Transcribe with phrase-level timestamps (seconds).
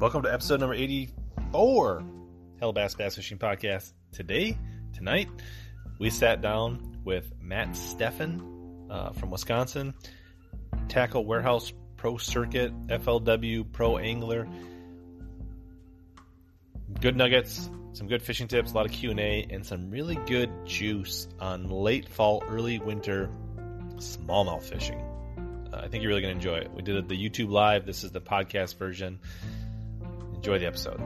[0.00, 2.04] Welcome to episode number 84,
[2.62, 3.94] Hellabass Bass Fishing Podcast.
[4.12, 4.56] Today,
[4.92, 5.28] tonight,
[5.98, 9.94] we sat down with Matt Steffen uh, from Wisconsin,
[10.86, 14.46] Tackle Warehouse Pro Circuit, FLW Pro Angler.
[17.00, 21.26] Good nuggets, some good fishing tips, a lot of Q&A, and some really good juice
[21.40, 23.28] on late fall, early winter
[23.96, 25.00] smallmouth fishing.
[25.72, 26.70] Uh, I think you're really going to enjoy it.
[26.72, 27.84] We did the YouTube live.
[27.84, 29.18] This is the podcast version.
[30.38, 31.00] Enjoy the episode.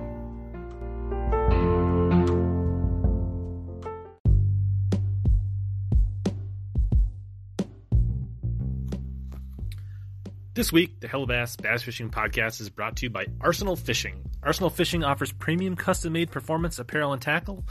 [10.54, 14.22] This week, the Hellabass Bass Fishing Podcast is brought to you by Arsenal Fishing.
[14.42, 17.64] Arsenal Fishing offers premium custom made performance apparel and tackle.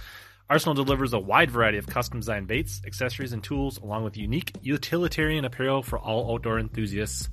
[0.50, 4.52] Arsenal delivers a wide variety of custom designed baits, accessories, and tools, along with unique
[4.64, 7.30] utilitarian apparel for all outdoor enthusiasts.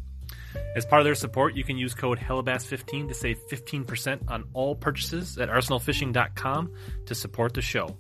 [0.77, 4.75] As part of their support, you can use code HELLABASS15 to save 15% on all
[4.75, 6.73] purchases at arsenalfishing.com
[7.07, 7.97] to support the show.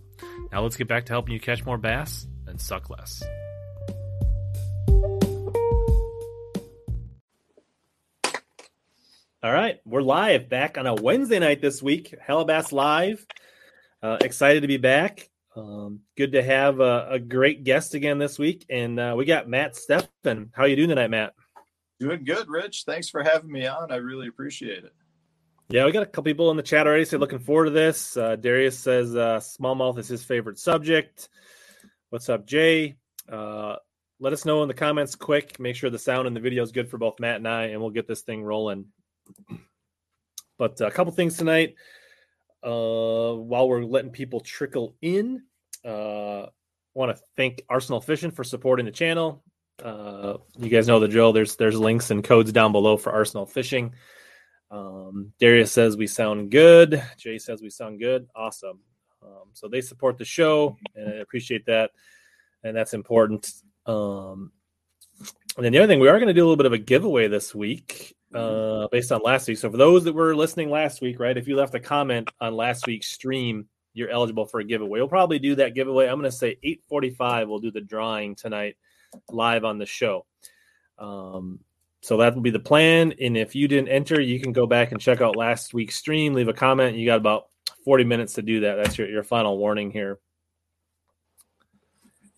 [0.52, 3.22] Now let's get back to helping you catch more bass and suck less.
[9.40, 12.12] All right, we're live back on a Wednesday night this week.
[12.28, 13.24] Hellabass Live.
[14.02, 15.30] Uh, excited to be back.
[15.54, 19.48] Um, good to have a, a, great guest again this week, and uh, we got
[19.48, 20.50] Matt Steffen.
[20.52, 21.34] How you doing tonight, Matt?
[22.00, 22.84] Doing good, Rich.
[22.86, 23.90] Thanks for having me on.
[23.90, 24.94] I really appreciate it.
[25.68, 27.04] Yeah, we got a couple people in the chat already.
[27.04, 28.16] Say looking forward to this.
[28.16, 31.28] Uh, Darius says uh, smallmouth is his favorite subject.
[32.10, 32.96] What's up, Jay?
[33.30, 33.76] Uh,
[34.20, 35.60] let us know in the comments quick.
[35.60, 37.80] Make sure the sound and the video is good for both Matt and I, and
[37.80, 38.86] we'll get this thing rolling.
[40.56, 41.74] But a couple things tonight.
[42.62, 45.42] Uh, while we're letting people trickle in,
[45.84, 46.46] uh,
[46.94, 49.44] want to thank Arsenal Fishing for supporting the channel.
[49.82, 51.32] Uh, you guys know the drill.
[51.32, 53.94] There's there's links and codes down below for Arsenal Fishing.
[54.70, 57.02] Um, Darius says we sound good.
[57.16, 58.26] Jay says we sound good.
[58.34, 58.80] Awesome.
[59.22, 61.90] Um, so they support the show, and I appreciate that,
[62.62, 63.50] and that's important.
[63.86, 64.52] Um,
[65.56, 66.78] and then the other thing, we are going to do a little bit of a
[66.78, 69.58] giveaway this week uh, based on last week.
[69.58, 72.54] So for those that were listening last week, right, if you left a comment on
[72.54, 75.00] last week's stream, you're eligible for a giveaway.
[75.00, 76.06] We'll probably do that giveaway.
[76.06, 77.48] I'm going to say 8:45.
[77.48, 78.76] We'll do the drawing tonight
[79.30, 80.26] live on the show.
[80.98, 81.60] Um,
[82.00, 83.12] so that will be the plan.
[83.20, 86.34] And if you didn't enter, you can go back and check out last week's stream.
[86.34, 86.96] Leave a comment.
[86.96, 87.48] You got about
[87.84, 88.76] 40 minutes to do that.
[88.76, 90.18] That's your, your final warning here.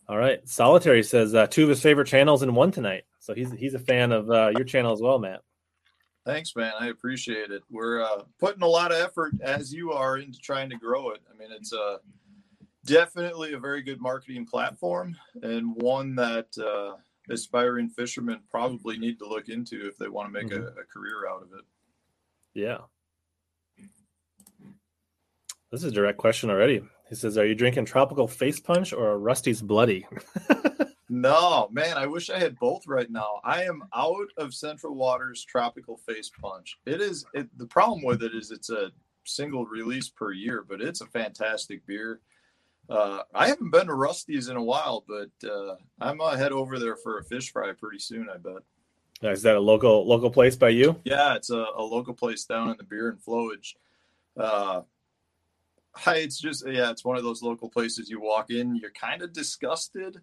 [0.08, 0.46] All right.
[0.48, 3.04] Solitary says uh, two of his favorite channels in one tonight.
[3.20, 5.42] So he's he's a fan of uh, your channel as well, Matt.
[6.26, 6.72] Thanks, man.
[6.78, 7.62] I appreciate it.
[7.70, 11.20] We're uh, putting a lot of effort, as you are, into trying to grow it.
[11.32, 11.98] I mean, it's uh,
[12.84, 16.96] definitely a very good marketing platform and one that uh,
[17.30, 20.62] aspiring fishermen probably need to look into if they want to make mm-hmm.
[20.62, 21.64] a, a career out of it.
[22.54, 22.78] Yeah.
[25.70, 26.82] This is a direct question already.
[27.08, 30.06] He says, "Are you drinking tropical face punch or a Rusty's bloody?"
[31.08, 33.40] no, man, I wish I had both right now.
[33.44, 36.78] I am out of Central Waters tropical face punch.
[36.86, 38.90] It is it, the problem with it is it's a
[39.24, 42.20] single release per year, but it's a fantastic beer.
[42.90, 46.78] Uh, I haven't been to Rusty's in a while, but uh, I'm gonna head over
[46.78, 48.28] there for a fish fry pretty soon.
[48.28, 48.62] I bet.
[49.22, 50.96] Is that a local local place by you?
[51.04, 53.74] Yeah, it's a, a local place down in the Biron flowage.
[54.36, 54.82] Uh,
[56.08, 59.32] it's just yeah, it's one of those local places you walk in, you're kind of
[59.32, 60.20] disgusted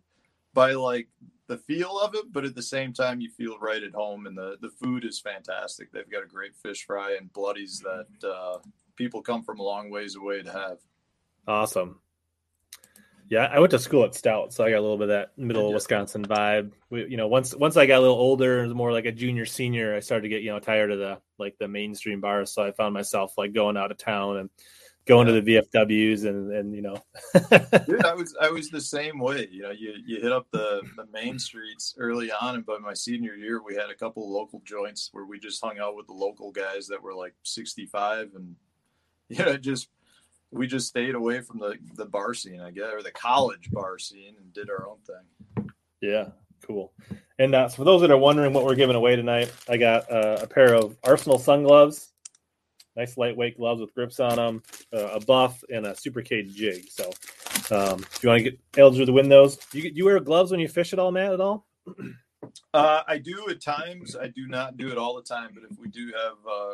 [0.54, 1.08] by like
[1.48, 4.38] the feel of it, but at the same time you feel right at home and
[4.38, 5.92] the the food is fantastic.
[5.92, 8.58] They've got a great fish fry and bloodies that uh,
[8.96, 10.80] people come from a long ways away to have.
[11.48, 12.00] Awesome.
[13.30, 15.38] Yeah, I went to school at Stout, so I got a little bit of that
[15.38, 16.72] middle of Wisconsin vibe.
[16.90, 19.46] We, you know, once once I got a little older, and more like a junior
[19.46, 22.54] senior, I started to get you know tired of the like the mainstream bars.
[22.54, 24.50] So I found myself like going out of town and
[25.08, 25.34] going yeah.
[25.34, 27.04] to the VFWs and and you know.
[27.86, 29.48] Dude, I was I was the same way.
[29.52, 32.94] You know, you you hit up the the main streets early on, and by my
[32.94, 36.14] senior year, we had a couple local joints where we just hung out with the
[36.14, 38.56] local guys that were like sixty five, and
[39.30, 39.90] you know, just
[40.52, 43.98] we just stayed away from the the bar scene, I guess, or the college bar
[44.00, 45.70] scene, and did our own thing.
[46.02, 46.30] Yeah,
[46.66, 46.94] cool.
[47.40, 50.12] And uh, so for those that are wondering what we're giving away tonight, I got
[50.12, 52.14] uh, a pair of Arsenal sun gloves
[52.98, 56.90] nice lightweight gloves with grips on them, uh, a buff, and a super cage jig.
[56.90, 57.12] So,
[57.72, 60.60] um, if you want to get eligible to win those, you you wear gloves when
[60.60, 61.34] you fish at all, Matt?
[61.34, 61.66] At all?
[62.74, 64.16] Uh, I do at times.
[64.16, 66.74] I do not do it all the time, but if we do have uh,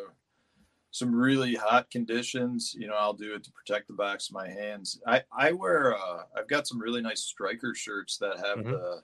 [0.94, 4.48] some really hot conditions, you know, I'll do it to protect the backs of my
[4.48, 5.02] hands.
[5.08, 5.98] I I wear.
[5.98, 8.72] Uh, I've got some really nice striker shirts that have mm-hmm.
[8.72, 9.02] the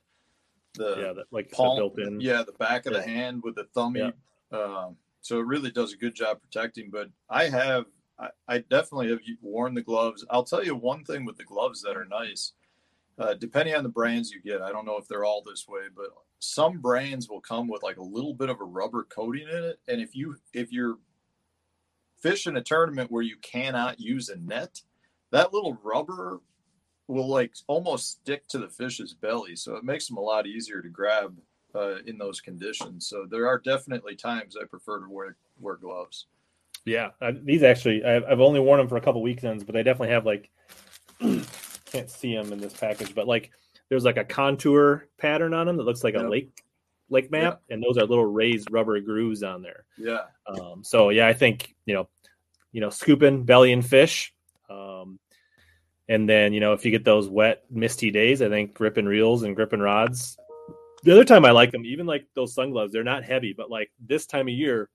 [0.76, 2.22] the yeah, that, like palm, built in.
[2.22, 3.00] Yeah, the back of yeah.
[3.00, 3.96] the hand with the thumb.
[3.96, 4.12] Yeah.
[4.52, 6.92] Um, so it really does a good job protecting.
[6.92, 7.86] But I have,
[8.20, 10.24] I, I definitely have worn the gloves.
[10.30, 12.54] I'll tell you one thing with the gloves that are nice.
[13.18, 15.82] Uh, depending on the brands you get, I don't know if they're all this way,
[15.94, 19.64] but some brands will come with like a little bit of a rubber coating in
[19.64, 19.80] it.
[19.88, 20.72] And if you if
[22.24, 24.82] you're fishing a tournament where you cannot use a net,
[25.32, 26.40] that little rubber
[27.08, 30.82] will like almost stick to the fish's belly, so it makes them a lot easier
[30.82, 31.36] to grab
[31.76, 33.08] uh, in those conditions.
[33.08, 36.28] So there are definitely times I prefer to wear wear gloves.
[36.86, 39.84] Yeah, uh, these actually I've, I've only worn them for a couple weekends, but they
[39.84, 40.50] definitely have like
[41.20, 43.52] can't see them in this package, but like
[43.90, 46.26] there's like a contour pattern on them that looks like yep.
[46.26, 46.64] a lake
[47.10, 47.74] lake map, yeah.
[47.74, 49.86] and those are little raised rubber grooves on there.
[49.98, 50.24] Yeah.
[50.48, 52.10] Um, so yeah, I think you know,
[52.72, 54.34] you know, scooping belly and fish.
[54.70, 55.20] Um,
[56.10, 59.44] and then, you know, if you get those wet, misty days, I think gripping reels
[59.44, 60.38] and gripping rods.
[61.04, 63.70] The other time I like them, even like those sun gloves, they're not heavy, but
[63.70, 64.90] like this time of year,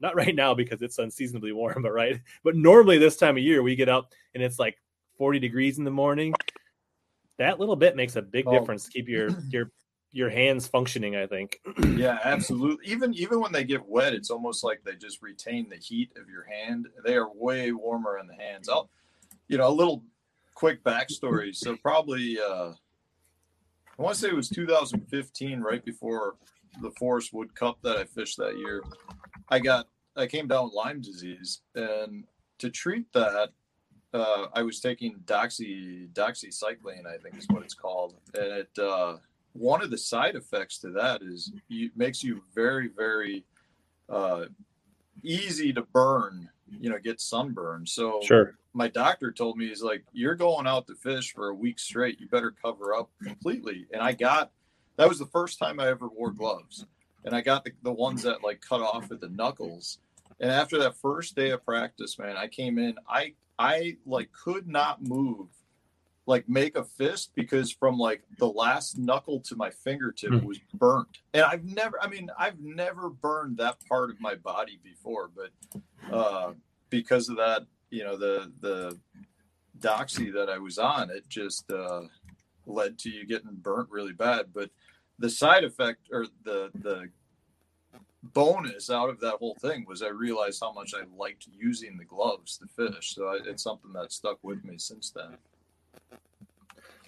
[0.00, 2.20] not right now because it's unseasonably warm, but right.
[2.44, 4.78] But normally this time of year, we get out and it's like
[5.18, 6.32] 40 degrees in the morning.
[7.38, 8.52] That little bit makes a big oh.
[8.58, 9.72] difference to keep your your
[10.12, 11.58] your hands functioning i think
[11.96, 15.76] yeah absolutely even even when they get wet it's almost like they just retain the
[15.76, 18.90] heat of your hand they are way warmer in the hands i'll
[19.48, 20.02] you know a little
[20.54, 21.54] quick backstory.
[21.54, 22.72] So probably uh,
[23.98, 26.36] I want to say it was 2015, right before
[26.80, 28.82] the Forrest Wood Cup that I fished that year.
[29.48, 32.24] I got I came down with Lyme disease, and
[32.58, 33.50] to treat that,
[34.14, 38.78] uh, I was taking doxy doxycycline, I think is what it's called, and it.
[38.78, 39.16] Uh,
[39.52, 43.44] one of the side effects to that is it makes you very very
[44.08, 44.44] uh,
[45.22, 46.48] easy to burn
[46.80, 47.88] you know get sunburned.
[47.88, 48.56] So sure.
[48.72, 52.20] my doctor told me he's like you're going out to fish for a week straight.
[52.20, 53.86] You better cover up completely.
[53.92, 54.50] And i got
[54.96, 56.86] that was the first time i ever wore gloves.
[57.24, 59.98] And i got the, the ones that like cut off at the knuckles.
[60.40, 64.66] And after that first day of practice man i came in i i like could
[64.66, 65.48] not move
[66.26, 70.44] like make a fist because from like the last knuckle to my fingertip mm.
[70.44, 71.18] was burnt.
[71.34, 75.82] And i've never i mean i've never burned that part of my body before but
[76.12, 76.52] uh
[76.90, 78.98] because of that you know the the
[79.80, 82.02] doxy that i was on it just uh
[82.66, 84.46] led to you getting burnt really bad.
[84.52, 84.70] But
[85.18, 87.08] the side effect or the the
[88.22, 92.04] bonus out of that whole thing was i realized how much i liked using the
[92.04, 95.36] gloves to fish so I, it's something that stuck with me since then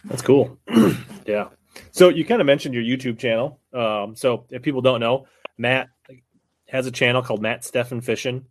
[0.04, 0.58] that's cool.
[1.26, 1.48] yeah.
[1.90, 3.60] So you kind of mentioned your YouTube channel.
[3.72, 5.26] Um, so if people don't know,
[5.58, 5.88] Matt
[6.68, 8.46] has a channel called Matt Steffen Fishing.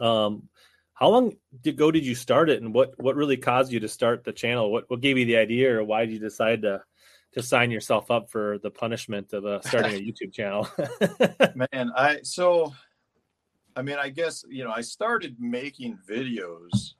[0.00, 0.48] Um,
[0.94, 4.24] how long ago did you start it, and what what really caused you to start
[4.24, 4.72] the channel?
[4.72, 6.82] What what gave you the idea, or why did you decide to
[7.32, 10.68] to sign yourself up for the punishment of uh, starting a YouTube channel?
[11.54, 12.72] Man, I so
[13.76, 16.94] I mean, I guess you know, I started making videos.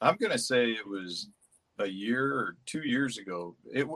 [0.00, 1.28] I'm gonna say it was
[1.78, 3.56] a year or two years ago.
[3.72, 3.86] It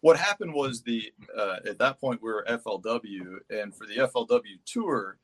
[0.00, 4.58] what happened was the uh, at that point we were FLW, and for the FLW
[4.64, 5.18] tour,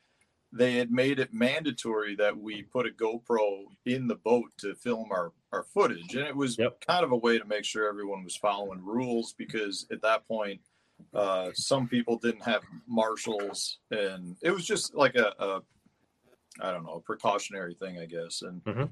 [0.52, 5.10] they had made it mandatory that we put a GoPro in the boat to film
[5.10, 6.80] our our footage, and it was yep.
[6.86, 10.60] kind of a way to make sure everyone was following rules because at that point.
[11.12, 15.60] Uh, some people didn't have marshals, and it was just like a, a
[16.58, 18.40] I don't know, a precautionary thing, I guess.
[18.40, 18.84] And mm-hmm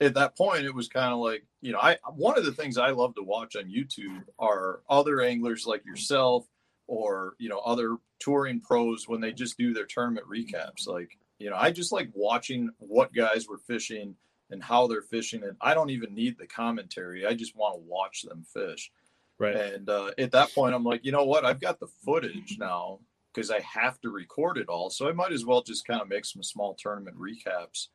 [0.00, 2.76] at that point it was kind of like you know i one of the things
[2.76, 6.46] i love to watch on youtube are other anglers like yourself
[6.86, 10.86] or you know other touring pros when they just do their tournament recaps.
[10.86, 14.14] Like you know i just like watching what guys were fishing
[14.50, 17.26] and how they're fishing and i don't even need the commentary.
[17.26, 18.90] I just want to watch them fish.
[19.38, 19.54] Right.
[19.54, 21.44] And uh, at that point i'm like you know what?
[21.44, 23.00] I've got the footage now
[23.34, 26.08] because i have to record it all so i might as well just kind of
[26.08, 27.88] make some small tournament recaps.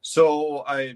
[0.00, 0.94] So I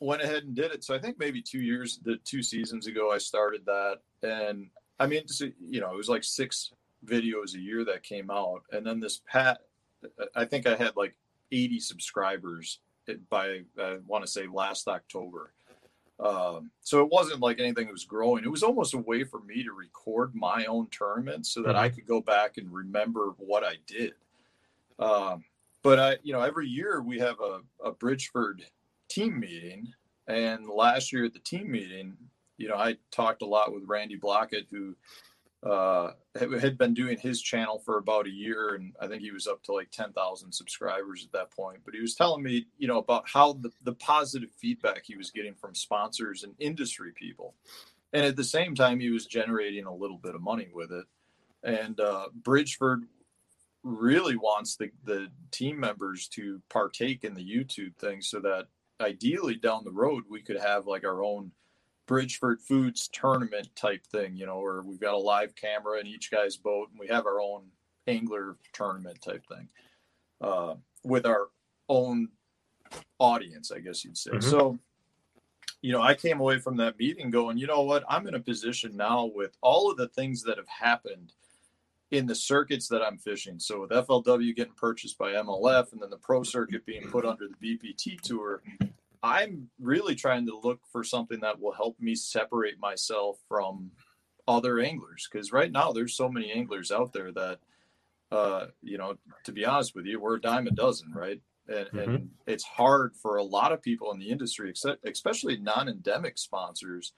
[0.00, 0.82] went ahead and did it.
[0.82, 5.06] So I think maybe two years, the two seasons ago, I started that, and I
[5.06, 5.22] mean,
[5.68, 6.72] you know, it was like six
[7.04, 9.60] videos a year that came out, and then this pat,
[10.34, 11.14] I think I had like
[11.52, 12.80] 80 subscribers
[13.28, 15.52] by I want to say last October.
[16.20, 18.44] Um, so it wasn't like anything was growing.
[18.44, 21.78] It was almost a way for me to record my own tournament so that mm-hmm.
[21.78, 24.12] I could go back and remember what I did.
[24.98, 25.44] Um,
[25.82, 28.64] but I, you know, every year we have a, a Bridgford
[29.10, 29.92] team meeting.
[30.28, 32.16] And last year at the team meeting,
[32.56, 34.94] you know, I talked a lot with Randy Blaukat, who
[35.68, 39.46] uh, had been doing his channel for about a year, and I think he was
[39.46, 41.80] up to like ten thousand subscribers at that point.
[41.84, 45.30] But he was telling me, you know, about how the, the positive feedback he was
[45.30, 47.54] getting from sponsors and industry people,
[48.12, 51.04] and at the same time, he was generating a little bit of money with it.
[51.62, 53.04] And uh, Bridgford
[53.82, 58.66] really wants the, the team members to partake in the YouTube thing so that
[59.00, 61.52] ideally down the road we could have like our own
[62.06, 66.30] Bridgford Foods tournament type thing, you know, where we've got a live camera in each
[66.30, 67.62] guy's boat and we have our own
[68.08, 69.68] angler tournament type thing
[70.40, 71.48] uh, with our
[71.88, 72.28] own
[73.18, 74.32] audience, I guess you'd say.
[74.32, 74.50] Mm-hmm.
[74.50, 74.78] So,
[75.82, 78.40] you know, I came away from that meeting going, you know what, I'm in a
[78.40, 81.32] position now with all of the things that have happened
[82.10, 83.58] in the circuits that I'm fishing.
[83.58, 87.46] So with FLW getting purchased by MLF and then the pro circuit being put under
[87.46, 88.62] the BPT tour,
[89.22, 93.90] I'm really trying to look for something that will help me separate myself from
[94.48, 97.58] other anglers because right now there's so many anglers out there that
[98.32, 101.86] uh you know to be honest with you we're a dime a dozen right and,
[101.88, 101.98] mm-hmm.
[101.98, 107.12] and it's hard for a lot of people in the industry except, especially non-endemic sponsors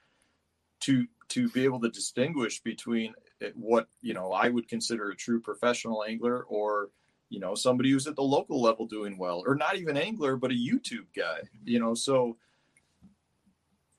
[0.81, 3.13] to to be able to distinguish between
[3.55, 6.89] what you know I would consider a true professional angler or
[7.29, 10.51] you know somebody who's at the local level doing well or not even angler but
[10.51, 12.37] a YouTube guy you know so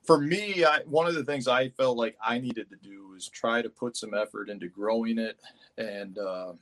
[0.03, 3.27] for me I, one of the things I felt like I needed to do was
[3.27, 5.37] try to put some effort into growing it
[5.77, 6.53] and uh,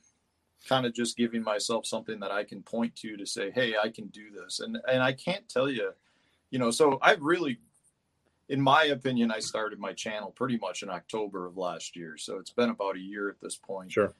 [0.68, 3.88] kind of just giving myself something that I can point to to say hey I
[3.88, 5.92] can do this and and I can't tell you
[6.50, 7.58] you know so I've really
[8.48, 12.16] in my opinion, I started my channel pretty much in October of last year.
[12.18, 13.92] So it's been about a year at this point.
[13.92, 14.12] Sure.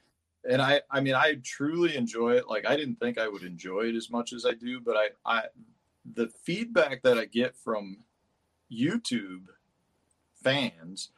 [0.48, 2.48] And I, I mean, I truly enjoy it.
[2.48, 5.08] Like I didn't think I would enjoy it as much as I do, but I,
[5.24, 5.42] I,
[6.14, 7.98] the feedback that I get from
[8.70, 9.46] YouTube
[10.42, 11.10] fans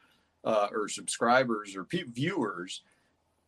[0.43, 2.81] uh, or subscribers or pe- viewers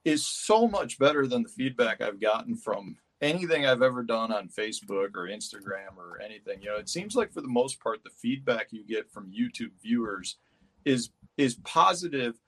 [0.04, 4.48] is so much better than the feedback I've gotten from anything I've ever done on
[4.48, 6.62] Facebook or Instagram or anything.
[6.62, 9.72] You know, it seems like for the most part, the feedback you get from YouTube
[9.82, 10.38] viewers
[10.86, 12.40] is is positive,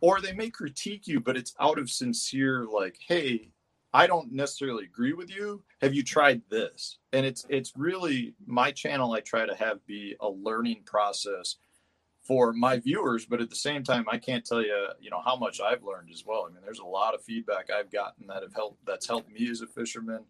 [0.00, 3.50] or they may critique you, but it's out of sincere, like, hey,
[3.92, 5.62] I don't necessarily agree with you.
[5.80, 6.98] Have you tried this?
[7.12, 9.12] And it's it's really my channel.
[9.12, 11.56] I try to have be a learning process
[12.20, 15.36] for my viewers, but at the same time, I can't tell you, you know, how
[15.36, 16.46] much I've learned as well.
[16.46, 19.48] I mean, there's a lot of feedback I've gotten that have helped, that's helped me
[19.48, 20.24] as a fisherman.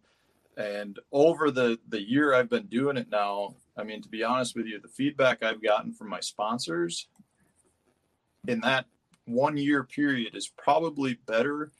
[0.57, 4.55] And over the the year I've been doing it now, I mean, to be honest
[4.55, 7.09] with you, the feedback I've gotten from my sponsors
[8.47, 8.87] in that
[9.27, 11.71] one year period is probably better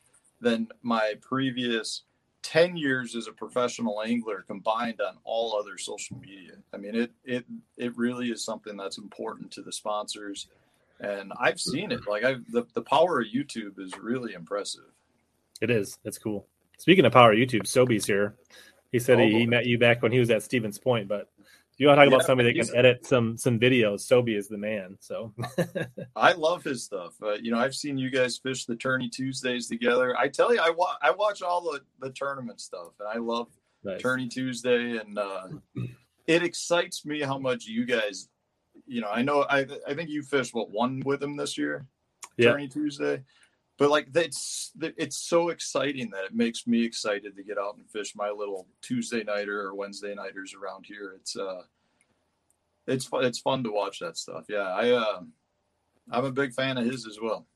[0.41, 2.03] than my previous
[2.43, 6.53] 10 years as a professional angler combined on all other social media.
[6.73, 7.45] I mean, it it
[7.77, 10.49] it really is something that's important to the sponsors.
[11.01, 12.07] And I've seen it.
[12.09, 14.93] Like I the, the power of YouTube is really impressive.
[15.61, 15.99] It is.
[16.05, 16.47] It's cool.
[16.79, 18.37] Speaking of power of YouTube, Sobe's here.
[18.93, 21.09] He said oh, he, he, oh, met you back when he was at Stevens Point,
[21.09, 21.29] but
[21.79, 24.01] you want to talk yeah, about somebody that can edit some some videos?
[24.01, 24.97] Sobe is the man.
[25.01, 25.35] So
[26.17, 27.15] I love his stuff.
[27.23, 30.17] Uh, you know, I've seen you guys fish the Tourney Tuesdays together.
[30.19, 33.49] I tell you, I watch I watch all the the tournament stuff, and I love
[33.85, 34.01] nice.
[34.01, 35.49] Tourney Tuesday, and uh,
[36.27, 38.29] it excites me how much you guys.
[38.87, 41.87] You know, I know I I think you fished what one with him this year,
[42.39, 42.51] yeah.
[42.51, 43.23] Tourney Tuesday
[43.79, 47.89] but like it's it's so exciting that it makes me excited to get out and
[47.91, 51.15] fish my little Tuesday nighter or Wednesday nighters around here.
[51.21, 51.63] It's uh,
[52.87, 53.25] it's fun.
[53.25, 54.45] It's fun to watch that stuff.
[54.49, 55.21] Yeah, I uh,
[56.11, 57.47] I'm a big fan of his as well.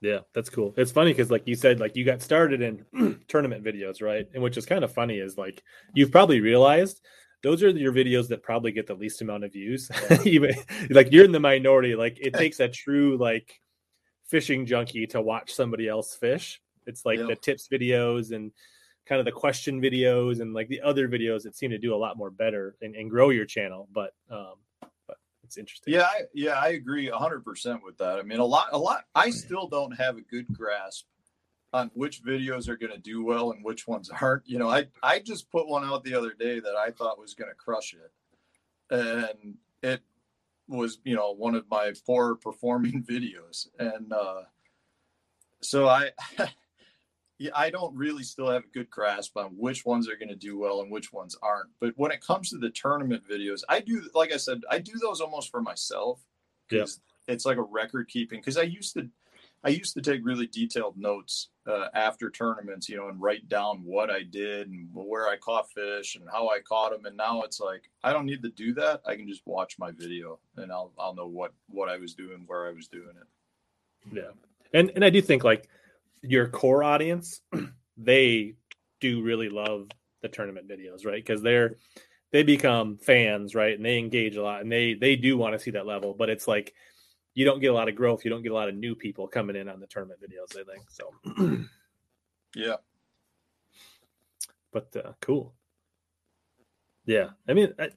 [0.00, 0.74] Yeah, that's cool.
[0.76, 4.26] It's funny because, like you said, like you got started in tournament videos, right?
[4.34, 5.62] And which is kind of funny is like
[5.94, 7.00] you've probably realized
[7.44, 9.88] those are your videos that probably get the least amount of views.
[10.24, 10.54] Even
[10.90, 11.94] like you're in the minority.
[11.94, 13.60] Like it takes a true like
[14.32, 16.60] fishing junkie to watch somebody else fish.
[16.86, 18.50] It's like the tips videos and
[19.06, 21.96] kind of the question videos and like the other videos that seem to do a
[21.96, 23.88] lot more better and, and grow your channel.
[23.92, 24.54] But um,
[25.06, 25.92] but it's interesting.
[25.92, 28.18] Yeah, I, yeah, I agree hundred percent with that.
[28.18, 29.04] I mean, a lot, a lot.
[29.14, 31.04] I still don't have a good grasp
[31.74, 34.48] on which videos are going to do well and which ones aren't.
[34.48, 37.34] You know, I I just put one out the other day that I thought was
[37.34, 38.12] going to crush it,
[38.90, 40.00] and it
[40.76, 43.68] was you know one of my poor performing videos.
[43.78, 44.42] And uh
[45.60, 46.10] so i
[47.54, 50.58] i don't really still have a good grasp on which ones are going to do
[50.58, 51.70] well and which ones aren't.
[51.80, 54.92] But when it comes to the tournament videos i do like i said i do
[55.00, 56.20] those almost for myself.
[56.68, 57.34] Because yeah.
[57.34, 59.08] it's like a record keeping because i used to
[59.64, 63.82] I used to take really detailed notes uh, after tournaments, you know, and write down
[63.84, 67.06] what I did and where I caught fish and how I caught them.
[67.06, 69.02] And now it's like I don't need to do that.
[69.06, 72.44] I can just watch my video and I'll I'll know what what I was doing,
[72.46, 74.16] where I was doing it.
[74.16, 74.32] Yeah,
[74.74, 75.68] and and I do think like
[76.22, 77.40] your core audience,
[77.96, 78.54] they
[79.00, 79.88] do really love
[80.22, 81.24] the tournament videos, right?
[81.24, 81.76] Because they're
[82.32, 83.76] they become fans, right?
[83.76, 86.14] And they engage a lot, and they they do want to see that level.
[86.14, 86.74] But it's like
[87.34, 88.24] you don't get a lot of growth.
[88.24, 90.56] You don't get a lot of new people coming in on the tournament videos.
[90.58, 91.64] I think so.
[92.54, 92.76] yeah.
[94.72, 95.54] but uh, cool.
[97.04, 97.90] Yeah, I mean, I,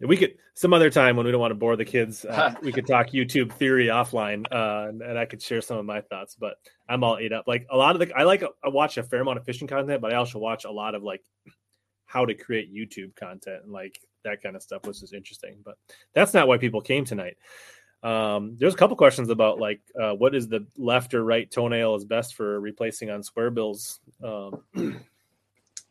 [0.00, 2.72] we could some other time when we don't want to bore the kids, uh, we
[2.72, 6.36] could talk YouTube theory offline, uh, and, and, I could share some of my thoughts.
[6.38, 6.56] But
[6.88, 7.46] I'm all ate up.
[7.46, 10.00] Like a lot of the, I like I watch a fair amount of fishing content,
[10.00, 11.22] but I also watch a lot of like
[12.06, 15.58] how to create YouTube content and like that kind of stuff, which is interesting.
[15.64, 15.76] But
[16.14, 17.36] that's not why people came tonight.
[18.02, 21.96] Um, there's a couple questions about like uh, what is the left or right toenail
[21.96, 24.00] is best for replacing on square bills.
[24.22, 24.62] Um,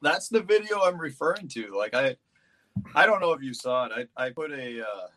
[0.01, 1.75] that's the video I'm referring to.
[1.75, 2.15] Like I
[2.95, 4.09] I don't know if you saw it.
[4.17, 5.07] I, I put a uh,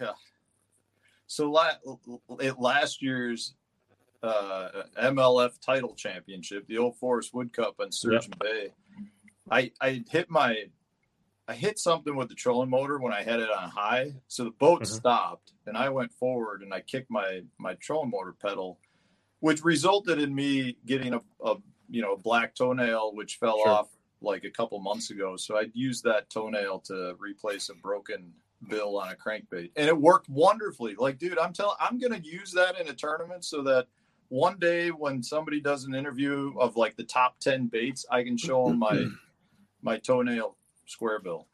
[0.00, 0.12] yeah.
[1.26, 1.78] So la-
[2.58, 3.54] last year's
[4.22, 8.38] uh, MLF title championship, the Old Forrest Wood Cup on Sturgeon yep.
[8.40, 8.68] Bay,
[9.48, 10.64] I I hit my
[11.50, 14.52] I hit something with the trolling motor when I had it on high, so the
[14.52, 14.94] boat mm-hmm.
[14.94, 18.78] stopped, and I went forward and I kicked my my trolling motor pedal,
[19.40, 21.56] which resulted in me getting a, a
[21.88, 23.68] you know black toenail which fell sure.
[23.68, 23.88] off
[24.20, 25.36] like a couple months ago.
[25.36, 28.32] So I'd use that toenail to replace a broken
[28.68, 30.94] bill on a crankbait, and it worked wonderfully.
[30.96, 33.88] Like, dude, I'm telling, I'm gonna use that in a tournament so that
[34.28, 38.36] one day when somebody does an interview of like the top ten baits, I can
[38.36, 39.06] show them my
[39.82, 40.54] my toenail
[40.90, 41.46] square bill.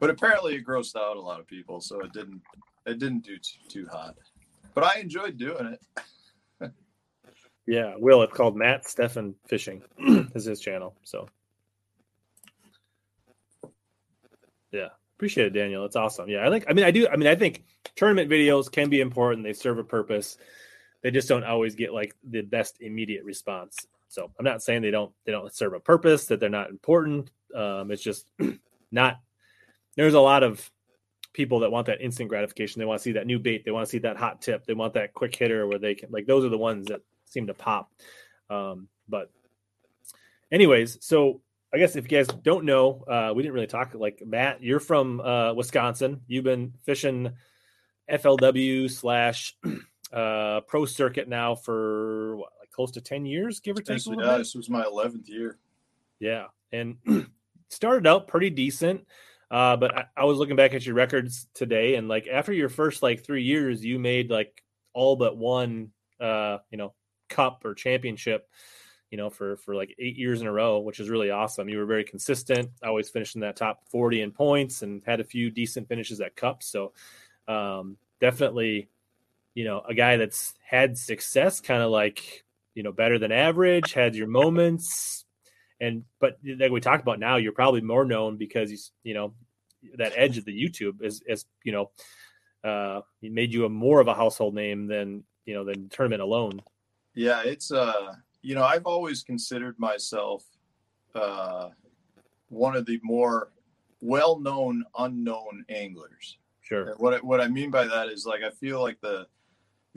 [0.00, 2.42] But apparently, it grossed out a lot of people, so it didn't
[2.86, 4.14] it didn't do too, too hot.
[4.74, 6.70] But I enjoyed doing it.
[7.70, 8.22] Yeah, Will.
[8.22, 9.82] It's called Matt Steffen Fishing.
[10.34, 10.96] is his channel.
[11.02, 11.28] So,
[14.72, 15.84] yeah, appreciate it, Daniel.
[15.84, 16.30] It's awesome.
[16.30, 16.64] Yeah, I think.
[16.66, 17.06] I mean, I do.
[17.08, 19.44] I mean, I think tournament videos can be important.
[19.44, 20.38] They serve a purpose.
[21.02, 23.86] They just don't always get like the best immediate response.
[24.08, 27.30] So I'm not saying they don't they don't serve a purpose that they're not important.
[27.54, 28.28] Um, it's just
[28.90, 29.20] not.
[29.96, 30.70] There's a lot of
[31.32, 32.78] people that want that instant gratification.
[32.78, 33.64] They want to see that new bait.
[33.64, 34.64] They want to see that hot tip.
[34.64, 37.46] They want that quick hitter where they can like those are the ones that seem
[37.46, 37.92] to pop.
[38.50, 39.30] Um, but,
[40.50, 43.94] anyways, so I guess if you guys don't know, uh, we didn't really talk.
[43.94, 46.22] Like Matt, you're from uh, Wisconsin.
[46.26, 47.32] You've been fishing
[48.10, 49.54] FLW slash
[50.12, 54.00] uh, pro circuit now for what, close to ten years, give or take.
[54.06, 55.58] Yeah, this was my eleventh year.
[56.20, 56.96] Yeah, and
[57.70, 59.04] started out pretty decent.
[59.50, 62.68] Uh, but I, I, was looking back at your records today, and like after your
[62.68, 64.62] first like three years, you made like
[64.92, 66.94] all but one, uh, you know,
[67.28, 68.48] cup or championship
[69.10, 71.78] you know for for like eight years in a row which is really awesome you
[71.78, 75.50] were very consistent always finishing in that top 40 in points and had a few
[75.50, 76.92] decent finishes at cups so
[77.48, 78.88] um, definitely
[79.54, 82.44] you know a guy that's had success kind of like
[82.78, 85.24] you know better than average had your moments
[85.80, 89.34] and but like we talked about now you're probably more known because you you know
[89.96, 91.90] that edge of the youtube is is you know
[92.64, 96.62] uh made you a more of a household name than you know than tournament alone
[97.18, 100.44] yeah, it's uh, you know, I've always considered myself
[101.16, 101.70] uh,
[102.48, 103.50] one of the more
[104.00, 106.38] well-known unknown anglers.
[106.60, 106.90] Sure.
[106.90, 109.26] And what I, what I mean by that is like I feel like the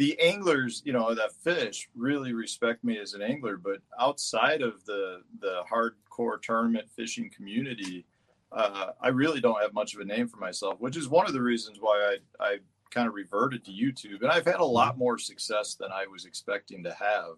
[0.02, 4.84] the anglers, you know, that fish really respect me as an angler, but outside of
[4.86, 8.08] the the hardcore tournament fishing community,
[8.52, 11.34] uh, I really don't have much of a name for myself, which is one of
[11.34, 12.58] the reasons why I I
[12.90, 15.00] kind of reverted to YouTube, and I've had a lot mm-hmm.
[15.02, 17.36] more success than I was expecting to have.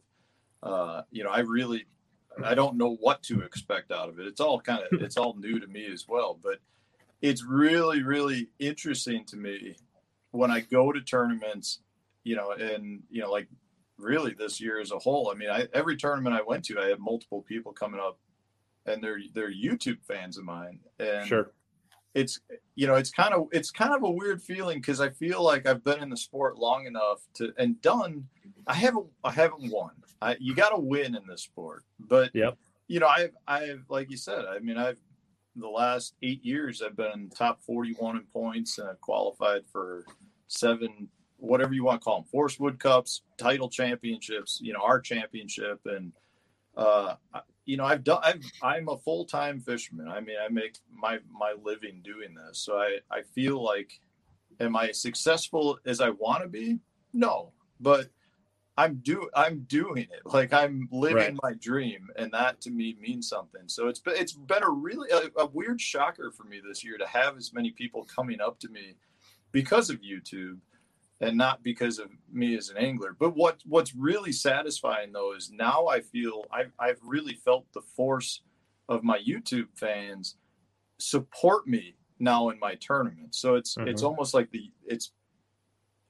[0.64, 1.86] Uh, you know, I really,
[2.42, 4.26] I don't know what to expect out of it.
[4.26, 6.40] It's all kind of, it's all new to me as well.
[6.42, 6.60] But
[7.22, 9.76] it's really, really interesting to me
[10.32, 11.82] when I go to tournaments.
[12.24, 13.48] You know, and you know, like
[13.98, 15.30] really this year as a whole.
[15.30, 18.18] I mean, I, every tournament I went to, I had multiple people coming up,
[18.86, 20.80] and they're they're YouTube fans of mine.
[21.00, 21.52] And sure
[22.14, 22.40] it's
[22.76, 25.68] you know it's kind of it's kind of a weird feeling because I feel like
[25.68, 28.28] I've been in the sport long enough to and done.
[28.68, 29.92] I haven't I haven't won.
[30.22, 32.58] I, you got to win in this sport, but yep.
[32.88, 34.46] you know I've I've like you said.
[34.46, 35.00] I mean I've
[35.56, 40.06] the last eight years I've been top forty one in points and I've qualified for
[40.48, 41.10] seven
[41.44, 44.60] whatever you want to call them Forrest Wood Cups, title championships.
[44.62, 46.14] You know our championship and
[46.76, 47.16] uh,
[47.66, 48.22] you know, I've done.
[48.24, 50.08] I've, I'm a full time fisherman.
[50.08, 52.60] I mean, I make my my living doing this.
[52.60, 54.00] So I I feel like,
[54.60, 56.80] am I successful as I want to be?
[57.14, 58.10] No, but
[58.78, 60.22] I'm do I'm doing it.
[60.26, 61.40] Like I'm living right.
[61.42, 63.64] my dream, and that to me means something.
[63.68, 66.98] So it's been it's been a really a, a weird shocker for me this year
[66.98, 68.96] to have as many people coming up to me
[69.52, 70.58] because of YouTube
[71.24, 73.16] and not because of me as an angler.
[73.18, 77.82] But what what's really satisfying though is now I feel I've I've really felt the
[77.82, 78.42] force
[78.90, 80.36] of my YouTube fans
[81.00, 83.36] support me now in my tournament.
[83.36, 83.88] So it's mm-hmm.
[83.88, 85.12] it's almost like the it's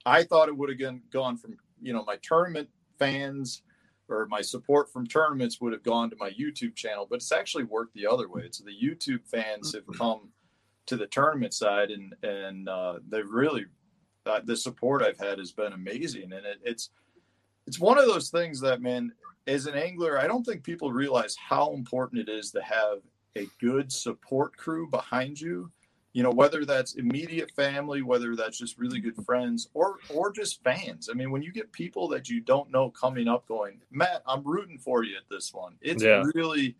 [0.05, 3.61] I thought it would have gone from you know my tournament fans
[4.09, 7.63] or my support from tournaments would have gone to my YouTube channel, but it's actually
[7.63, 8.43] worked the other way.
[8.45, 10.29] It's the YouTube fans have come
[10.87, 13.65] to the tournament side, and and uh, they've really
[14.25, 16.89] uh, the support I've had has been amazing, and it, it's
[17.67, 19.11] it's one of those things that man,
[19.47, 22.99] as an angler, I don't think people realize how important it is to have
[23.35, 25.71] a good support crew behind you.
[26.13, 30.63] You know whether that's immediate family whether that's just really good friends or or just
[30.63, 31.09] fans.
[31.09, 34.43] I mean when you get people that you don't know coming up going matt i'm
[34.43, 36.23] rooting for you at this one it's yeah.
[36.35, 36.75] really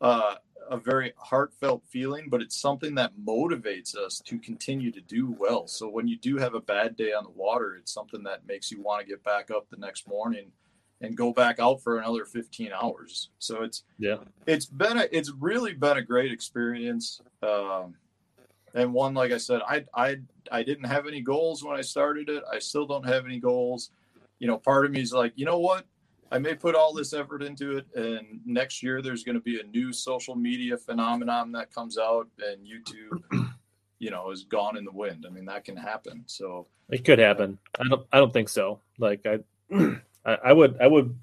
[0.00, 0.34] uh,
[0.68, 5.66] a very heartfelt feeling but it's something that motivates us to continue to do well.
[5.66, 8.70] So when you do have a bad day on the water it's something that makes
[8.70, 10.50] you want to get back up the next morning
[11.00, 13.30] and go back out for another 15 hours.
[13.38, 14.16] So it's yeah.
[14.46, 17.94] it's been a, it's really been a great experience um,
[18.74, 20.16] and one like i said i i
[20.52, 22.44] i didn't have any goals when i started it.
[22.52, 23.90] I still don't have any goals.
[24.38, 25.86] You know part of me is like you know what
[26.30, 29.60] i may put all this effort into it and next year there's going to be
[29.60, 33.48] a new social media phenomenon that comes out and youtube
[33.98, 37.18] you know is gone in the wind i mean that can happen so it could
[37.18, 39.38] happen i don't i don't think so like i
[40.24, 41.18] i, I would i would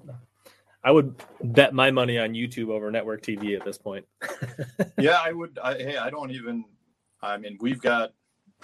[0.86, 4.04] I would bet my money on YouTube over network TV at this point.
[4.98, 5.58] yeah, I would.
[5.64, 6.66] I, hey, I don't even
[7.24, 8.12] I mean, we've got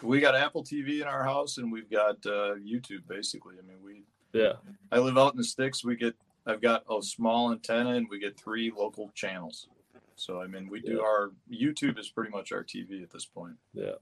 [0.02, 3.06] we got Apple TV in our house, and we've got uh, YouTube.
[3.08, 4.54] Basically, I mean, we yeah.
[4.92, 5.84] I live out in the sticks.
[5.84, 6.14] We get
[6.46, 9.68] I've got a small antenna, and we get three local channels.
[10.16, 11.02] So I mean, we do yeah.
[11.02, 13.56] our YouTube is pretty much our TV at this point.
[13.72, 13.94] Yeah,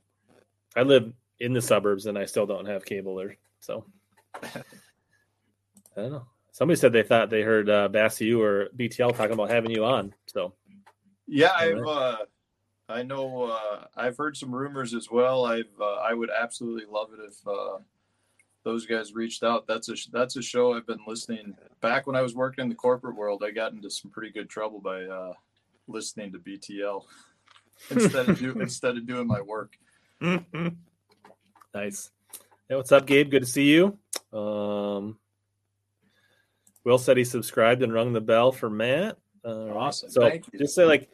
[0.77, 3.37] I live in the suburbs, and I still don't have cable there.
[3.61, 3.85] So
[4.43, 4.63] I
[5.97, 6.27] don't know.
[6.53, 9.85] Somebody said they thought they heard uh, Bass U or BTL talking about having you
[9.85, 10.15] on.
[10.27, 10.55] So
[11.27, 11.87] yeah, I've.
[11.87, 12.17] Uh,
[12.91, 15.45] I know uh, I've heard some rumors as well.
[15.45, 17.79] I've uh, I would absolutely love it if uh,
[18.65, 19.67] those guys reached out.
[19.67, 21.55] That's a that's a show I've been listening.
[21.81, 24.49] Back when I was working in the corporate world, I got into some pretty good
[24.49, 25.33] trouble by uh,
[25.87, 27.03] listening to BTL
[27.91, 29.79] instead of do, instead of doing my work.
[30.21, 32.11] nice.
[32.69, 33.31] Hey, what's up, Gabe?
[33.31, 33.99] Good to see you.
[34.33, 35.19] Um,
[36.85, 39.19] Will said he subscribed and rung the bell for Matt.
[39.45, 40.11] awesome.
[40.11, 41.09] So just say like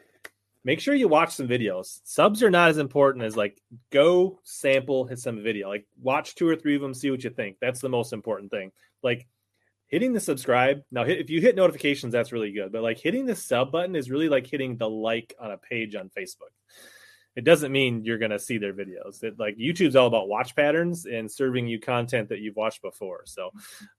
[0.65, 2.01] make sure you watch some videos.
[2.03, 5.69] Subs are not as important as like go sample some video.
[5.69, 7.57] Like watch two or three of them, see what you think.
[7.61, 8.71] That's the most important thing.
[9.03, 9.27] Like
[9.87, 10.81] hitting the subscribe.
[10.91, 12.71] Now if you hit notifications, that's really good.
[12.71, 15.95] But like hitting the sub button is really like hitting the like on a page
[15.95, 16.51] on Facebook.
[17.35, 19.23] It doesn't mean you're gonna see their videos.
[19.23, 23.21] It, like YouTube's all about watch patterns and serving you content that you've watched before.
[23.25, 23.51] So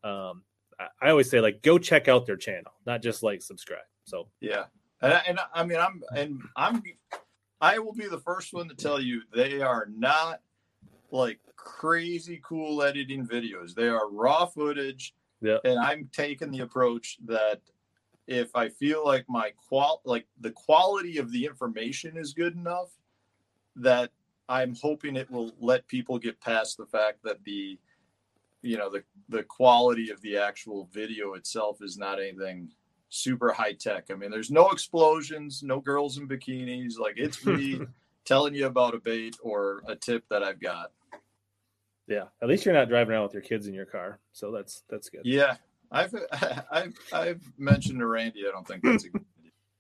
[0.03, 0.43] um,
[0.81, 3.85] I, I always say like go check out their channel, not just like subscribe.
[4.05, 4.65] So yeah,
[5.03, 6.83] and, and I mean, I'm and I'm
[7.61, 10.41] I will be the first one to tell you they are not
[11.11, 13.75] like crazy cool editing videos.
[13.75, 15.15] They are raw footage.
[15.41, 15.59] Yeah.
[15.65, 17.61] And I'm taking the approach that
[18.27, 22.91] if I feel like my qual like the quality of the information is good enough
[23.77, 24.11] that
[24.49, 27.79] I'm hoping it will let people get past the fact that the
[28.63, 32.71] you know the the quality of the actual video itself is not anything
[33.09, 34.07] super high tech.
[34.11, 36.99] I mean, there's no explosions, no girls in bikinis.
[36.99, 37.81] Like it's me
[38.25, 40.93] telling you about a bait or a tip that I've got.
[42.07, 44.85] Yeah, at least you're not driving around with your kids in your car, so that's
[44.89, 45.23] that's good.
[45.25, 45.57] Yeah,
[45.91, 46.15] I've
[46.71, 48.45] I've I've mentioned to Randy.
[48.47, 49.25] I don't think that's a good.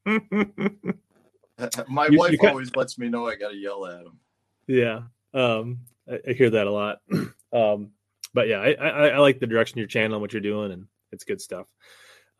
[1.88, 4.18] My you, wife you always lets me know I got to yell at him.
[4.66, 5.78] Yeah, um,
[6.10, 6.98] I, I hear that a lot.
[7.52, 7.92] um,
[8.34, 10.86] but yeah, I, I, I like the direction your channel and what you're doing, and
[11.12, 11.66] it's good stuff.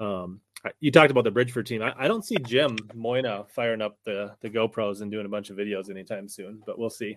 [0.00, 0.40] Um,
[0.80, 1.82] you talked about the Bridgford team.
[1.82, 5.50] I, I, don't see Jim Moynagh firing up the the GoPros and doing a bunch
[5.50, 7.16] of videos anytime soon, but we'll see.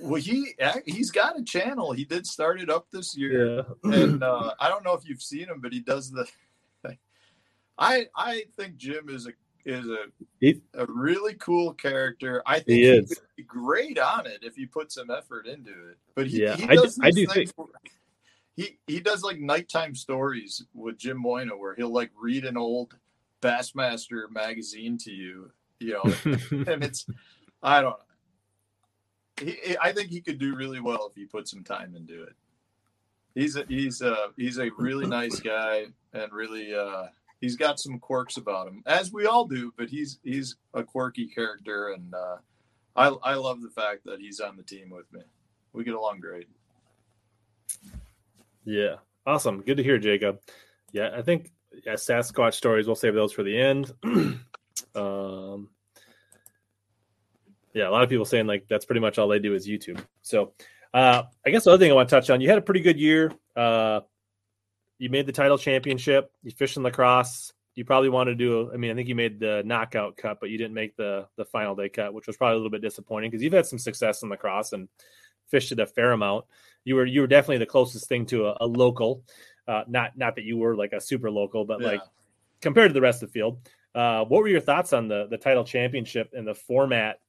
[0.00, 0.54] well, he
[0.86, 1.92] he's got a channel.
[1.92, 3.92] He did start it up this year, yeah.
[3.92, 6.26] and uh, I don't know if you've seen him, but he does the.
[7.78, 9.32] I I think Jim is a
[9.64, 10.06] is a
[10.40, 12.42] he, a really cool character.
[12.46, 15.98] I think he, he is great on it if he puts some effort into it.
[16.14, 17.50] But he, yeah, he I do, I do think.
[17.56, 17.68] Where,
[18.56, 22.96] he he does like nighttime stories with Jim Moynagh where he'll like read an old
[23.40, 26.14] Bassmaster magazine to you, you know,
[26.72, 27.06] and it's
[27.62, 27.96] I don't know.
[29.40, 32.34] He, I think he could do really well if he put some time into it.
[33.34, 37.06] He's a he's a he's a really nice guy and really uh
[37.40, 41.26] he's got some quirks about him as we all do, but he's he's a quirky
[41.26, 42.36] character and uh
[42.94, 45.22] I I love the fact that he's on the team with me.
[45.72, 46.48] We get along great.
[48.64, 48.96] Yeah.
[49.26, 49.62] Awesome.
[49.62, 50.40] Good to hear, Jacob.
[50.92, 51.52] Yeah, I think
[51.84, 53.92] yeah, Sasquatch stories, we'll save those for the end.
[54.94, 55.68] um,
[57.74, 60.02] yeah, a lot of people saying like that's pretty much all they do is YouTube.
[60.22, 60.52] So
[60.92, 62.80] uh, I guess the other thing I want to touch on, you had a pretty
[62.80, 63.32] good year.
[63.56, 64.00] Uh,
[64.98, 66.30] you made the title championship.
[66.42, 67.52] You fished in La Crosse.
[67.74, 68.70] You probably want to do.
[68.72, 71.46] I mean, I think you made the knockout cut, but you didn't make the the
[71.46, 74.22] final day cut, which was probably a little bit disappointing because you've had some success
[74.22, 74.88] in La Crosse and
[75.48, 76.44] fished it a fair amount.
[76.84, 79.22] You were you were definitely the closest thing to a, a local.
[79.66, 81.88] Uh, not not that you were like a super local, but yeah.
[81.88, 82.00] like
[82.60, 83.58] compared to the rest of the field.
[83.94, 87.20] Uh, what were your thoughts on the the title championship and the format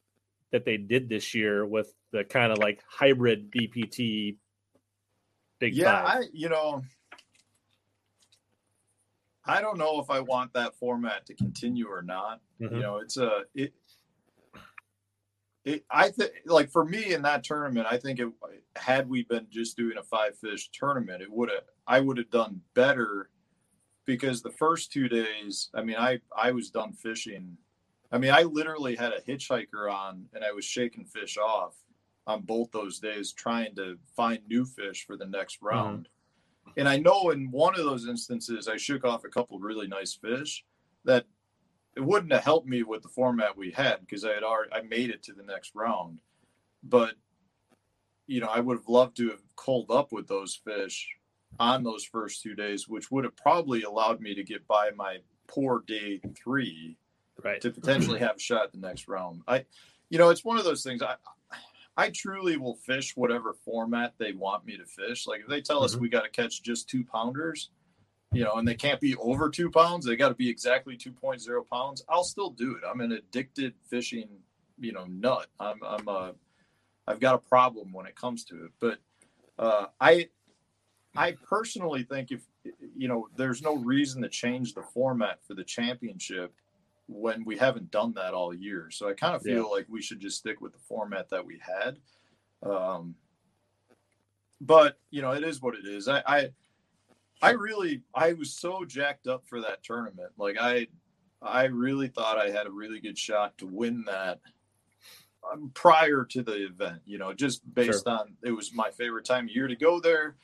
[0.52, 4.38] that they did this year with the kind of like hybrid BPT
[5.60, 6.24] big yeah, five?
[6.24, 6.84] I you know
[9.46, 12.40] I don't know if I want that format to continue or not.
[12.62, 12.76] Mm-hmm.
[12.76, 13.74] You know, it's a it.
[15.66, 18.28] It, I think, like for me in that tournament, I think it
[18.76, 22.30] had we been just doing a five fish tournament, it would have I would have
[22.30, 23.30] done better
[24.06, 27.58] because the first two days, I mean, I I was done fishing.
[28.12, 31.76] I mean, I literally had a hitchhiker on, and I was shaking fish off
[32.28, 35.68] on both those days, trying to find new fish for the next mm-hmm.
[35.68, 36.10] round.
[36.68, 36.80] Mm-hmm.
[36.80, 40.14] And I know in one of those instances, I shook off a couple really nice
[40.14, 40.64] fish
[41.06, 41.26] that
[41.96, 44.82] it wouldn't have helped me with the format we had because I had already I
[44.82, 46.20] made it to the next round.
[46.84, 47.14] But
[48.28, 51.08] you know, I would have loved to have culled up with those fish
[51.60, 55.18] on those first two days, which would have probably allowed me to get by my
[55.48, 56.98] poor day three,
[57.44, 59.42] right, to potentially have a shot at the next round.
[59.48, 59.66] I,
[60.10, 61.02] you know, it's one of those things.
[61.02, 61.16] I,
[61.96, 65.28] I truly will fish whatever format they want me to fish.
[65.28, 65.86] Like if they tell mm-hmm.
[65.86, 67.70] us we got to catch just two pounders,
[68.34, 71.68] you know, and they can't be over two pounds, they got to be exactly 2.0
[71.72, 72.04] pounds.
[72.10, 72.84] I'll still do it.
[72.90, 74.28] I'm an addicted fishing,
[74.80, 75.48] you know, nut.
[75.60, 76.34] I'm, I'm a,
[77.08, 78.72] I've got a problem when it comes to it.
[78.80, 79.00] But
[79.60, 80.30] uh, I,
[81.16, 82.42] I personally think if
[82.96, 86.54] you know, there's no reason to change the format for the championship
[87.08, 88.90] when we haven't done that all year.
[88.92, 89.64] So I kind of feel yeah.
[89.64, 91.98] like we should just stick with the format that we had.
[92.64, 93.16] Um,
[94.62, 96.08] but you know, it is what it is.
[96.08, 96.50] I, I,
[97.44, 100.32] I really, I was so jacked up for that tournament.
[100.38, 100.88] Like I,
[101.42, 104.40] I really thought I had a really good shot to win that
[105.52, 107.02] um, prior to the event.
[107.06, 108.14] You know, just based sure.
[108.14, 110.36] on it was my favorite time of year to go there,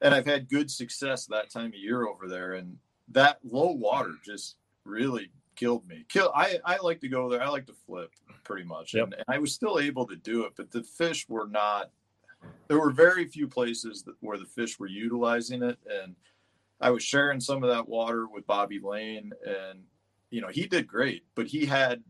[0.00, 2.54] and I've had good success that time of year over there.
[2.54, 2.78] And
[3.12, 6.04] that low water just really killed me.
[6.08, 6.32] Kill.
[6.34, 7.42] I I like to go there.
[7.42, 8.10] I like to flip
[8.44, 9.04] pretty much, yep.
[9.04, 11.90] and, and, I was still able to do it, but the fish were not.
[12.68, 16.14] There were very few places that, where the fish were utilizing it, and
[16.80, 19.80] I was sharing some of that water with Bobby Lane, and
[20.30, 22.02] you know he did great, but he had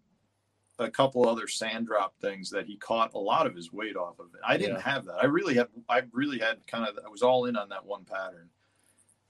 [0.79, 4.19] a couple other sand drop things that he caught a lot of his weight off
[4.21, 4.41] of it.
[4.47, 4.93] I didn't yeah.
[4.93, 5.23] have that.
[5.23, 5.69] I really had.
[5.89, 6.99] I really had kind of.
[7.05, 8.49] I was all in on that one pattern,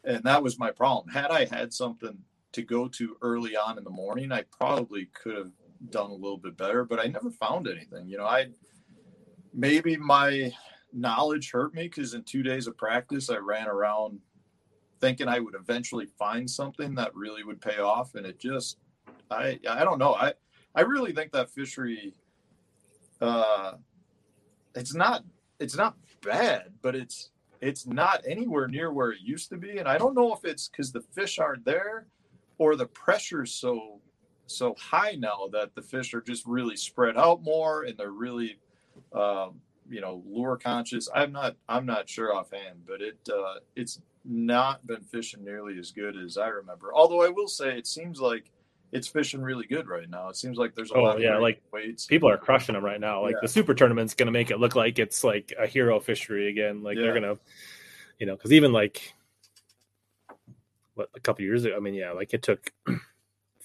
[0.04, 1.08] and that was my problem.
[1.08, 2.18] Had I had something
[2.52, 5.52] to go to early on in the morning, I probably could have
[5.90, 8.08] done a little bit better, but I never found anything.
[8.08, 8.48] You know, I
[9.52, 10.52] maybe my
[10.92, 14.20] knowledge hurt me because in two days of practice, I ran around
[15.00, 18.78] thinking I would eventually find something that really would pay off, and it just,
[19.30, 20.14] I, I don't know.
[20.14, 20.34] I,
[20.74, 22.14] I really think that fishery,
[23.20, 23.74] uh,
[24.74, 25.24] it's not,
[25.60, 29.88] it's not bad, but it's, it's not anywhere near where it used to be, and
[29.88, 32.06] I don't know if it's because the fish aren't there
[32.58, 34.00] or the pressure's so
[34.50, 38.58] so high now that the fish are just really spread out more and they're really
[39.12, 44.00] um, you know lure conscious i'm not i'm not sure offhand but it uh, it's
[44.24, 48.20] not been fishing nearly as good as i remember although i will say it seems
[48.20, 48.50] like
[48.92, 50.30] it's fishing really good right now.
[50.30, 51.20] It seems like there's a oh, lot.
[51.20, 52.06] yeah, like weights.
[52.06, 53.20] people are crushing them right now.
[53.20, 53.40] Like yeah.
[53.42, 56.82] the super tournament's going to make it look like it's like a hero fishery again.
[56.82, 57.02] Like yeah.
[57.02, 57.38] they're going to,
[58.18, 59.12] you know, because even like
[60.98, 61.76] what a couple years ago.
[61.76, 62.72] I mean, yeah, like it took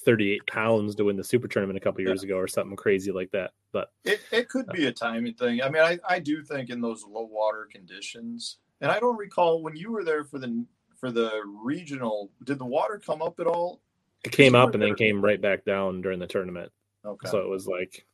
[0.06, 2.28] 38 pounds to win the super tournament a couple years yeah.
[2.28, 3.52] ago or something crazy like that.
[3.72, 5.62] But it, it could be a timing thing.
[5.62, 9.62] I mean, I, I do think in those low water conditions, and I don't recall
[9.62, 10.66] when you were there for the
[11.00, 11.32] for the
[11.64, 13.82] regional, did the water come up at all?
[14.24, 14.90] It came up and there?
[14.90, 16.72] then came right back down during the tournament.
[17.06, 17.30] Okay.
[17.30, 18.06] So it was like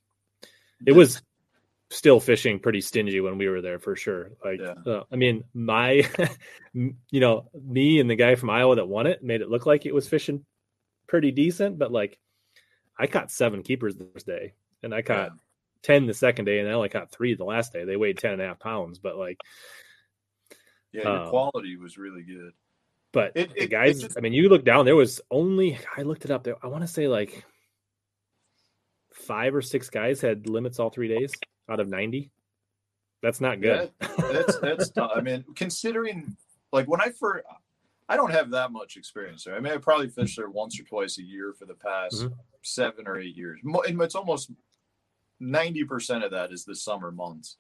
[0.86, 1.22] it was
[1.92, 4.32] still fishing pretty stingy when we were there for sure.
[4.44, 4.92] Like, yeah.
[4.92, 6.08] uh, I mean, my,
[6.74, 9.86] you know, me and the guy from Iowa that won it made it look like
[9.86, 10.46] it was fishing
[11.10, 12.18] pretty decent, but like,
[12.98, 15.40] I caught seven keepers the first day, and I caught yeah.
[15.82, 17.84] ten the second day, and I only caught three the last day.
[17.84, 19.42] They weighed ten and a half pounds, but like,
[20.94, 22.54] yeah, your um, quality was really good.
[23.12, 26.26] But it, the guys, just, I mean, you look down, there was only I looked
[26.26, 26.56] it up there.
[26.64, 27.44] I want to say like
[29.14, 31.34] five or six guys had limits all three days
[31.70, 32.32] out of 90.
[33.22, 33.92] That's not good.
[34.00, 35.12] That's that's tough.
[35.14, 36.38] I mean, considering
[36.72, 37.46] like when I first
[38.10, 39.56] I don't have that much experience there.
[39.56, 42.34] I mean, I probably fished there once or twice a year for the past mm-hmm.
[42.64, 43.60] seven or eight years.
[43.64, 44.52] And it's almost
[45.42, 47.58] 90% of that is the summer months.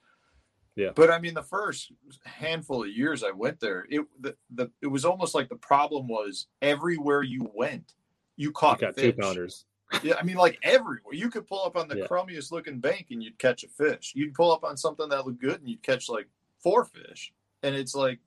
[0.75, 0.89] Yeah.
[0.95, 1.91] But I mean, the first
[2.25, 6.07] handful of years I went there, it the, the it was almost like the problem
[6.07, 7.93] was everywhere you went,
[8.37, 9.15] you caught You fish.
[9.15, 9.65] two pounders.
[10.03, 11.13] Yeah, I mean, like everywhere.
[11.13, 12.05] You could pull up on the Yeah.
[12.05, 14.13] crummiest looking bank and you'd catch a fish.
[14.15, 16.27] You'd pull up on something that looked good and you'd catch like
[16.63, 17.33] four fish.
[17.63, 18.19] And it's like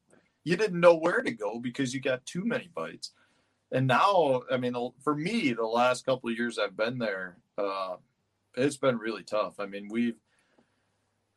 [0.44, 3.12] you didn't know where to go because you got too many bites.
[3.70, 7.96] And now, I mean, for me, the last couple of years I've been there, uh,
[8.56, 9.58] it's been really tough.
[9.58, 10.18] I mean, we've,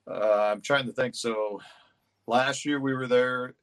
[0.10, 1.16] uh, I'm trying to think.
[1.16, 1.62] So
[2.28, 3.56] last year we were there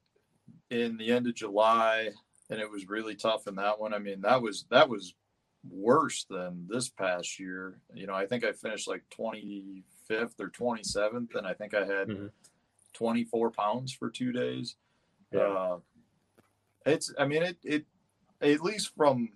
[0.70, 2.10] in the end of July
[2.50, 3.92] and it was really tough in that one.
[3.94, 5.14] I mean, that was, that was
[5.70, 7.78] worse than this past year.
[7.94, 12.08] You know, I think I finished like 25th or 27th, and I think I had
[12.08, 12.30] Mhm.
[12.94, 14.76] 24 pounds for two days.
[15.32, 15.40] Yeah.
[15.40, 15.78] Uh,
[16.86, 17.84] it's, I mean, it, it,
[18.40, 19.30] at least from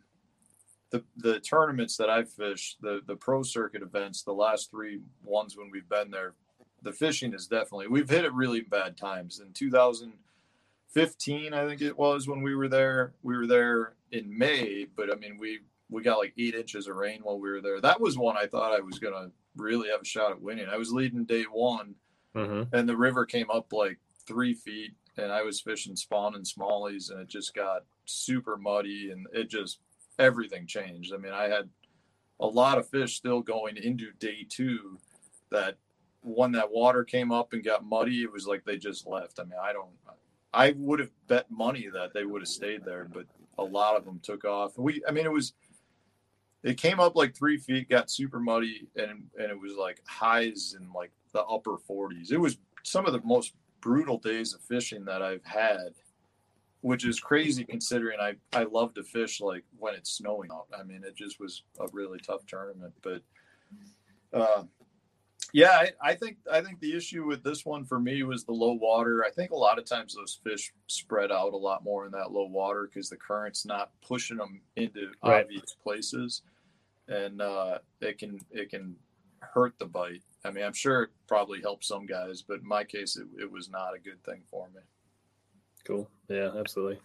[0.91, 5.57] the the tournaments that I've fished, the the pro circuit events, the last three ones
[5.57, 6.35] when we've been there,
[6.83, 9.41] the fishing is definitely we've hit it really bad times.
[9.41, 13.15] In 2015, I think it was when we were there.
[13.23, 16.97] We were there in May, but I mean we we got like eight inches of
[16.97, 17.81] rain while we were there.
[17.81, 20.69] That was one I thought I was gonna really have a shot at winning.
[20.69, 21.95] I was leading day one,
[22.35, 22.75] Mm-hmm.
[22.77, 27.11] and the river came up like three feet, and I was fishing spawn and smallies,
[27.11, 29.81] and it just got super muddy, and it just
[30.19, 31.13] everything changed.
[31.13, 31.69] I mean, I had
[32.41, 34.99] a lot of fish still going into day two
[35.51, 35.77] that
[36.23, 39.39] when that water came up and got muddy, it was like they just left.
[39.39, 39.91] I mean, I don't,
[40.53, 43.27] I would have bet money that they would have stayed there, but
[43.59, 44.77] a lot of them took off.
[44.77, 45.55] We, I mean, it was,
[46.63, 50.75] it came up like three feet, got super muddy, and and it was like highs
[50.79, 52.33] in like the upper 40s.
[52.33, 55.95] It was some of the most brutal days of fishing that I've had,
[56.81, 60.67] which is crazy considering I I love to fish like when it's snowing out.
[60.79, 63.23] I mean, it just was a really tough tournament, but
[64.33, 64.65] uh,
[65.53, 68.53] yeah, I, I think I think the issue with this one for me was the
[68.53, 69.25] low water.
[69.25, 72.33] I think a lot of times those fish spread out a lot more in that
[72.33, 75.45] low water because the current's not pushing them into Right.
[75.45, 76.43] obvious places,
[77.09, 78.97] and uh, it can it can
[79.41, 80.23] hurt the bite.
[80.47, 83.51] I mean, I'm sure it probably helped some guys, but in my case, it, it
[83.51, 84.81] was not a good thing for me.
[85.85, 86.09] Cool.
[86.29, 86.99] Yeah, absolutely.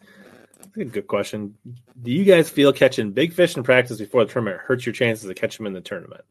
[0.74, 1.56] Good question.
[2.04, 5.28] Do you guys feel catching big fish in practice before the tournament hurts your chances
[5.28, 6.24] to catch them in the tournament?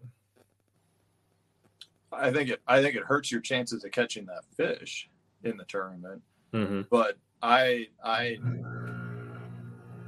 [2.12, 5.08] I think it I think it hurts your chances of catching that fish
[5.42, 6.22] in the tournament.
[6.52, 6.82] Mm-hmm.
[6.90, 8.38] But I I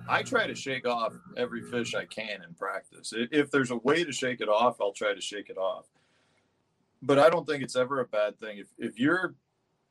[0.09, 3.13] I try to shake off every fish I can in practice.
[3.17, 5.87] If there's a way to shake it off, I'll try to shake it off.
[7.03, 9.35] But I don't think it's ever a bad thing if if you're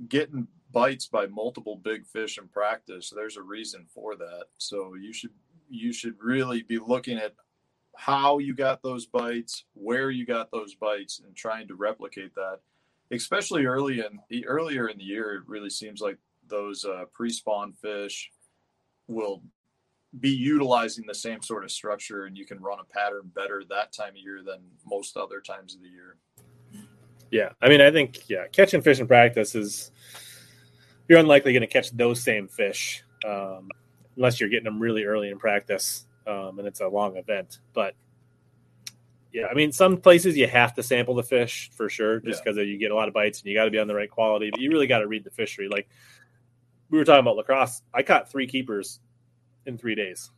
[0.07, 4.45] getting bites by multiple big fish in practice, there's a reason for that.
[4.57, 5.31] So you should
[5.69, 7.33] you should really be looking at
[7.95, 12.59] how you got those bites, where you got those bites, and trying to replicate that.
[13.11, 17.73] Especially early in the earlier in the year, it really seems like those uh, pre-spawn
[17.73, 18.31] fish
[19.07, 19.43] will
[20.19, 23.93] be utilizing the same sort of structure, and you can run a pattern better that
[23.93, 26.17] time of year than most other times of the year.
[27.31, 29.91] Yeah, I mean, I think yeah, catching fish in practice is
[31.07, 33.69] you're unlikely going to catch those same fish um,
[34.17, 37.59] unless you're getting them really early in practice um, and it's a long event.
[37.73, 37.95] But
[39.33, 42.57] yeah, I mean, some places you have to sample the fish for sure, just because
[42.57, 44.49] you get a lot of bites and you got to be on the right quality.
[44.51, 45.69] But you really got to read the fishery.
[45.69, 45.87] Like
[46.89, 48.99] we were talking about La Crosse, I caught three keepers
[49.65, 50.31] in three days.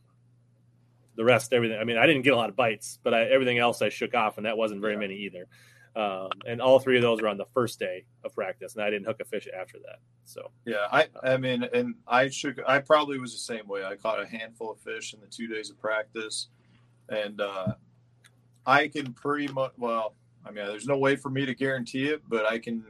[1.16, 1.78] The rest, everything.
[1.78, 4.14] I mean, I didn't get a lot of bites, but I, everything else I shook
[4.14, 5.00] off, and that wasn't very Yeah.
[5.00, 5.46] many either.
[5.96, 8.90] Um, and all three of those were on the first day of practice, and I
[8.90, 10.00] didn't hook a fish after that.
[10.24, 13.84] So Yeah, I I mean, and I should I probably was the same way.
[13.84, 16.48] I caught a handful of fish in the two days of practice,
[17.08, 17.74] and uh,
[18.66, 20.14] I can pretty much well.
[20.44, 22.84] I mean, there's no way for me to guarantee it, but I can.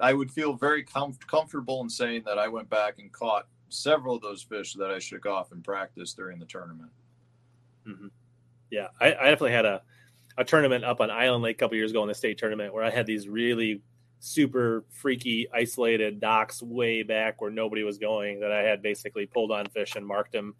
[0.00, 4.16] I would feel very com- comfortable in saying that I went back and caught several
[4.16, 6.90] of those fish that I shook off in practice during the tournament.
[8.70, 9.82] yeah, I, I definitely had a,
[10.38, 12.84] a tournament up on Island Lake a couple years ago in the state tournament where
[12.84, 13.82] I had these really
[14.20, 19.50] super freaky isolated docks way back where nobody was going that I had basically pulled
[19.50, 20.54] on fish and marked them.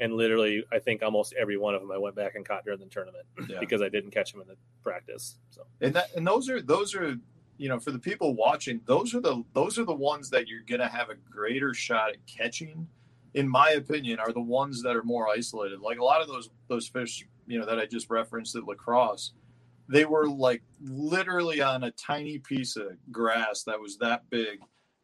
[0.00, 2.78] And literally, I think almost every one of them I went back and caught during
[2.78, 3.58] the tournament Yeah.
[3.60, 5.38] because I didn't catch them in the practice.
[5.50, 7.16] So and that and those are those are
[7.56, 10.62] you know for the people watching those are the those are the ones that you're
[10.68, 12.86] gonna have a greater shot at catching
[13.34, 16.50] in my opinion are the ones that are more isolated like a lot of those
[16.68, 19.32] those fish you know that i just referenced at La Crosse
[19.88, 24.60] they were like literally on a tiny piece of grass that was that big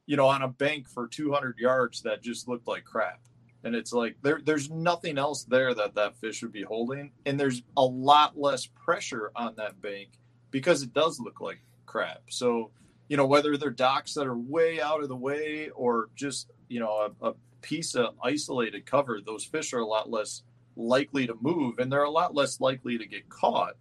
[0.07, 3.21] you know on a bank for 200 yards that just looked like crap
[3.65, 7.41] and it's like there there's nothing else there that that fish would be holding and
[7.41, 10.11] there's a lot less pressure on that bank
[10.55, 12.23] because it does look like crap.
[12.29, 12.71] So,
[13.09, 16.79] you know, whether they're docks that are way out of the way or just, you
[16.79, 20.43] know, a, a piece of isolated cover, those fish are a lot less
[20.77, 23.75] likely to move and they're a lot less likely to get caught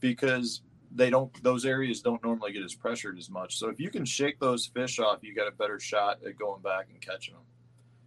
[0.00, 0.62] because
[0.94, 3.58] they don't those areas don't normally get as pressured as much.
[3.58, 6.62] So if you can shake those fish off, you got a better shot at going
[6.62, 7.42] back and catching them.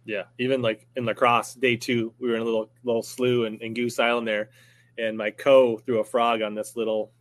[0.04, 3.46] Yeah, even like in La Crosse, day two, we were in a little little slough
[3.46, 4.50] in, in Goose Island there,
[4.98, 7.12] and my co threw a frog on this little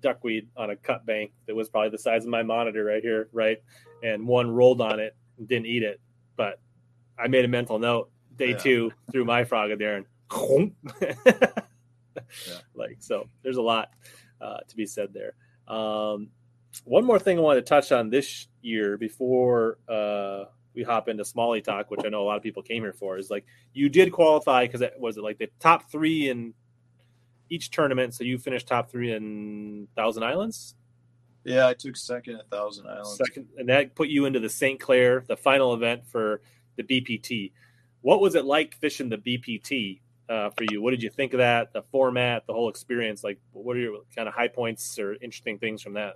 [0.00, 3.28] duckweed on a cut bank that was probably the size of my monitor right here,
[3.32, 3.58] right?
[4.02, 6.00] And one rolled on it and didn't eat it,
[6.36, 6.60] but
[7.18, 8.10] I made a mental note.
[8.38, 8.56] Day yeah.
[8.56, 10.06] two, threw my frog in there and
[12.74, 13.28] like so.
[13.42, 13.90] There's a lot
[14.40, 15.34] uh, to be said there.
[15.66, 16.30] Um,
[16.84, 21.24] one more thing I wanted to touch on this year before uh, we hop into
[21.24, 23.88] smallie talk, which I know a lot of people came here for, is like you
[23.88, 26.54] did qualify because it was it like the top three in
[27.50, 28.14] each tournament.
[28.14, 30.74] So you finished top three in Thousand Islands.
[31.44, 33.16] Yeah, I took second at Thousand Islands.
[33.16, 34.78] Second, and that put you into the St.
[34.78, 36.42] Clair, the final event for
[36.76, 37.52] the BPT.
[38.08, 40.00] What was it like fishing the BPT
[40.30, 40.80] uh, for you?
[40.80, 41.74] What did you think of that?
[41.74, 43.22] The format, the whole experience.
[43.22, 46.14] Like, what are your kind of high points or interesting things from that?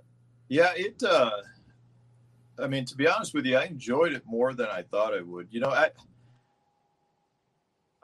[0.49, 1.03] Yeah, it.
[1.03, 1.29] Uh,
[2.57, 5.21] I mean, to be honest with you, I enjoyed it more than I thought I
[5.21, 5.49] would.
[5.51, 5.91] You know, I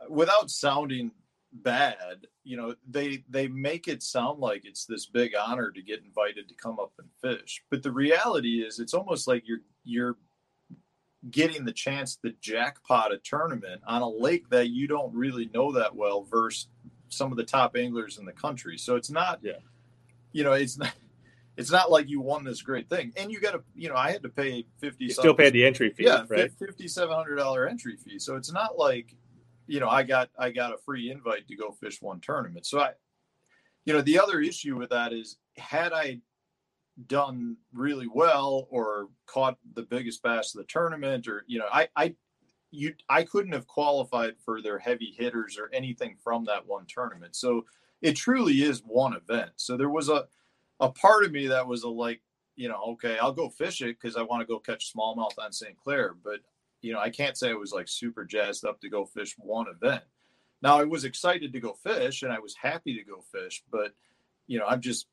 [0.07, 1.09] without sounding
[1.51, 6.03] bad, you know, they they make it sound like it's this big honor to get
[6.05, 7.63] invited to come up and fish.
[7.71, 10.15] But the reality is it's almost like you're you're
[11.29, 15.71] getting the chance to jackpot a tournament on a lake that you don't really know
[15.73, 16.67] that well versus
[17.09, 18.77] some of the top anglers in the country.
[18.77, 19.53] So it's not yeah.
[20.31, 20.93] you know, it's not
[21.57, 23.11] it's not like you won this great thing.
[23.17, 25.65] And you got to, you know, I had to pay 50 You still paid the
[25.65, 26.49] entry fee, yeah, right?
[26.57, 28.17] $5700 entry fee.
[28.17, 29.13] So it's not like
[29.69, 32.65] you know, I got I got a free invite to go fish one tournament.
[32.65, 32.93] So I,
[33.85, 36.19] you know, the other issue with that is had I
[37.07, 41.87] done really well or caught the biggest bass of the tournament, or you know, I
[41.95, 42.15] I
[42.71, 47.35] you I couldn't have qualified for their heavy hitters or anything from that one tournament.
[47.35, 47.65] So
[48.01, 49.51] it truly is one event.
[49.55, 50.25] So there was a
[50.79, 52.21] a part of me that was a like,
[52.55, 55.51] you know, okay, I'll go fish it because I want to go catch smallmouth on
[55.51, 55.77] St.
[55.77, 56.39] Clair, but
[56.81, 59.67] you know, I can't say I was like super jazzed up to go fish one
[59.67, 60.03] event.
[60.61, 63.93] Now I was excited to go fish and I was happy to go fish, but
[64.47, 65.07] you know, I'm just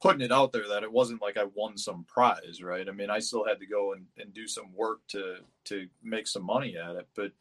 [0.00, 2.88] putting it out there that it wasn't like I won some prize, right?
[2.88, 6.26] I mean, I still had to go and, and do some work to to make
[6.26, 7.08] some money at it.
[7.14, 7.32] But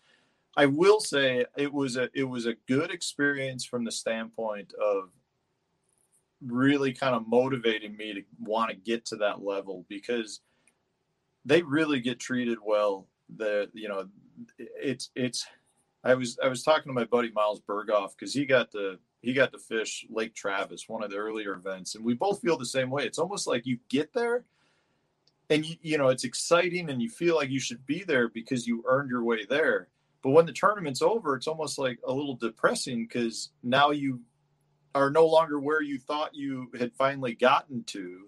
[0.58, 5.10] I will say it was a it was a good experience from the standpoint of
[6.46, 10.42] really kind of motivating me to want to get to that level because
[11.44, 14.08] they really get treated well the you know
[14.58, 15.46] it's it's
[16.04, 19.34] I was I was talking to my buddy Miles Burghoff because he got to he
[19.34, 22.66] got to fish Lake Travis, one of the earlier events, and we both feel the
[22.66, 23.06] same way.
[23.06, 24.46] It's almost like you get there,
[25.50, 28.68] and you you know it's exciting, and you feel like you should be there because
[28.68, 29.88] you earned your way there.
[30.22, 34.22] But when the tournament's over, it's almost like a little depressing because now you
[34.94, 38.28] are no longer where you thought you had finally gotten to,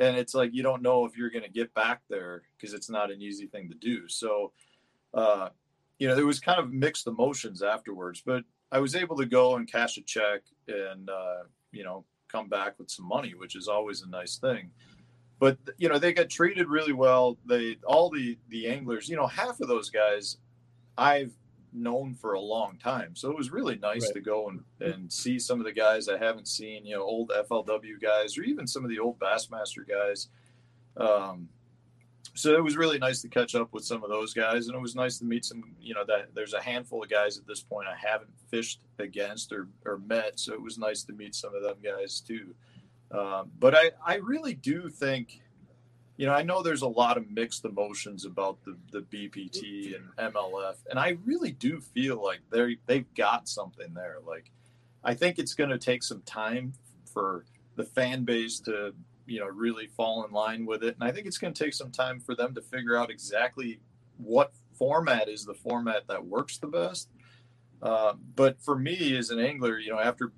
[0.00, 2.90] and it's like you don't know if you're going to get back there because it's
[2.90, 4.52] not an easy thing to do so
[5.14, 5.48] uh,
[5.98, 8.42] you know there was kind of mixed emotions afterwards but
[8.74, 12.78] i was able to go and cash a check and uh, you know come back
[12.78, 14.70] with some money which is always a nice thing
[15.38, 19.26] but you know they got treated really well they all the the anglers you know
[19.26, 20.36] half of those guys
[20.98, 21.32] i've
[21.74, 23.16] known for a long time.
[23.16, 24.14] So it was really nice right.
[24.14, 27.30] to go and, and see some of the guys I haven't seen, you know, old
[27.30, 30.28] FLW guys or even some of the old Bassmaster guys.
[30.96, 31.48] Um,
[32.34, 34.80] so it was really nice to catch up with some of those guys, and it
[34.80, 35.62] was nice to meet some.
[35.80, 39.52] You know, that there's a handful of guys at this point I haven't fished against
[39.52, 42.54] or, or met, so it was nice to meet some of them guys too.
[43.10, 45.40] Um, but I I really do think
[46.16, 50.32] you know, I know there's a lot of mixed emotions about the, the BPT and
[50.32, 54.18] MLF, and I really do feel like they they've got something there.
[54.24, 54.50] Like,
[55.02, 56.74] I think it's going to take some time
[57.12, 57.44] for
[57.76, 58.94] the fan base to
[59.26, 61.74] you know really fall in line with it, and I think it's going to take
[61.74, 63.80] some time for them to figure out exactly
[64.18, 67.08] what format is the format that works the best.
[67.82, 70.32] Uh, but for me as an angler, you know, after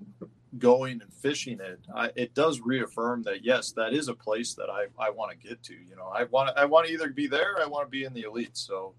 [0.57, 4.69] going and fishing it, I, it does reaffirm that yes, that is a place that
[4.69, 5.73] I, I want to get to.
[5.73, 8.13] You know, I want I want to either be there, I want to be in
[8.13, 8.57] the elite.
[8.57, 8.93] So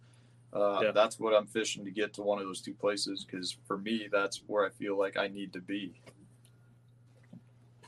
[0.52, 0.90] uh, yeah.
[0.92, 4.08] that's what I'm fishing to get to one of those two places because for me,
[4.10, 6.00] that's where I feel like I need to be.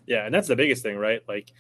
[0.07, 1.23] Yeah, and that's the biggest thing, right?
[1.29, 1.53] Like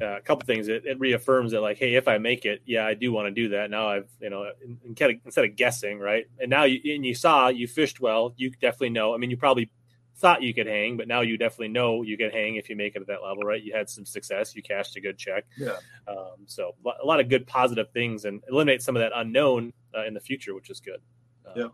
[0.00, 0.68] uh, a couple things.
[0.68, 3.30] It, it, reaffirms that, like, hey, if I make it, yeah, I do want to
[3.30, 3.70] do that.
[3.70, 4.50] Now I've, you know,
[4.84, 6.26] instead of, instead of guessing, right?
[6.40, 8.34] And now you and you saw you fished well.
[8.36, 9.14] You definitely know.
[9.14, 9.70] I mean, you probably
[10.16, 12.94] thought you could hang, but now you definitely know you can hang if you make
[12.96, 13.62] it at that level, right?
[13.62, 15.44] You had some success, you cashed a good check.
[15.58, 15.76] Yeah.
[16.06, 20.04] Um, so a lot of good positive things and eliminate some of that unknown uh,
[20.04, 21.00] in the future, which is good.
[21.44, 21.68] Uh, yeah.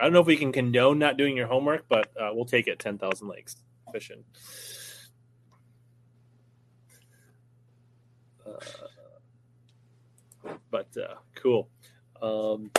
[0.00, 2.66] I don't know if we can condone not doing your homework, but uh, we'll take
[2.66, 3.56] it 10,000 lakes
[3.92, 4.24] fishing.
[10.70, 11.68] But uh, cool.
[12.20, 12.70] Um,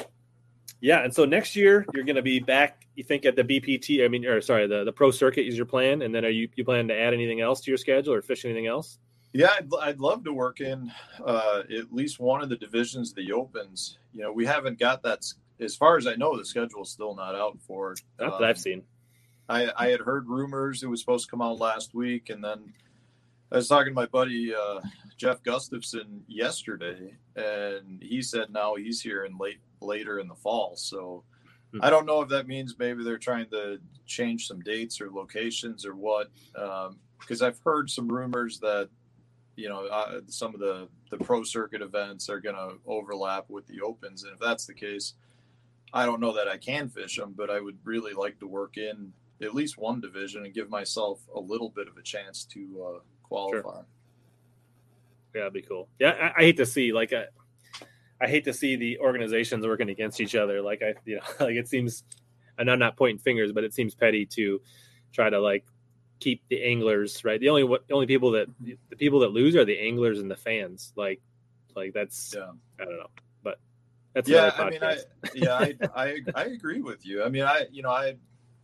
[0.79, 2.85] yeah, and so next year you're going to be back.
[2.95, 4.03] You think at the BPT?
[4.03, 6.49] I mean, or sorry, the, the pro circuit is your plan, and then are you
[6.55, 8.99] you plan to add anything else to your schedule or fish anything else?
[9.33, 10.91] Yeah, I'd, I'd love to work in
[11.23, 13.97] uh, at least one of the divisions, of the opens.
[14.13, 15.25] You know, we haven't got that.
[15.59, 17.95] As far as I know, the schedule is still not out for.
[18.19, 18.83] Not um, that I've seen.
[19.49, 22.73] I, I had heard rumors it was supposed to come out last week, and then
[23.51, 24.81] I was talking to my buddy uh,
[25.15, 30.75] Jeff Gustafson yesterday, and he said now he's here in late later in the fall.
[30.75, 31.23] So
[31.71, 31.79] hmm.
[31.81, 35.85] I don't know if that means maybe they're trying to change some dates or locations
[35.85, 36.29] or what.
[36.53, 38.89] Because um, I've heard some rumors that
[39.55, 43.65] you know uh, some of the the pro circuit events are going to overlap with
[43.67, 45.13] the opens, and if that's the case,
[45.93, 48.75] I don't know that I can fish them, but I would really like to work
[48.75, 52.95] in at least one division and give myself a little bit of a chance to
[52.95, 53.61] uh, qualify.
[53.61, 53.85] Sure.
[55.35, 55.87] Yeah, that'd be cool.
[55.99, 57.25] Yeah, I, I hate to see like I,
[58.19, 60.61] I hate to see the organizations working against each other.
[60.61, 62.03] Like I, you know, like it seems,
[62.57, 64.61] and I'm not pointing fingers, but it seems petty to
[65.11, 65.65] try to like
[66.19, 67.39] keep the anglers right.
[67.39, 70.35] The only what only people that the people that lose are the anglers and the
[70.35, 70.93] fans.
[70.95, 71.21] Like,
[71.75, 72.51] like that's yeah.
[72.79, 73.09] I don't know,
[73.43, 73.59] but
[74.13, 74.51] that's yeah.
[74.57, 74.97] I mean, I
[75.35, 77.23] yeah, I, I I agree with you.
[77.23, 78.15] I mean, I you know I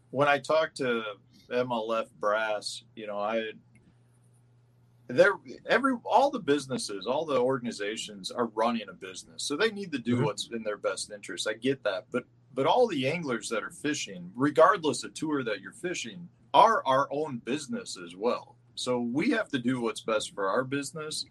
[0.09, 1.03] when I talked to
[1.51, 3.51] MLF brass, you know, I
[5.07, 5.33] they're
[5.67, 9.99] every all the businesses all the organizations are running a business so they need to
[9.99, 10.25] do mm-hmm.
[10.25, 12.23] what's in their best interest i get that but
[12.53, 17.07] but all the anglers that are fishing regardless of tour that you're fishing are our
[17.11, 21.25] own business as well so we have to do what's best for our business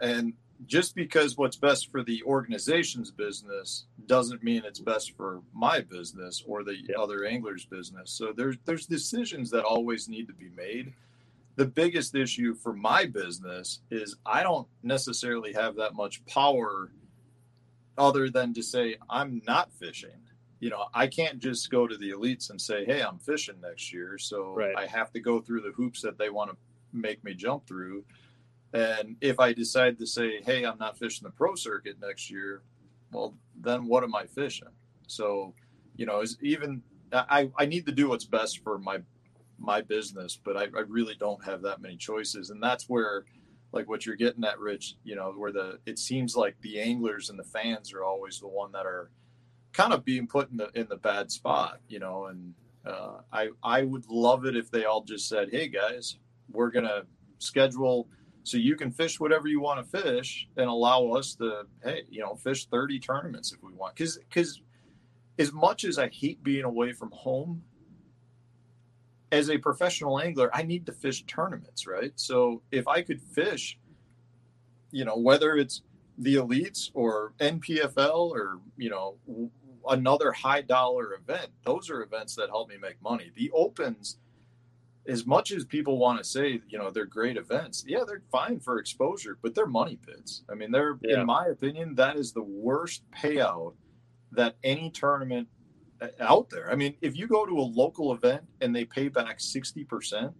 [0.00, 0.32] and
[0.64, 6.42] just because what's best for the organization's business doesn't mean it's best for my business
[6.46, 6.96] or the yep.
[6.98, 10.92] other anglers business so there's there's decisions that always need to be made
[11.56, 16.92] the biggest issue for my business is I don't necessarily have that much power
[17.98, 20.10] other than to say I'm not fishing.
[20.60, 23.92] You know, I can't just go to the elites and say, "Hey, I'm fishing next
[23.92, 24.76] year." So right.
[24.76, 26.56] I have to go through the hoops that they want to
[26.92, 28.04] make me jump through.
[28.72, 32.62] And if I decide to say, "Hey, I'm not fishing the pro circuit next year,"
[33.12, 34.68] well, then what am I fishing?
[35.06, 35.54] So,
[35.96, 36.82] you know, is even
[37.12, 39.00] I I need to do what's best for my
[39.58, 42.50] my business, but I, I really don't have that many choices.
[42.50, 43.24] And that's where,
[43.72, 47.30] like what you're getting at, Rich, you know, where the it seems like the anglers
[47.30, 49.10] and the fans are always the one that are
[49.72, 52.26] kind of being put in the in the bad spot, you know.
[52.26, 52.54] And
[52.86, 56.18] uh, I I would love it if they all just said, "Hey guys,
[56.50, 57.02] we're gonna
[57.38, 58.08] schedule."
[58.44, 62.20] So you can fish whatever you want to fish and allow us to, hey, you
[62.20, 63.96] know, fish 30 tournaments if we want.
[63.96, 64.62] Cause, cause
[65.36, 67.64] as much as I hate being away from home,
[69.32, 72.12] as a professional angler, I need to fish tournaments, right?
[72.16, 73.78] So if I could fish,
[74.90, 75.82] you know, whether it's
[76.18, 79.16] the elites or NPFL or, you know,
[79.88, 83.30] another high dollar event, those are events that help me make money.
[83.34, 84.18] The opens,
[85.06, 88.60] as much as people want to say, you know, they're great events, yeah, they're fine
[88.60, 90.42] for exposure, but they're money pits.
[90.50, 91.20] I mean, they're, yeah.
[91.20, 93.74] in my opinion, that is the worst payout
[94.32, 95.48] that any tournament
[96.20, 96.70] out there.
[96.70, 100.32] I mean, if you go to a local event and they pay back 60%,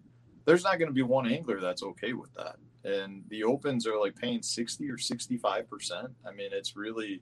[0.44, 2.56] there's not going to be one angler that's okay with that.
[2.84, 6.08] And the opens are like paying 60 or 65%.
[6.26, 7.20] I mean, it's really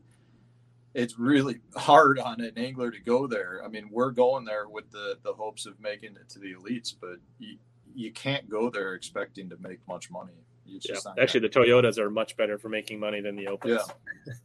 [0.94, 3.62] it's really hard on an angler to go there.
[3.64, 6.94] I mean, we're going there with the the hopes of making it to the elites,
[6.98, 7.56] but you,
[7.94, 10.43] you can't go there expecting to make much money.
[10.66, 10.96] Yeah.
[11.20, 13.80] Actually, the Toyotas are much better for making money than the Opens.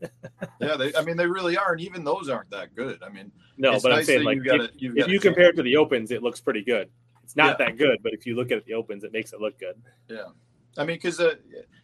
[0.01, 0.07] Yeah,
[0.61, 0.75] yeah.
[0.75, 3.01] They, I mean, they really are, and even those aren't that good.
[3.03, 5.55] I mean, no, but nice I'm saying like you gotta, if, if you compare it
[5.55, 6.89] to the Opens, it looks pretty good.
[7.23, 7.67] It's not yeah.
[7.67, 9.75] that good, but if you look at the Opens, it makes it look good.
[10.09, 10.27] Yeah,
[10.77, 11.35] I mean, because uh,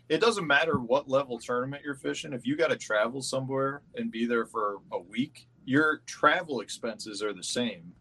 [0.09, 2.33] it doesn't matter what level tournament you're fishing.
[2.33, 7.21] If you got to travel somewhere and be there for a week, your travel expenses
[7.23, 7.93] are the same.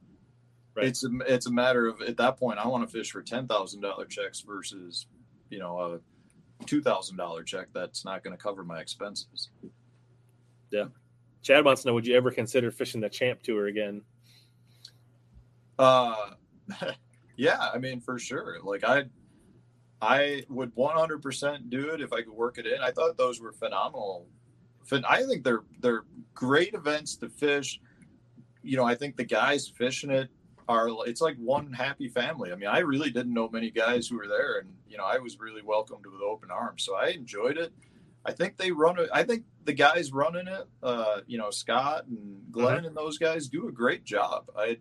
[0.76, 0.87] Right.
[0.87, 3.47] It's a, it's a matter of at that point, I want to fish for ten
[3.47, 5.07] thousand dollar checks versus
[5.49, 6.01] you know a
[6.67, 9.51] two thousand dollar check that's not going to cover my expenses.
[10.71, 10.87] Yeah.
[11.43, 14.03] Chad wants to know: Would you ever consider fishing the Champ Tour again?
[15.79, 16.31] Uh,
[17.37, 17.71] yeah.
[17.73, 18.59] I mean, for sure.
[18.63, 19.05] Like I,
[20.01, 22.81] I would one hundred percent do it if I could work it in.
[22.81, 24.27] I thought those were phenomenal.
[25.09, 27.81] I think they're they're great events to fish.
[28.63, 30.31] You know, I think the guys fishing it
[30.69, 32.53] are it's like one happy family.
[32.53, 35.19] I mean, I really didn't know many guys who were there, and you know, I
[35.19, 36.85] was really welcomed with open arms.
[36.85, 37.73] So I enjoyed it.
[38.25, 39.11] I think they run it.
[39.12, 42.87] I think the guys running it, uh, you know, Scott and Glenn mm-hmm.
[42.87, 44.51] and those guys do a great job.
[44.57, 44.79] I,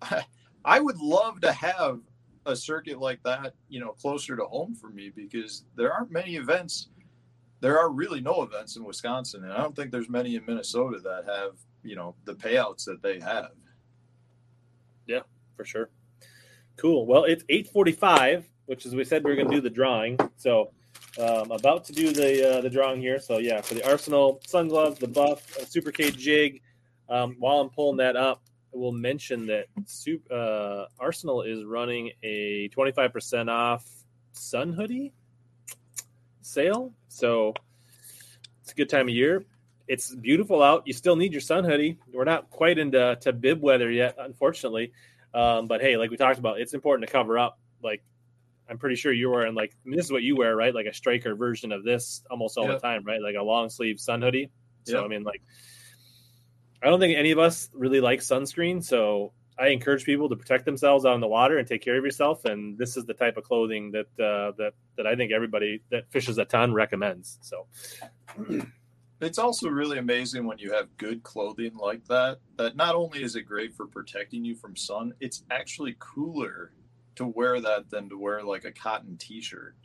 [0.00, 0.24] I,
[0.64, 2.00] I would love to have
[2.46, 6.36] a circuit like that, you know, closer to home for me because there aren't many
[6.36, 6.88] events.
[7.60, 10.98] There are really no events in Wisconsin, and I don't think there's many in Minnesota
[11.00, 11.52] that have,
[11.84, 13.50] you know, the payouts that they have.
[15.06, 15.20] Yeah,
[15.56, 15.90] for sure.
[16.76, 17.06] Cool.
[17.06, 20.18] Well, it's 8:45, which is we said we are going to do the drawing.
[20.36, 20.72] So,
[21.18, 23.18] um, about to do the uh, the drawing here.
[23.18, 26.62] So yeah, for the Arsenal Sun Gloves, the Buff, Super K jig.
[27.08, 28.42] Um, while I'm pulling that up,
[28.74, 29.66] I will mention that
[30.30, 33.84] uh, Arsenal is running a 25% off
[34.32, 35.12] Sun hoodie
[36.40, 36.92] sale.
[37.08, 37.52] So
[38.62, 39.44] it's a good time of year.
[39.88, 40.82] It's beautiful out.
[40.86, 41.98] You still need your sun hoodie.
[42.12, 44.92] We're not quite into to bib weather yet, unfortunately.
[45.34, 47.58] Um, but hey, like we talked about, it's important to cover up.
[47.82, 48.02] Like
[48.68, 50.74] I'm pretty sure you're wearing like I mean, this is what you wear, right?
[50.74, 52.80] Like a striker version of this almost all yep.
[52.80, 53.20] the time, right?
[53.20, 54.50] Like a long sleeve sun hoodie.
[54.84, 55.04] So yep.
[55.04, 55.42] I mean, like
[56.82, 60.64] I don't think any of us really like sunscreen, so I encourage people to protect
[60.64, 62.44] themselves out in the water and take care of yourself.
[62.44, 66.10] And this is the type of clothing that uh, that that I think everybody that
[66.10, 67.38] fishes a ton recommends.
[67.42, 67.66] So.
[69.22, 72.38] It's also really amazing when you have good clothing like that.
[72.56, 76.72] That not only is it great for protecting you from sun, it's actually cooler
[77.14, 79.76] to wear that than to wear like a cotton t-shirt.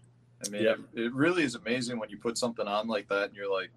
[0.46, 3.36] I mean, it, it, really is amazing when you put something on like that and
[3.36, 3.70] you're like,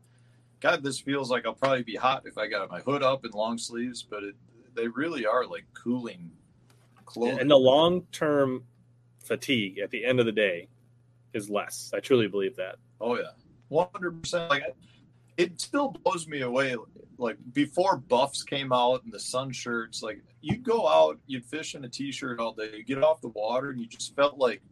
[0.61, 3.35] God, this feels like I'll probably be hot if I got my hood up and
[3.35, 4.35] long sleeves, but it,
[4.75, 6.31] they really are like cooling
[7.05, 7.39] clothing.
[7.39, 8.65] And the long-term
[9.23, 10.69] fatigue at the end of the day
[11.35, 11.93] is less.
[11.95, 12.77] I truly believe that.
[13.01, 13.31] Oh yeah,
[13.69, 14.51] one hundred percent.
[14.51, 14.65] Like
[15.41, 16.77] it still blows me away.
[17.17, 21.75] Like before buffs came out and the sun shirts, like you'd go out, you'd fish
[21.75, 24.63] in a t-shirt all day, you get off the water, and you just felt like.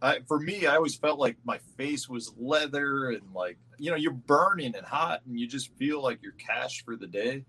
[0.00, 3.96] I, for me, I always felt like my face was leather and like you know
[3.96, 7.44] you're burning and hot, and you just feel like you're cashed for the day.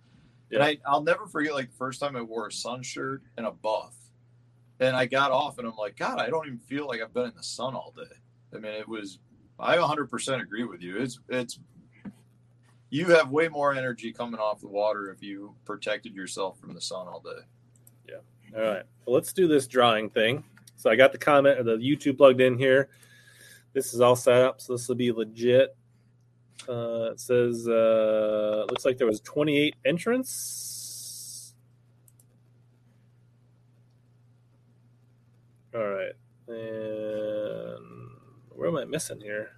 [0.49, 0.57] Yeah.
[0.57, 3.45] And I, I'll never forget like the first time I wore a sun shirt and
[3.45, 3.93] a buff,
[4.79, 7.25] and I got off, and I'm like, God, I don't even feel like I've been
[7.25, 8.15] in the sun all day.
[8.51, 9.19] I mean, it was.
[9.59, 10.97] I 100% agree with you.
[10.97, 11.59] It's it's
[12.89, 16.81] you have way more energy coming off the water if you protected yourself from the
[16.81, 17.41] sun all day.
[18.07, 18.57] Yeah.
[18.57, 18.83] All right.
[19.05, 20.43] Well, let's do this drawing thing.
[20.75, 22.89] So I got the comment or the YouTube plugged in here.
[23.73, 25.75] This is all set up, so this will be legit.
[26.67, 31.53] Uh, it says uh, looks like there was 28 entrants.
[35.75, 36.13] All right.
[36.47, 37.85] And
[38.49, 39.51] where am I missing here?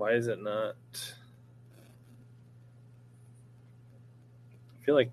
[0.00, 0.76] Why is it not?
[1.14, 2.48] I
[4.82, 5.12] feel like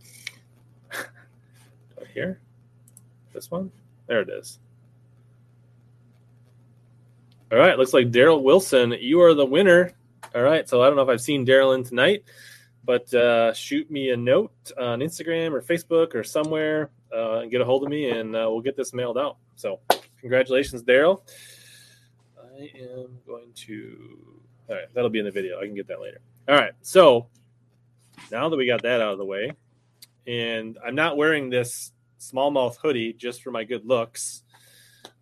[2.14, 2.40] here,
[3.34, 3.70] this one,
[4.08, 4.60] there it is.
[7.52, 9.92] All right, looks like Daryl Wilson, you are the winner.
[10.34, 12.24] All right, so I don't know if I've seen Daryl in tonight,
[12.86, 17.60] but uh, shoot me a note on Instagram or Facebook or somewhere uh, and get
[17.60, 19.36] a hold of me, and uh, we'll get this mailed out.
[19.58, 19.82] So,
[20.22, 21.24] congratulations, Daryl.
[22.40, 24.38] I am going to
[24.70, 25.60] all right, that'll be in the video.
[25.60, 26.20] I can get that later.
[26.48, 27.28] All right, so
[28.32, 29.54] now that we got that out of the way,
[30.26, 34.44] and I'm not wearing this smallmouth hoodie just for my good looks,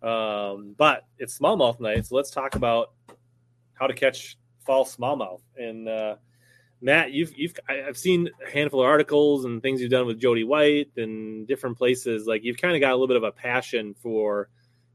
[0.02, 2.92] um, but it's smallmouth night, so let's talk about
[3.74, 5.40] how to catch fall smallmouth.
[5.56, 6.16] And uh,
[6.80, 10.44] Matt, you've you've I've seen a handful of articles and things you've done with Jody
[10.44, 12.26] White and different places.
[12.26, 14.48] Like you've kind of got a little bit of a passion for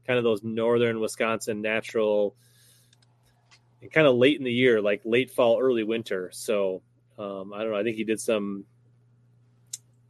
[0.06, 2.36] kind of those northern Wisconsin natural
[3.82, 6.30] and kind of late in the year, like late fall, early winter.
[6.32, 6.82] So
[7.18, 7.78] um, I don't know.
[7.78, 8.64] I think he did some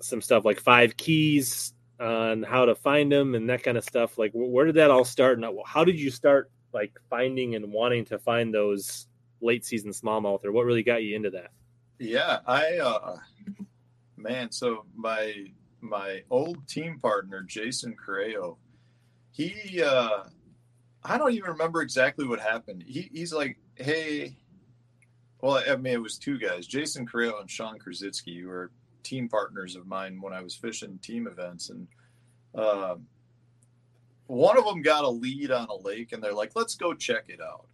[0.01, 4.19] some stuff like five keys on how to find them and that kind of stuff.
[4.19, 5.39] Like, where did that all start?
[5.39, 9.07] And how did you start like finding and wanting to find those
[9.41, 11.51] late season smallmouth, or what really got you into that?
[11.99, 13.17] Yeah, I uh,
[14.17, 14.51] man.
[14.51, 15.47] So my
[15.81, 18.59] my old team partner Jason Correo,
[19.31, 20.25] he uh,
[21.05, 22.85] I don't even remember exactly what happened.
[22.87, 24.37] He, he's like, hey,
[25.41, 28.71] well, I mean, it was two guys, Jason Correo and Sean Krasitsky, who were
[29.03, 31.71] team partners of mine when I was fishing team events.
[31.71, 31.89] And
[32.55, 32.97] uh,
[34.27, 37.25] one of them got a lead on a lake, and they're like, let's go check
[37.29, 37.67] it out.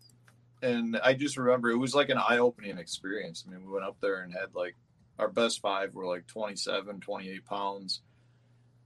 [0.63, 3.45] And I just remember it was like an eye opening experience.
[3.47, 4.75] I mean, we went up there and had like
[5.19, 8.01] our best five were like 27, 28 pounds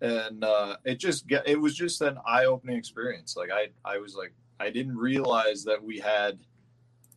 [0.02, 4.14] and uh, it just get, it was just an eye-opening experience like i i was
[4.14, 6.38] like i didn't realize that we had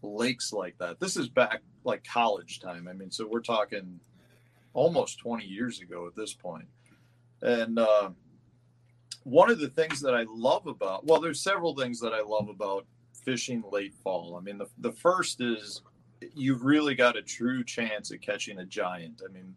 [0.05, 3.99] lakes like that this is back like college time i mean so we're talking
[4.75, 6.67] almost 20 years ago at this point.
[7.41, 8.09] And uh,
[9.23, 12.49] one of the things that I love about, well, there's several things that I love
[12.49, 12.85] about
[13.23, 14.35] fishing late fall.
[14.37, 15.81] I mean, the, the first is
[16.35, 19.21] you've really got a true chance at catching a giant.
[19.27, 19.55] I mean,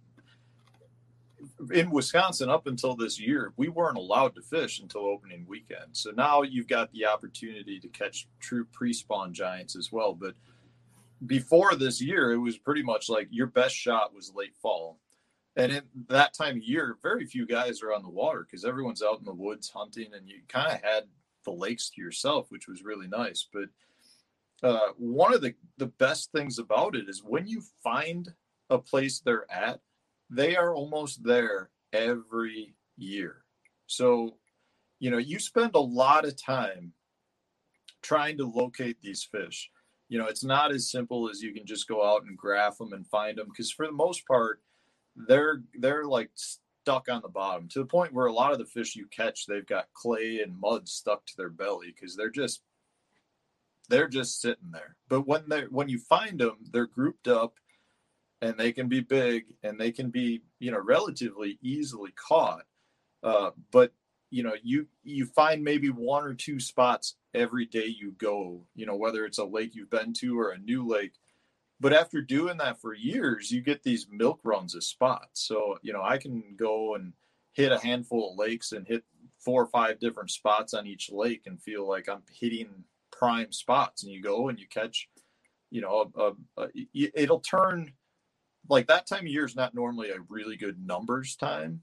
[1.72, 5.88] in Wisconsin, up until this year, we weren't allowed to fish until opening weekend.
[5.92, 10.14] So now you've got the opportunity to catch true pre spawn giants as well.
[10.14, 10.34] But
[11.26, 14.98] before this year, it was pretty much like your best shot was late fall.
[15.56, 19.02] And in that time of year, very few guys are on the water because everyone's
[19.02, 21.04] out in the woods hunting, and you kind of had
[21.44, 23.48] the lakes to yourself, which was really nice.
[23.52, 23.68] But
[24.62, 28.28] uh, one of the, the best things about it is when you find
[28.70, 29.80] a place they're at,
[30.30, 33.44] they are almost there every year.
[33.86, 34.36] So,
[34.98, 36.92] you know, you spend a lot of time
[38.02, 39.70] trying to locate these fish.
[40.08, 42.92] You know, it's not as simple as you can just go out and graph them
[42.92, 44.62] and find them because for the most part,
[45.26, 48.64] they're they're like stuck on the bottom to the point where a lot of the
[48.64, 52.62] fish you catch they've got clay and mud stuck to their belly because they're just
[53.88, 54.96] they're just sitting there.
[55.08, 57.54] But when they when you find them, they're grouped up
[58.40, 62.64] and they can be big and they can be you know relatively easily caught.
[63.22, 63.92] Uh, but
[64.30, 68.86] you know you you find maybe one or two spots every day you go you
[68.86, 71.14] know whether it's a lake you've been to or a new lake.
[71.80, 75.46] But after doing that for years you get these milk runs of spots.
[75.46, 77.12] So you know i can go and
[77.52, 79.04] hit a handful of lakes and hit
[79.40, 84.04] four or five different spots on each lake and feel like i'm hitting prime spots.
[84.04, 85.08] And you go and you catch
[85.70, 87.92] you know a, a, a, it'll turn
[88.68, 91.82] like that time of year is not normally a really good numbers time,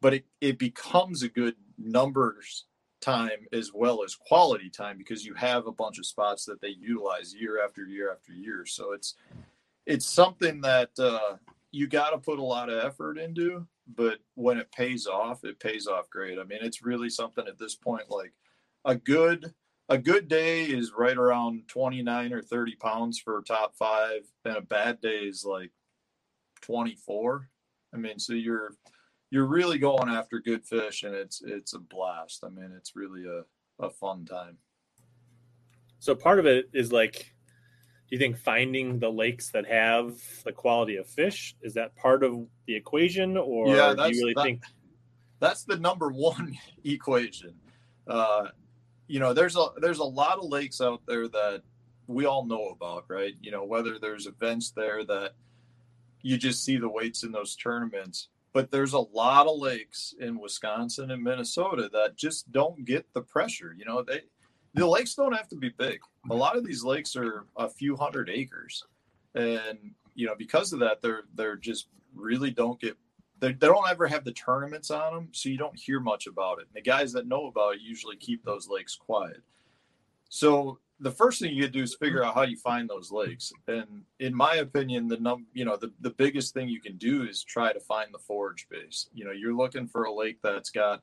[0.00, 2.66] but it, it becomes a good numbers
[3.00, 6.68] time as well as quality time because you have a bunch of spots that they
[6.68, 8.64] utilize year after year after year.
[8.66, 9.14] So it's
[9.86, 11.36] it's something that uh,
[11.70, 15.60] you got to put a lot of effort into, but when it pays off, it
[15.60, 16.38] pays off great.
[16.38, 18.32] I mean, it's really something at this point like
[18.84, 19.54] a good
[19.88, 24.60] a good day is right around 29 or 30 pounds for top five and a
[24.60, 25.70] bad day is like
[26.60, 27.48] 24.
[27.94, 28.72] I mean, so you're
[29.30, 32.44] you're really going after good fish, and it's it's a blast.
[32.44, 33.42] I mean, it's really a
[33.84, 34.58] a fun time.
[36.00, 40.52] So part of it is like, do you think finding the lakes that have the
[40.52, 44.42] quality of fish is that part of the equation, or yeah, do you really that,
[44.42, 44.62] think
[45.40, 47.54] that's the number one equation?
[48.06, 48.48] Uh,
[49.06, 51.62] you know, there's a there's a lot of lakes out there that
[52.06, 53.34] we all know about, right?
[53.40, 55.32] You know, whether there's events there that
[56.22, 58.28] you just see the weights in those tournaments.
[58.52, 63.20] But there's a lot of lakes in Wisconsin and Minnesota that just don't get the
[63.20, 63.74] pressure.
[63.76, 64.22] You know, they
[64.74, 66.00] the lakes don't have to be big.
[66.30, 68.84] A lot of these lakes are a few hundred acres,
[69.34, 69.78] and
[70.14, 72.96] you know because of that, they're they're just really don't get
[73.40, 76.58] they, they don't ever have the tournaments on them, so you don't hear much about
[76.58, 76.66] it.
[76.66, 79.42] And the guys that know about it usually keep those lakes quiet.
[80.28, 83.52] So the first thing you do is figure out how you find those lakes.
[83.66, 87.24] And in my opinion, the num you know the, the biggest thing you can do
[87.24, 89.08] is try to find the forage base.
[89.14, 91.02] You know, you're looking for a lake that's got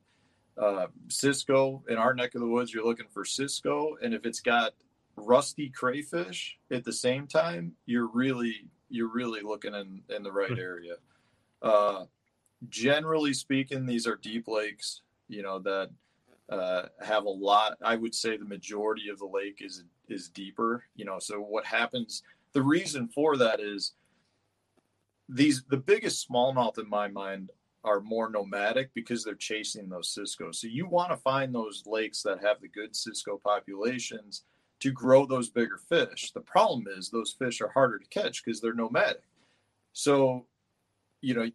[0.57, 2.73] uh, Cisco in our neck of the woods.
[2.73, 4.73] You're looking for Cisco, and if it's got
[5.15, 10.51] rusty crayfish at the same time, you're really you're really looking in in the right
[10.51, 10.59] hmm.
[10.59, 10.95] area.
[11.61, 12.05] Uh,
[12.69, 15.01] generally speaking, these are deep lakes.
[15.27, 15.89] You know that
[16.49, 17.77] uh, have a lot.
[17.83, 20.83] I would say the majority of the lake is is deeper.
[20.95, 22.23] You know, so what happens?
[22.53, 23.93] The reason for that is
[25.27, 27.51] these the biggest smallmouth in my mind
[27.83, 30.51] are more nomadic because they're chasing those Cisco.
[30.51, 34.43] So you want to find those lakes that have the good Cisco populations
[34.79, 36.31] to grow those bigger fish.
[36.31, 39.21] The problem is those fish are harder to catch because they're nomadic.
[39.93, 40.47] So,
[41.21, 41.49] you know,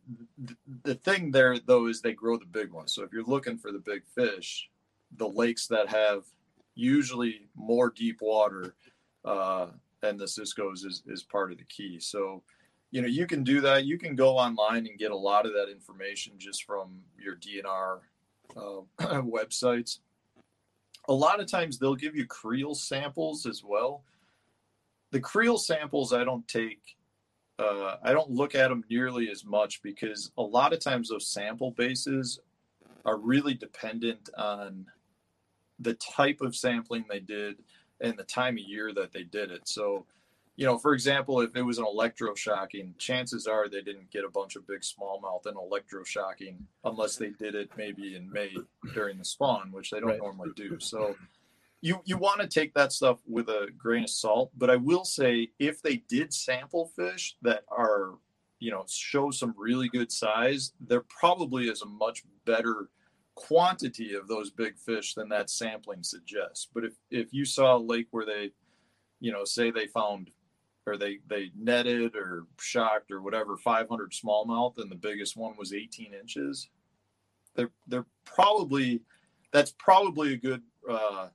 [0.83, 2.93] the thing there though is they grow the big ones.
[2.93, 4.71] So if you're looking for the big fish,
[5.17, 6.25] the lakes that have
[6.75, 8.75] usually more deep water
[9.25, 9.67] uh,
[10.03, 11.99] and the Cisco's is, is part of the key.
[12.01, 12.43] So,
[12.91, 13.85] you know, you can do that.
[13.85, 18.01] You can go online and get a lot of that information just from your DNR
[18.57, 18.81] uh,
[19.23, 19.99] websites.
[21.09, 24.05] A lot of times they'll give you creel samples as well.
[25.11, 26.97] The creel samples I don't take,
[27.59, 31.27] uh, I don't look at them nearly as much because a lot of times those
[31.27, 32.41] sample bases
[33.05, 34.87] are really dependent on
[35.81, 37.57] the type of sampling they did
[38.01, 39.67] and the time of year that they did it.
[39.69, 40.07] So,
[40.57, 44.31] you know, for example, if it was an electroshocking, chances are they didn't get a
[44.31, 48.55] bunch of big smallmouth in electroshocking unless they did it maybe in May
[48.95, 50.19] during the spawn, which they don't right.
[50.19, 50.79] normally do.
[50.81, 51.17] So
[51.81, 55.05] you you want to take that stuff with a grain of salt, but I will
[55.05, 58.15] say if they did sample fish that are
[58.59, 62.91] you know show some really good size, there probably is a much better
[63.41, 66.69] quantity of those big fish than that sampling suggests.
[66.73, 68.51] But if if you saw a lake where they,
[69.19, 70.31] you know, say they found
[70.87, 75.73] or they they netted or shocked or whatever 500 smallmouth and the biggest one was
[75.73, 76.69] 18 inches,
[77.55, 79.01] they're they're probably
[79.53, 81.29] that's probably a good uh,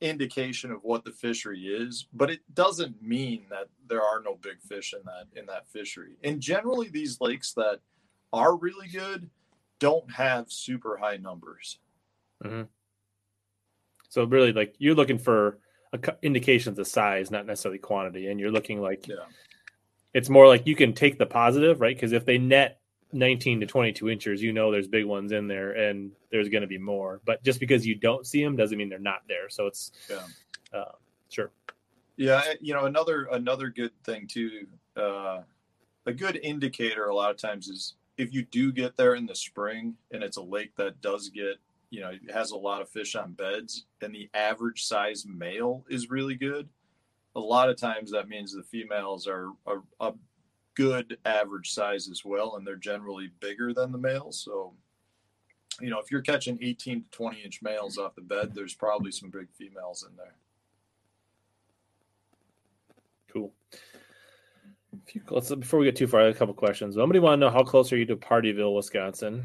[0.00, 4.60] indication of what the fishery is, but it doesn't mean that there are no big
[4.60, 6.16] fish in that in that fishery.
[6.22, 7.80] And generally, these lakes that
[8.32, 9.28] are really good
[9.82, 11.80] don't have super high numbers.
[12.44, 12.62] Mm-hmm.
[14.08, 15.58] So really, like you're looking for
[16.22, 19.16] indications of size, not necessarily quantity, and you're looking like yeah.
[20.14, 21.96] it's more like you can take the positive, right?
[21.96, 22.80] Because if they net
[23.12, 26.68] 19 to 22 inches, you know there's big ones in there and there's going to
[26.68, 27.20] be more.
[27.24, 29.48] But just because you don't see them doesn't mean they're not there.
[29.48, 30.92] So it's yeah, uh,
[31.28, 31.50] sure.
[32.16, 34.68] Yeah, you know another another good thing too.
[34.96, 35.40] Uh,
[36.06, 39.34] a good indicator a lot of times is if you do get there in the
[39.34, 41.58] spring and it's a lake that does get
[41.90, 46.10] you know has a lot of fish on beds and the average size male is
[46.10, 46.68] really good.
[47.34, 49.48] A lot of times that means the females are,
[50.00, 50.12] a
[50.74, 54.38] good average size as well, and they're generally bigger than the males.
[54.38, 54.74] So,
[55.80, 59.12] you know, if you're catching 18 to 20 inch males off the bed, there's probably
[59.12, 60.34] some big females in there.
[63.32, 63.52] Cool.
[65.30, 66.94] Let's before we get too far, I have a couple questions.
[66.94, 69.44] Somebody want to know how close are you to Pardeeville, Wisconsin?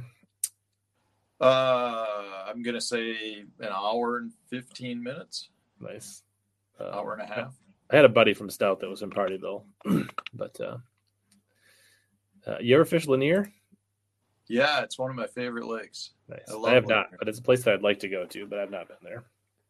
[1.40, 2.06] Uh,
[2.48, 5.50] I'm gonna say an hour and 15 minutes.
[5.80, 6.24] Nice.
[6.80, 7.54] Uh, hour and a half.
[7.90, 9.64] I had a buddy from Stout that was in Pardeeville,
[10.34, 10.78] but uh,
[12.46, 13.52] uh, you ever fish Lanier?
[14.48, 16.12] Yeah, it's one of my favorite lakes.
[16.30, 16.40] Nice.
[16.50, 16.68] I, love it.
[16.68, 16.96] I have Lanier.
[16.96, 18.98] not, but it's a place that I'd like to go to, but I've not been
[19.04, 19.26] there.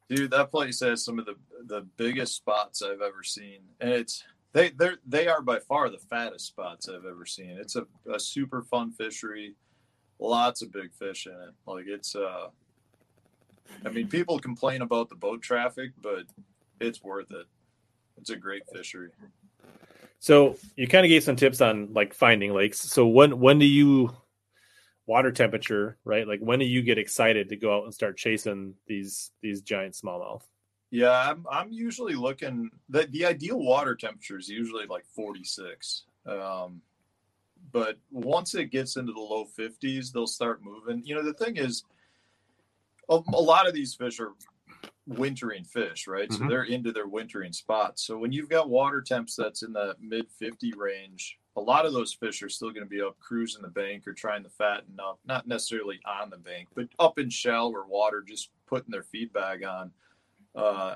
[0.10, 1.36] Dude, that place has some of the
[1.66, 4.24] the biggest spots I've ever seen, and it's
[4.54, 7.58] they they they are by far the fattest spots I've ever seen.
[7.60, 9.56] It's a, a super fun fishery,
[10.20, 11.54] lots of big fish in it.
[11.66, 12.48] Like it's uh,
[13.86, 16.26] I mean, people complain about the boat traffic, but
[16.80, 17.46] it's worth it.
[18.18, 19.10] It's a great fishery.
[20.20, 22.80] So you kind of gave some tips on like finding lakes.
[22.80, 24.16] So when when do you
[25.06, 26.28] water temperature, right?
[26.28, 29.94] Like when do you get excited to go out and start chasing these these giant
[29.94, 30.42] smallmouth?
[30.90, 36.04] Yeah, I'm I'm usually looking the the ideal water temperature is usually like 46.
[36.26, 36.82] Um,
[37.72, 41.02] but once it gets into the low 50s, they'll start moving.
[41.06, 41.84] You know, the thing is,
[43.10, 44.34] a, a lot of these fish are
[45.08, 46.30] wintering fish, right?
[46.30, 46.44] Mm-hmm.
[46.44, 48.04] So they're into their wintering spots.
[48.04, 51.94] So when you've got water temps that's in the mid 50 range, a lot of
[51.94, 55.00] those fish are still going to be up cruising the bank or trying to fatten
[55.00, 59.04] up, not necessarily on the bank, but up in shell or water, just putting their
[59.04, 59.92] feed bag on.
[60.56, 60.96] Uh,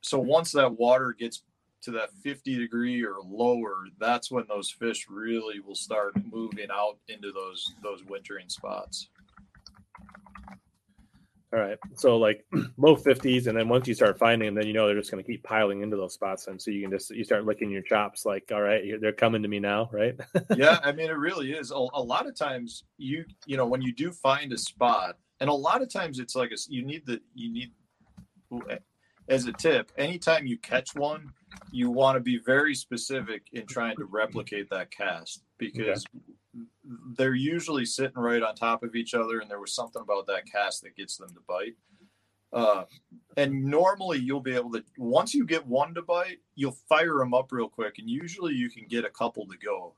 [0.00, 1.42] so once that water gets
[1.82, 6.98] to that 50 degree or lower, that's when those fish really will start moving out
[7.08, 9.08] into those those wintering spots.
[11.52, 11.76] All right.
[11.96, 12.46] So like
[12.78, 15.22] low fifties, and then once you start finding them, then you know they're just going
[15.22, 17.82] to keep piling into those spots, and so you can just you start licking your
[17.82, 20.18] chops, like, all right, they're coming to me now, right?
[20.56, 21.70] yeah, I mean, it really is.
[21.70, 25.50] A, a, lot of times, you you know, when you do find a spot, and
[25.50, 27.72] a lot of times it's like a, you need the you need
[29.32, 31.32] as a tip, anytime you catch one,
[31.70, 36.04] you want to be very specific in trying to replicate that cast because
[37.16, 40.44] they're usually sitting right on top of each other, and there was something about that
[40.44, 41.76] cast that gets them to bite.
[42.52, 42.84] Uh,
[43.38, 47.32] and normally you'll be able to once you get one to bite, you'll fire them
[47.32, 49.94] up real quick, and usually you can get a couple to go.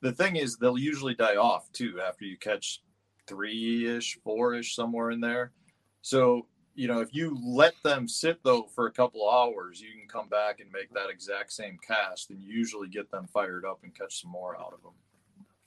[0.00, 2.82] The thing is, they'll usually die off too after you catch
[3.28, 5.52] three ish, four ish, somewhere in there.
[6.00, 10.08] So you know, if you let them sit though for a couple hours, you can
[10.08, 13.94] come back and make that exact same cast, and usually get them fired up and
[13.94, 14.92] catch some more out of them.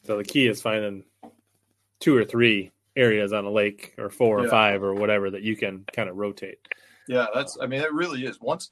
[0.03, 1.03] So the key is finding
[1.99, 4.45] two or three areas on a lake or four yeah.
[4.45, 6.59] or five or whatever that you can kind of rotate.
[7.07, 8.39] Yeah, that's I mean it really is.
[8.41, 8.71] Once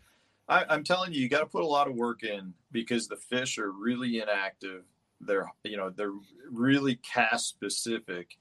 [0.50, 3.16] I, I'm telling you, you got to put a lot of work in because the
[3.16, 4.84] fish are really inactive.
[5.22, 6.14] They're you know they're
[6.52, 8.38] really cast specific,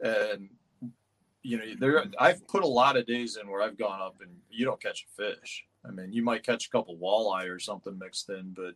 [0.00, 0.50] and
[1.48, 4.30] you know there I've put a lot of days in where I've gone up and
[4.50, 5.64] you don't catch a fish.
[5.82, 8.74] I mean, you might catch a couple walleye or something mixed in, but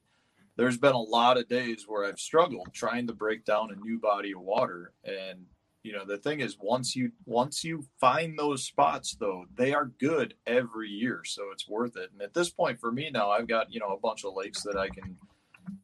[0.57, 3.99] there's been a lot of days where I've struggled trying to break down a new
[3.99, 4.95] body of water.
[5.05, 5.45] And
[5.83, 9.93] you know, the thing is once you once you find those spots though, they are
[10.01, 11.25] good every year.
[11.27, 12.11] So it's worth it.
[12.13, 14.63] And at this point for me now, I've got, you know, a bunch of lakes
[14.63, 15.19] that I can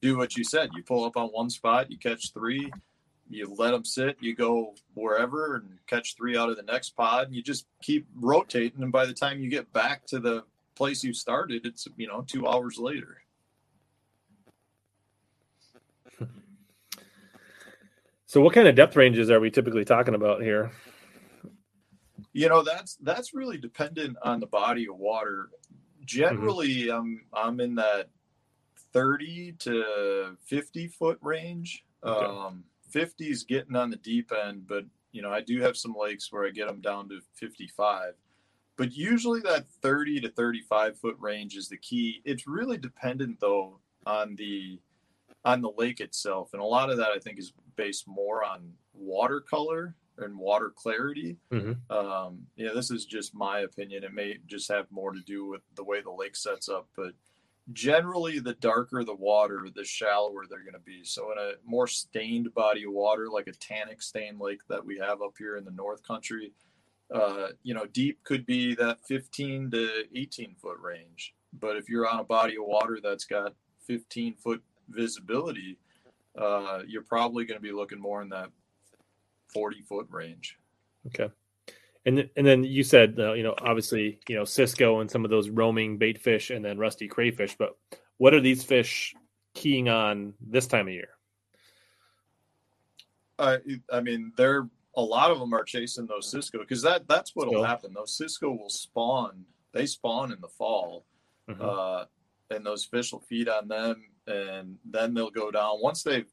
[0.00, 0.70] do what you said.
[0.74, 2.72] You pull up on one spot, you catch three,
[3.28, 7.26] you let them sit, you go wherever and catch three out of the next pod,
[7.26, 8.82] and you just keep rotating.
[8.82, 12.24] And by the time you get back to the place you started, it's you know
[12.26, 13.22] two hours later.
[18.26, 20.70] So, what kind of depth ranges are we typically talking about here?
[22.34, 25.48] You know, that's that's really dependent on the body of water.
[26.04, 26.94] Generally, mm-hmm.
[26.94, 28.10] I'm I'm in that
[28.92, 31.86] 30 to 50 foot range.
[32.04, 32.26] Okay.
[32.26, 35.94] Um, 50 is getting on the deep end, but you know, I do have some
[35.98, 38.14] lakes where I get them down to 55.
[38.76, 42.22] But usually that 30 to 35 foot range is the key.
[42.24, 44.78] It's really dependent though on the
[45.44, 48.72] on the lake itself, and a lot of that I think is based more on
[48.92, 51.36] watercolor and water clarity.
[51.52, 51.92] Mm-hmm.
[51.96, 54.04] Um, yeah, this is just my opinion.
[54.04, 57.12] It may just have more to do with the way the lake sets up, but
[57.72, 61.04] generally the darker the water, the shallower they're going to be.
[61.04, 64.98] So in a more stained body of water, like a tannic stained lake that we
[64.98, 66.52] have up here in the North Country,
[67.14, 71.34] uh, you know, deep could be that 15 to 18 foot range.
[71.58, 73.54] But if you're on a body of water that's got
[73.86, 75.78] 15 foot visibility,
[76.36, 78.50] uh, you're probably going to be looking more in that
[79.52, 80.58] 40 foot range.
[81.06, 81.32] Okay.
[82.08, 85.30] And, and then you said, uh, you know, obviously, you know, Cisco and some of
[85.30, 87.76] those roaming bait fish and then rusty crayfish, but
[88.16, 89.14] what are these fish
[89.52, 91.10] keying on this time of year?
[93.38, 93.58] I,
[93.92, 97.52] I mean, they're a lot of them are chasing those Cisco because that that's what
[97.52, 97.92] will happen.
[97.92, 99.44] Those Cisco will spawn.
[99.74, 101.04] They spawn in the fall,
[101.46, 101.60] mm-hmm.
[101.62, 102.04] uh,
[102.50, 106.32] and those fish will feed on them, and then they'll go down once they've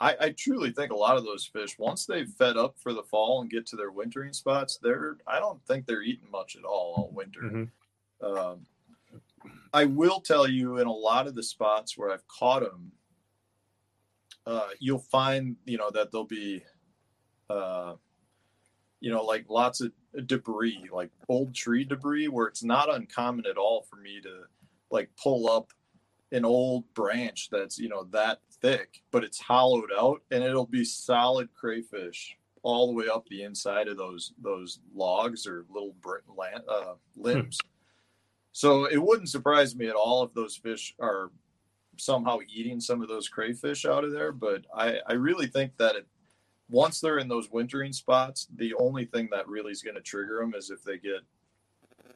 [0.00, 3.02] I, I, truly think a lot of those fish, once they've fed up for the
[3.02, 6.64] fall and get to their wintering spots, they're I don't think they're eating much at
[6.64, 7.40] all all winter.
[7.40, 8.26] Mm-hmm.
[8.26, 8.66] Um,
[9.72, 12.92] I will tell you, in a lot of the spots where I've caught them,
[14.46, 16.62] uh, you'll find you know that there'll be,
[17.48, 17.94] uh,
[19.00, 19.92] you know, like lots of
[20.26, 24.42] debris, like old tree debris, where it's not uncommon at all for me to
[24.90, 25.72] like pull up
[26.32, 30.84] an old branch that's you know that thick, but it's hollowed out, and it'll be
[30.84, 35.94] solid crayfish all the way up the inside of those those logs or little
[36.68, 37.58] uh, limbs.
[37.62, 37.68] Hmm.
[38.52, 41.30] So it wouldn't surprise me at all if those fish are
[41.98, 44.32] somehow eating some of those crayfish out of there.
[44.32, 46.06] But I, I really think that it,
[46.68, 50.38] once they're in those wintering spots, the only thing that really is going to trigger
[50.40, 51.20] them is if they get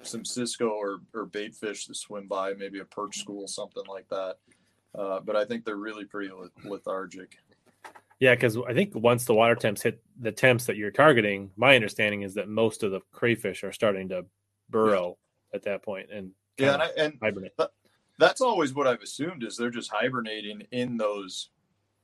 [0.02, 4.08] some Cisco or, or bait fish to swim by, maybe a perch school, something like
[4.08, 4.36] that.
[4.96, 6.30] Uh, but I think they're really pretty
[6.64, 7.38] lethargic.
[8.18, 11.74] Yeah, because I think once the water temps hit the temps that you're targeting, my
[11.74, 14.26] understanding is that most of the crayfish are starting to
[14.68, 15.16] burrow
[15.52, 15.56] yeah.
[15.56, 17.52] at that point and yeah, and, I, and hibernate.
[18.18, 21.48] that's always what I've assumed is they're just hibernating in those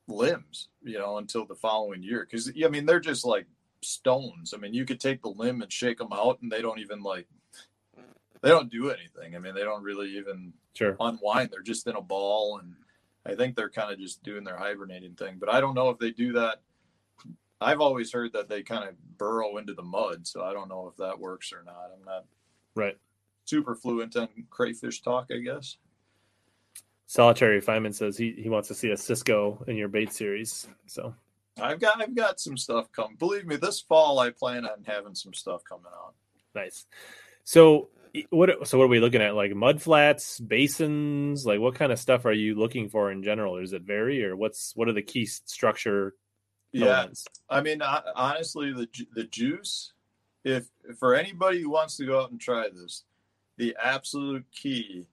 [0.09, 2.27] limbs, you know, until the following year.
[2.29, 3.47] Because I mean, they're just like
[3.83, 4.55] stones.
[4.55, 7.03] I mean, you could take the limb and shake them out, and they don't even
[7.03, 7.27] like
[8.47, 9.35] they don't do anything.
[9.35, 10.97] I mean, they don't really even sure.
[11.01, 11.51] unwind.
[11.51, 12.75] They're just in a ball, and
[13.25, 15.37] I think they're kind of just doing their hibernating thing.
[15.39, 16.63] But I don't know if they do that.
[17.61, 20.89] I've always heard that they kind of burrow into the mud, so I don't know
[20.89, 21.91] if that works or not.
[21.97, 22.25] I'm not
[22.75, 22.97] right
[23.47, 25.79] super fluent on crayfish talk, I guess.
[27.07, 30.67] Solitary Refinement says he, he wants to see a Cisco in your bait series.
[30.87, 31.15] So
[31.61, 33.17] I've got I've got some stuff coming.
[33.17, 36.15] Believe me, this fall I plan on having some stuff coming out.
[36.55, 36.87] Nice.
[37.45, 37.89] So
[38.31, 39.35] what so what are we looking at?
[39.35, 41.47] Like mud flats basins?
[41.47, 43.57] Like what kind of stuff are you looking for in general?
[43.57, 46.15] Or does it vary or what's what are the key structure
[46.75, 47.25] elements?
[47.49, 49.95] yeah i mean honestly the the juice
[50.45, 50.67] if
[50.99, 53.05] for anybody who wants to go out and try this
[53.57, 55.07] the absolute key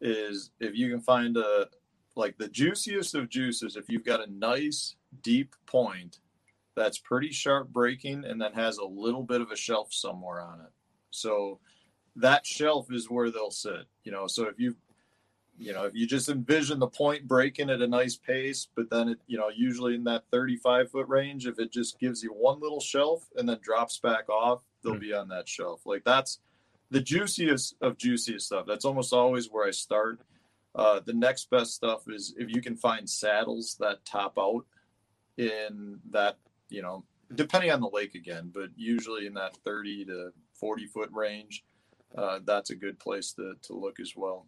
[0.00, 1.68] is if you can find a
[2.16, 6.18] like the juiciest of juices if you've got a nice deep point
[6.76, 10.60] that's pretty sharp breaking and then has a little bit of a shelf somewhere on
[10.60, 10.70] it.
[11.10, 11.58] So
[12.16, 13.86] that shelf is where they'll sit.
[14.04, 14.76] You know, so if you
[15.58, 19.08] you know, if you just envision the point breaking at a nice pace, but then
[19.08, 22.60] it, you know, usually in that 35 foot range, if it just gives you one
[22.60, 25.00] little shelf and then drops back off, they'll mm-hmm.
[25.00, 25.80] be on that shelf.
[25.86, 26.40] Like that's
[26.90, 28.66] the juiciest of juiciest stuff.
[28.66, 30.20] That's almost always where I start.
[30.74, 34.66] Uh, the next best stuff is if you can find saddles that top out
[35.38, 36.36] in that,
[36.68, 37.02] you know,
[37.34, 41.64] depending on the lake again, but usually in that 30 to 40 foot range
[42.16, 44.46] uh, that's a good place to, to look as well.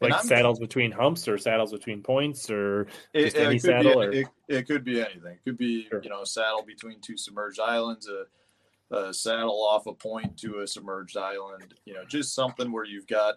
[0.00, 4.00] Like saddles between humps or saddles between points or just it, any it saddle?
[4.00, 4.12] Be, or...
[4.12, 5.34] It, it, could be anything.
[5.34, 6.02] It could be, sure.
[6.02, 10.60] you know, a saddle between two submerged islands, a, a saddle off a point to
[10.60, 13.36] a submerged island, you know, just something where you've got,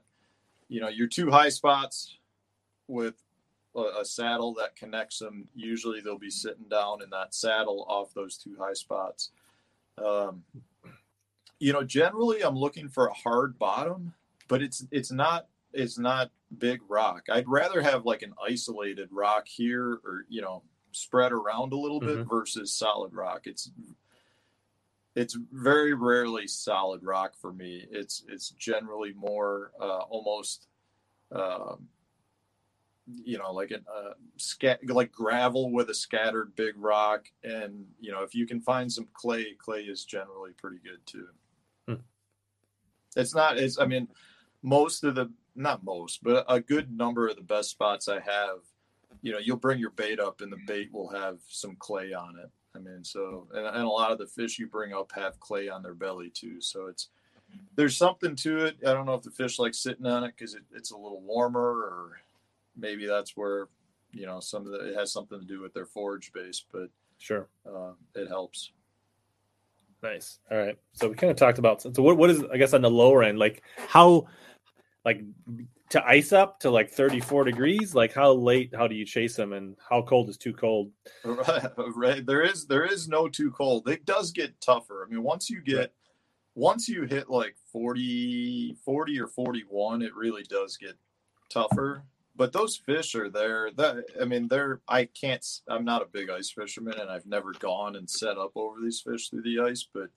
[0.68, 2.18] you know, your two high spots
[2.88, 3.16] with
[3.76, 5.48] a, a saddle that connects them.
[5.54, 9.30] Usually they'll be sitting down in that saddle off those two high spots.
[10.04, 10.44] Um,
[11.60, 14.14] you know, generally I'm looking for a hard bottom,
[14.48, 17.24] but it's it's not it's not big rock.
[17.30, 22.00] I'd rather have like an isolated rock here or you know spread around a little
[22.00, 22.30] bit Mhm.
[22.30, 23.48] versus solid rock.
[23.48, 23.72] It's
[25.16, 27.86] it's very rarely solid rock for me.
[27.92, 30.68] It's it's generally more uh, almost
[31.32, 31.90] um,
[33.24, 38.12] you know like a uh, scat like gravel with a scattered big rock, and you
[38.12, 41.28] know if you can find some clay, clay is generally pretty good too.
[43.18, 43.58] It's not.
[43.58, 44.08] It's I mean
[44.64, 48.60] most of the not most, but a good number of the best spots I have,
[49.22, 52.38] you know, you'll bring your bait up and the bait will have some clay on
[52.38, 52.50] it.
[52.76, 55.68] I mean, so and, and a lot of the fish you bring up have clay
[55.68, 56.62] on their belly too.
[56.62, 57.10] So it's
[57.76, 58.78] there's something to it.
[58.86, 61.22] I don't know if the fish like sitting on it because it, it's a little
[61.22, 62.22] warmer, or
[62.76, 63.68] maybe that's where
[64.12, 66.90] you know some of the, it has something to do with their forage base, but
[67.20, 67.48] Sure.
[67.66, 68.72] uh, it helps.
[70.04, 70.40] Nice.
[70.52, 70.78] All right.
[70.94, 73.24] So we kind of talked about so what what is I guess on the lower
[73.24, 74.28] end like how
[75.06, 75.22] like
[75.90, 79.54] to ice up to like 34 degrees like how late how do you chase them
[79.54, 80.92] and how cold is too cold
[81.24, 81.64] Right,
[81.96, 82.26] right.
[82.26, 83.88] There is there is no too cold.
[83.88, 85.06] It does get tougher.
[85.06, 85.90] I mean, once you get Right.
[86.56, 90.96] once you hit like 40, 40 or 41, it really does get
[91.50, 92.04] tougher.
[92.38, 93.72] But those fish are there.
[93.72, 97.52] That I mean, they're I can't i'm not a big ice fisherman and I've never
[97.54, 100.10] gone and set up over these fish through the ice, but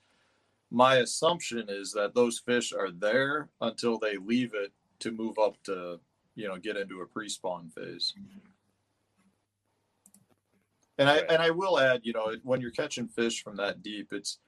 [0.71, 5.57] my assumption is that those fish are there until they leave it to move up
[5.64, 5.99] to,
[6.37, 8.14] you know, get into a pre-spawn phase.
[10.99, 11.31] And I Right.
[11.31, 14.39] and I will add, you know, when you're catching fish from that deep, it's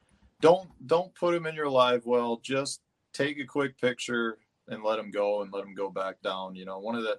[0.41, 2.37] don't don't put them in your live well.
[2.37, 2.83] Just
[3.14, 6.55] take a quick picture and let them go and let them go back down.
[6.55, 7.18] You know, one of the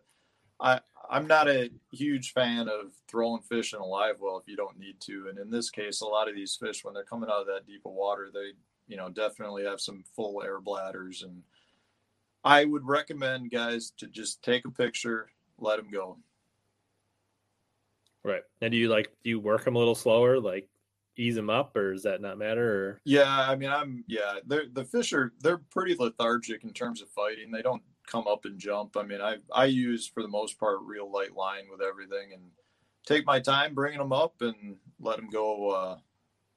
[0.63, 4.55] I I'm not a huge fan of throwing fish in a live well if you
[4.55, 5.27] don't need to.
[5.29, 7.67] And in this case, a lot of these fish when they're coming out of that
[7.67, 8.53] deep of water, they
[8.87, 11.43] you know definitely have some full air bladders and
[12.45, 16.17] I would recommend guys to just take a picture, let them go.
[18.23, 20.69] right and do you like do you work them a little slower like
[21.17, 24.39] ease them up or does that not matter or Yeah, I mean, I'm yeah.
[24.45, 27.51] They're the fish are they're pretty lethargic in terms of fighting.
[27.51, 28.97] They don't come up and jump.
[28.97, 32.43] I mean, I I use for the most part real light line with everything and
[33.05, 35.69] take my time bringing them up and let them go.
[35.69, 35.97] Uh,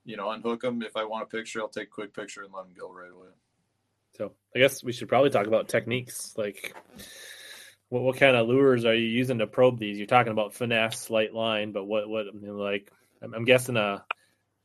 [0.05, 0.83] you know, unhook them.
[0.83, 3.11] If I want a picture, I'll take a quick picture and let them go right
[3.11, 3.29] away.
[4.17, 6.75] so i guess we should probably talk about techniques like
[7.89, 11.11] what, what kind of lures are you using to probe these you're talking about finesse
[11.11, 12.91] light line but what what I mean, like
[13.23, 13.99] i'm, I'm guessing uh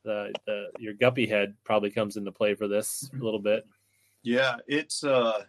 [0.03, 3.65] the, the your guppy head probably comes into play for this a little bit
[4.23, 5.43] Yeah, it's uh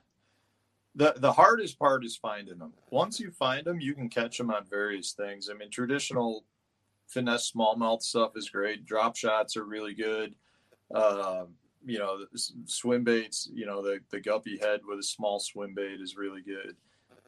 [0.94, 2.74] the the hardest part is finding them.
[2.90, 5.48] Once you find them, you can catch them on various things.
[5.50, 6.44] I mean, traditional
[7.08, 8.84] finesse smallmouth stuff is great.
[8.84, 10.34] Drop shots are really good.
[10.94, 13.48] Um, you know, the swim baits.
[13.52, 16.76] You know, the the guppy head with a small swim bait is really good.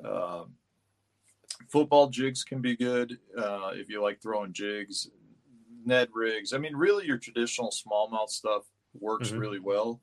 [0.05, 0.55] Um,
[1.69, 5.11] football jigs can be good uh, if you like throwing jigs.
[5.87, 6.53] Ned rigs.
[6.55, 8.65] I mean, really, your traditional smallmouth stuff
[8.99, 9.39] works Mhm.
[9.39, 10.01] really well.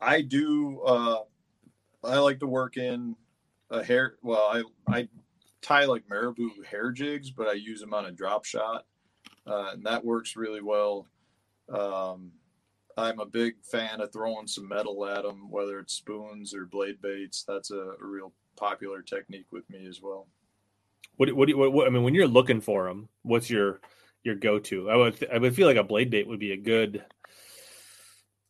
[0.00, 0.82] I do.
[2.04, 3.16] I like to work in
[3.70, 4.16] a hair.
[4.22, 5.08] Well, I I
[5.62, 8.86] tie like marabou hair jigs, but I use them on a drop shot,
[9.46, 11.06] uh, and that works really well.
[11.68, 12.32] Um,
[12.96, 17.02] I'm a big fan of throwing some metal at them, whether it's spoons or blade
[17.02, 17.44] baits.
[17.46, 20.28] That's a, a real popular technique with me as well.
[21.16, 23.80] What what, what what I mean when you're looking for them, what's your
[24.22, 24.90] your go to?
[24.90, 27.04] I would I would feel like a blade bait would be a good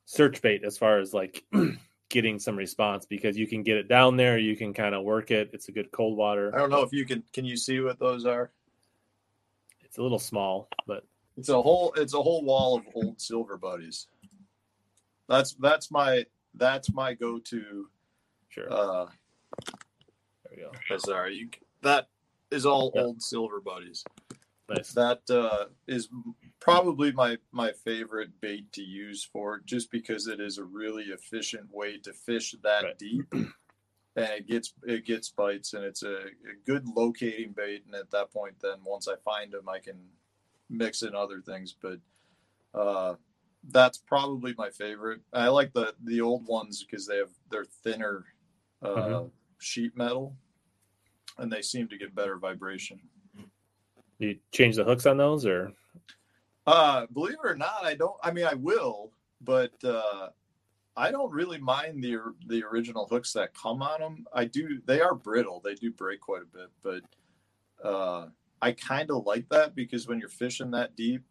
[0.04, 1.44] search bait as far as like
[2.08, 5.30] getting some response because you can get it down there, you can kind of work
[5.30, 5.50] it.
[5.52, 6.54] It's a good cold water.
[6.54, 7.22] I don't know if you can.
[7.32, 8.50] Can you see what those are?
[9.82, 11.04] It's a little small, but
[11.36, 11.92] It's a whole.
[11.96, 14.06] It's a whole wall of old silver buddies.
[15.28, 16.24] That's that's my
[16.54, 17.88] that's my go to.
[18.48, 18.72] sure.
[18.72, 19.06] Uh,
[20.44, 20.96] there we go.
[20.98, 21.48] Sorry, you,
[21.82, 22.08] that
[22.50, 23.02] is all Yeah.
[23.02, 24.04] old silver buddies.
[24.68, 24.92] Nice.
[24.92, 26.08] That uh, is
[26.60, 31.72] probably my my favorite bait to use for just because it is a really efficient
[31.72, 32.98] way to fish that Right.
[32.98, 33.52] deep, and
[34.16, 37.84] it gets it gets bites, and it's a, a good locating bait.
[37.86, 39.98] And at that point, then once I find them, I can
[40.68, 41.74] mix in other things.
[41.80, 42.00] But
[42.74, 43.14] uh,
[43.70, 45.20] that's probably my favorite.
[45.32, 48.24] I like the the old ones because they have they're thinner
[48.82, 49.30] uh, Mhm.
[49.58, 50.36] sheet metal,
[51.38, 53.00] and they seem to get better vibration.
[54.18, 55.72] You change the hooks on those or
[56.66, 58.16] Uh, believe it or not, I don't.
[58.22, 60.30] I mean, I will, but uh,
[60.96, 62.18] I don't really mind the
[62.48, 64.26] the original hooks that come on them.
[64.32, 64.80] I do.
[64.84, 65.60] They are brittle.
[65.64, 68.26] They do break quite a bit, but uh,
[68.60, 71.22] I kind of like that because when you're fishing that deep,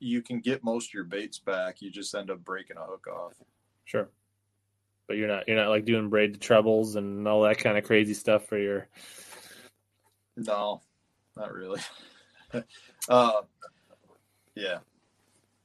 [0.00, 1.80] you can get most of your baits back.
[1.80, 3.34] You just end up breaking a hook off.
[3.84, 4.08] sure.
[5.06, 8.14] But you're not you're not like doing braid trebles and all that kind of crazy
[8.14, 8.88] stuff for your
[10.36, 10.80] No,
[11.36, 11.80] not really.
[13.08, 13.42] uh,
[14.60, 14.78] Yeah,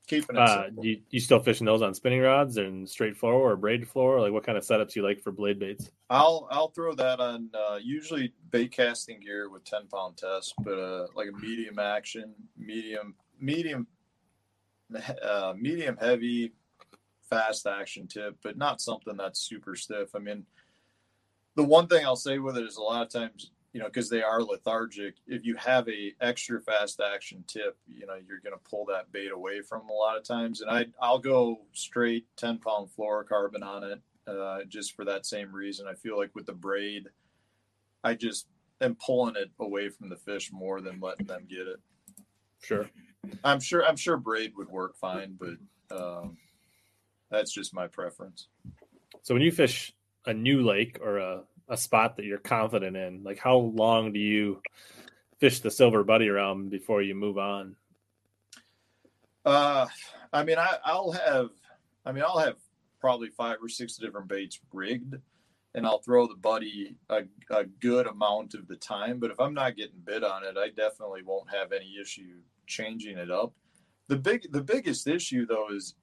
[0.07, 0.39] keeping it.
[0.39, 4.21] Uh, you, you still fishing those on spinning rods and straight floor or braided floor?
[4.21, 5.91] Like what kind of setups you like for blade baits?
[6.09, 10.79] I'll I'll throw that on uh, usually bait casting gear with ten pound test, but
[10.79, 13.87] uh, like a medium action, medium medium
[15.23, 16.53] uh, medium heavy,
[17.29, 20.15] fast action tip, but not something that's super stiff.
[20.15, 20.45] I mean,
[21.55, 24.09] the one thing I'll say with it is a lot of times you know because
[24.09, 25.15] they are lethargic.
[25.27, 29.11] If you have a extra fast action tip, you know you're going to pull that
[29.11, 30.61] bait away from a lot of times.
[30.61, 35.51] And I I'll go straight ten pound fluorocarbon on it uh, just for that same
[35.51, 35.87] reason.
[35.89, 37.09] I feel like with the braid,
[38.01, 38.47] I just
[38.79, 41.81] am pulling it away from the fish more than letting them get it.
[42.63, 42.89] Sure.
[43.43, 45.57] I'm sure I'm sure braid would work fine, but
[45.93, 46.37] um,
[47.29, 48.47] that's just my preference.
[49.23, 49.93] So when you fish
[50.25, 54.19] a new lake or a, a spot that you're confident in, like how long do
[54.19, 54.61] you
[55.39, 57.75] fish the silver buddy around before you move on?
[59.43, 59.87] Uh,
[60.33, 61.49] I mean, I, I'll have,
[62.05, 62.57] I mean, I'll have
[62.99, 65.15] probably five or six different baits rigged,
[65.75, 69.19] and I'll throw the buddy a, a good amount of the time.
[69.19, 73.17] But if I'm not getting bit on it, I definitely won't have any issue changing
[73.17, 73.53] it up.
[74.07, 75.95] The big, the biggest issue though is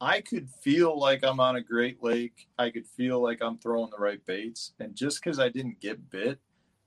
[0.00, 2.48] I could feel like I'm on a great lake.
[2.58, 6.10] I could feel like I'm throwing the right baits, and just because I didn't get
[6.10, 6.38] bit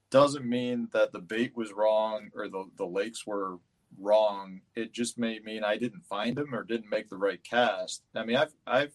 [0.09, 3.57] doesn't mean that the bait was wrong or the, the lakes were
[3.99, 4.61] wrong.
[4.75, 8.03] It just may mean I didn't find them or didn't make the right cast.
[8.15, 8.93] I mean, I've I've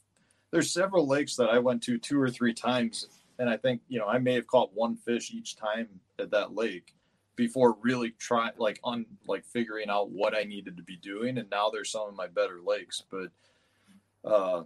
[0.51, 3.99] there's several lakes that I went to two or three times, and I think you
[3.99, 5.89] know I may have caught one fish each time
[6.19, 6.95] at that lake
[7.35, 11.37] before really trying like on like figuring out what I needed to be doing.
[11.37, 13.29] And now there's some of my better lakes, but
[14.27, 14.63] uh,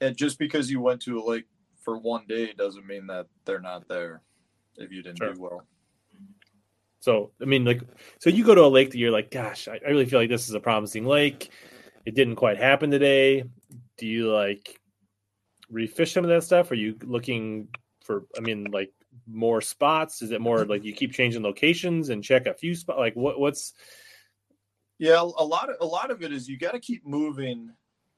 [0.00, 1.46] and just because you went to a lake
[1.82, 4.22] for one day doesn't mean that they're not there
[4.76, 5.34] if you didn't Sure.
[5.34, 5.66] do well.
[7.00, 7.80] So I mean, like,
[8.18, 10.28] so you go to a lake that you're like, gosh, I, I really feel like
[10.28, 11.50] this is a promising lake.
[12.04, 13.44] It didn't quite happen today.
[13.96, 14.78] Do you like
[15.72, 16.70] refish some of that stuff?
[16.70, 17.68] Are you looking
[18.04, 18.26] for?
[18.36, 18.92] I mean, like
[19.26, 20.20] more spots?
[20.20, 22.98] Is it more like you keep changing locations and check a few spots?
[22.98, 23.40] Like what?
[23.40, 23.72] What's
[24.98, 27.70] Yeah, a lot of a lot of it is you got to keep moving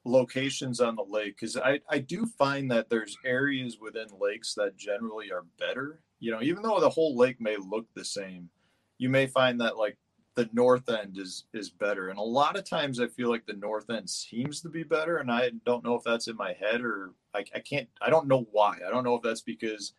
[0.05, 4.77] locations on the lake because I I do find that there's areas within lakes that
[4.77, 6.01] generally are better.
[6.19, 8.49] You know, even though the whole lake may look the same,
[8.97, 9.97] you may find that like
[10.35, 13.53] the north end is is better, and a lot of times I feel like the
[13.53, 16.81] north end seems to be better, and I don't know if that's in my head
[16.81, 18.77] or I, I can't I don't know why.
[18.85, 19.93] I don't know if that's because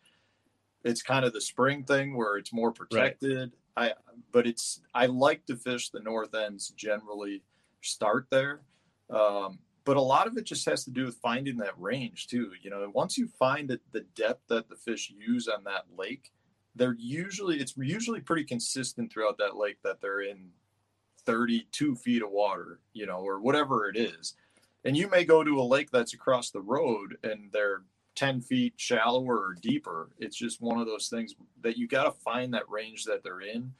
[0.83, 3.53] it's kind of the spring thing where it's more protected.
[3.75, 3.93] I
[4.31, 7.41] but it's I like to fish the north ends generally
[7.81, 8.61] start there.
[9.09, 12.51] Um, but a lot of it just has to do with finding that range too.
[12.61, 16.31] You know, once you find that the depth that the fish use on that lake,
[16.75, 20.49] they're usually it's usually pretty consistent throughout that lake that they're in
[21.25, 24.35] 32 feet of water, you know, or whatever it is.
[24.83, 27.83] And you may go to a lake that's across the road and they're
[28.15, 30.09] 10 feet shallower or deeper.
[30.19, 33.41] It's just one of those things that you got to find that range that they're
[33.41, 33.73] in.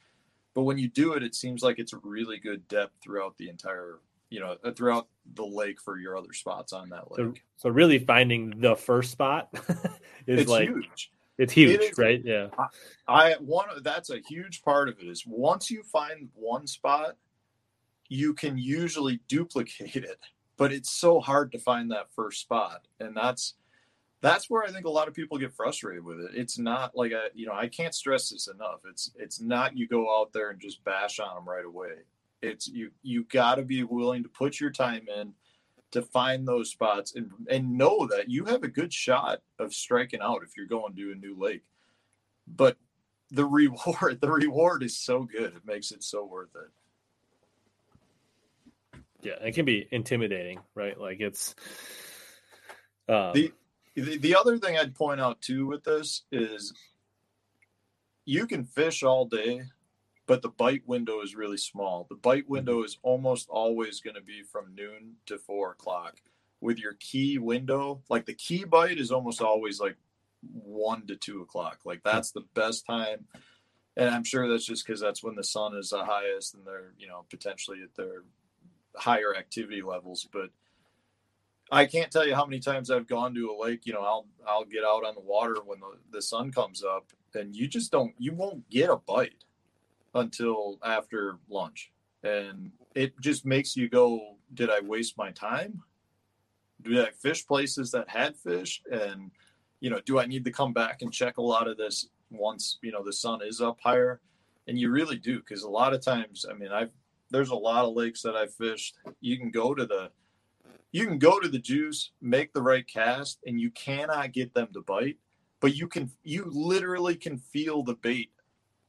[0.54, 3.48] But when you do it, it seems like it's a really good depth throughout the
[3.48, 3.98] entire,
[4.30, 7.42] you know, uh, throughout the lake for your other spots on that lake.
[7.56, 9.48] so really finding the first spot
[10.26, 11.10] is it's like huge.
[11.38, 11.98] it's huge, It is.
[11.98, 12.22] right?
[12.24, 12.48] Yeah.
[13.06, 17.16] I one that's a huge part of it is once you find one spot,
[18.08, 20.18] you can usually duplicate it,
[20.56, 23.54] but it's so hard to find that first spot, and that's
[24.22, 26.30] that's where I think a lot of people get frustrated with it.
[26.34, 28.80] It's not like a you know I can't stress this enough.
[28.88, 31.90] It's it's not you go out there and just bash on them right away.
[32.42, 35.32] It's you you got to be willing to put your time in
[35.92, 40.20] to find those spots and and know that you have a good shot of striking
[40.20, 41.62] out if you're going to a new lake.
[42.46, 42.76] But
[43.30, 46.70] the reward the reward is so good it makes it so worth it
[49.22, 49.46] Yeah.
[49.46, 50.98] It can be intimidating, right?
[50.98, 51.54] Like it's
[53.08, 53.52] um, the,
[53.94, 56.72] the the other thing i'd point out too with this is
[58.24, 59.62] you can fish all day
[60.26, 62.06] but the bite window is really small.
[62.08, 62.52] The bite mm-hmm.
[62.52, 66.16] window is almost always going to be from noon to four o'clock.
[66.60, 69.96] With your key window like the key bite is almost always like
[70.52, 71.80] one to two o'clock.
[71.84, 73.26] Like that's the best time.
[73.98, 76.92] And i'm sure that's just because that's when the sun is the highest and they're
[76.98, 78.24] you know potentially at their
[78.96, 80.26] higher activity levels.
[80.32, 80.50] But
[81.70, 83.86] I can't tell you how many times I've gone to a lake.
[83.86, 87.10] You know, I'll I'll get out on the water when the, the sun comes up,
[87.34, 89.44] and you just don't you won't get a bite
[90.16, 95.82] until after lunch, and it just makes you go, "Did I waste my time?
[96.82, 98.82] Do I fish places that had fish?
[98.90, 99.30] And
[99.80, 102.78] you know, do I need to come back and check a lot of this once
[102.82, 104.20] you know the sun is up higher?"
[104.68, 106.90] And you really do, because a lot of times, I mean, I've
[107.30, 108.96] there's a lot of lakes that I've fished.
[109.20, 110.10] You can go to the
[110.92, 114.68] you can go to the juice, make the right cast, and you cannot get them
[114.72, 115.18] to bite,
[115.60, 118.30] but you can you literally can feel the bait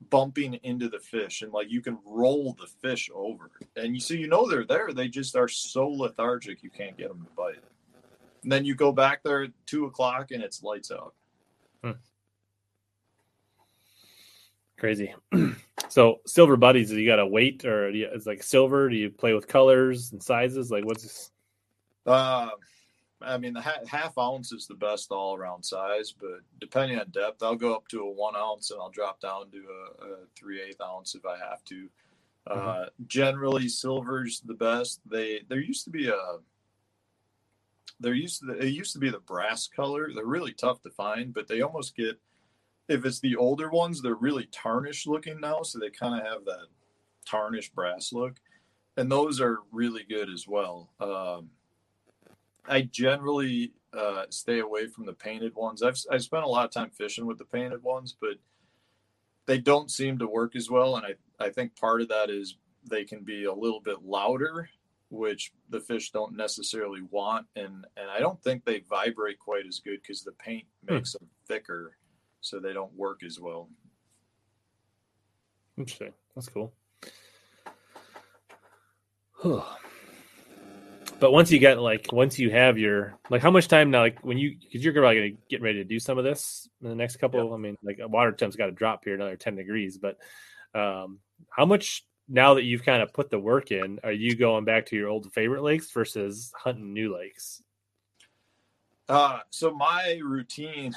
[0.10, 3.49] bumping into the fish and like you can roll the fish over.
[3.76, 4.94] And you so you know they're there.
[4.94, 7.64] They just are so lethargic you can't get them to bite.
[8.44, 11.14] And then you go back there at two o'clock and it's lights out.
[11.84, 11.91] Hmm.
[14.78, 15.14] crazy.
[15.90, 18.90] So silver buddies do you got a weight or you, it's like silver?
[18.90, 20.72] Do you play with colors and sizes?
[20.72, 21.32] Like what's this?
[22.06, 22.49] Uh
[23.22, 27.41] I mean, the half ounce is the best all around size, but depending on depth,
[27.41, 30.61] I'll go up to a one ounce and I'll drop down to a, a three
[30.61, 31.89] eighth ounce if I have to.
[32.48, 32.69] Mm-hmm.
[32.69, 35.02] Uh, generally, silver's the best.
[35.10, 36.38] They there used to be a
[37.99, 40.11] there used to it used to be the brass color.
[40.14, 42.19] They're really tough to find, but they almost get
[42.88, 46.45] if it's the older ones, they're really tarnished looking now, so they kind of have
[46.45, 46.68] that
[47.26, 48.39] tarnished brass look,
[48.95, 50.94] and those are really good as well.
[50.99, 51.49] Um,
[52.68, 55.81] I generally uh, stay away from the painted ones.
[55.81, 58.35] I've I spent a lot of time fishing with the painted ones, but
[59.45, 60.98] they don't seem to work as well.
[60.98, 62.57] And I I think part of that is
[62.89, 64.69] they can be a little bit louder,
[65.10, 69.80] which the fish don't necessarily want, and and I don't think they vibrate quite as
[69.80, 70.95] good because the paint hmm.
[70.95, 71.23] makes hmm.
[71.23, 71.98] them thicker,
[72.41, 73.69] so they don't work as well.
[75.77, 76.14] Interesting.
[76.35, 76.73] That's cool.
[81.19, 84.23] But once you get like once you have your like how much time now like
[84.23, 86.95] when you because you're probably gonna get ready to do some of this in the
[86.95, 87.53] next couple yep.
[87.53, 90.18] I mean like water temp's got to drop here another 10 degrees but
[90.76, 91.19] um
[91.49, 94.85] how much now that you've kind of put the work in are you going back
[94.88, 97.64] to your old favorite lakes versus hunting new lakes
[99.10, 100.94] uh so my routine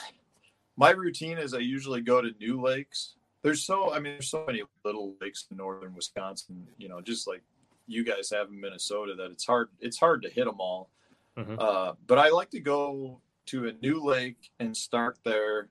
[0.76, 4.44] my routine is I usually go to new lakes there's so I mean there's so
[4.46, 7.42] many little lakes in northern Wisconsin you know just like
[7.90, 10.90] you guys have in Minnesota that it's hard it's hard to hit them all.
[11.36, 11.56] Mm-hmm.
[11.58, 15.68] Uh, but I like to go to a new lake and start there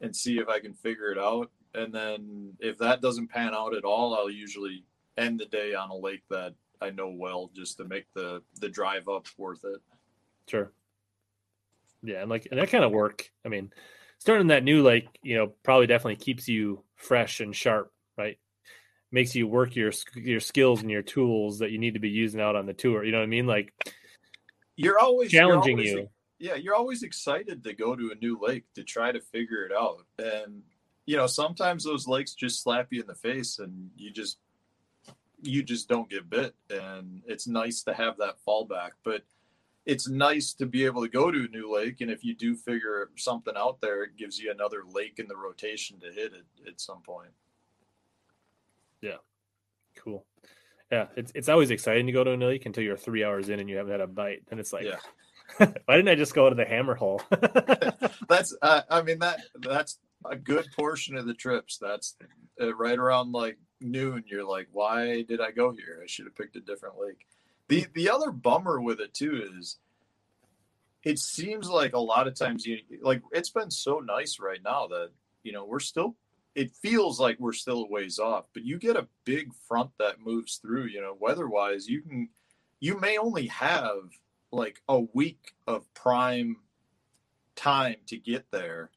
[0.00, 1.50] and see if I can figure it out.
[1.74, 4.84] And then if that doesn't pan out at all, I'll usually
[5.16, 8.68] end the day on a lake that I know well just to make the the
[8.68, 9.80] drive up worth it.
[10.48, 10.72] Sure.
[12.02, 13.30] Yeah, and like and that kind of work.
[13.44, 13.72] I mean,
[14.18, 17.92] starting that new lake, you know, probably definitely keeps you fresh and sharp?
[19.10, 22.40] Makes you work your your skills and your tools that you need to be using
[22.40, 23.04] out on the tour.
[23.04, 23.46] You know what I mean?
[23.46, 23.72] Like
[24.76, 26.08] you're always challenging you're always,
[26.38, 26.48] you.
[26.50, 29.72] Yeah, you're always excited to go to a new lake to try to figure it
[29.72, 30.04] out.
[30.18, 30.62] And
[31.06, 34.38] you know, sometimes those lakes just slap you in the face and you just
[35.40, 39.22] you just don't get bit and it's nice to have that fallback, but
[39.86, 42.54] it's nice to be able to go to a new lake and if you do
[42.54, 46.44] figure something out there it gives you another lake in the rotation to hit it
[46.68, 47.30] at some point
[49.02, 49.16] yeah.
[49.96, 50.24] Cool.
[50.90, 53.60] Yeah, it's it's always exciting to go to a lake until you're three hours in
[53.60, 54.42] and you haven't had a bite.
[54.50, 54.98] And it's like, yeah.
[55.84, 57.20] why didn't I just go to the hammer hole?
[58.28, 61.78] that's, uh, I mean that that's a good portion of the trips.
[61.78, 62.16] That's
[62.60, 64.24] uh, right around like noon.
[64.26, 66.00] You're like, why did I go here?
[66.02, 67.26] I should have picked a different lake.
[67.68, 69.76] The the other bummer with it too is,
[71.04, 74.86] it seems like a lot of times you like it's been so nice right now
[74.88, 75.10] that
[75.42, 76.16] you know we're still
[76.58, 80.20] it feels like we're still a ways off, but you get a big front that
[80.20, 82.28] moves through, you know, weather wise, you can,
[82.80, 84.10] you may only have
[84.50, 86.56] like a week of prime
[87.54, 88.90] time to get there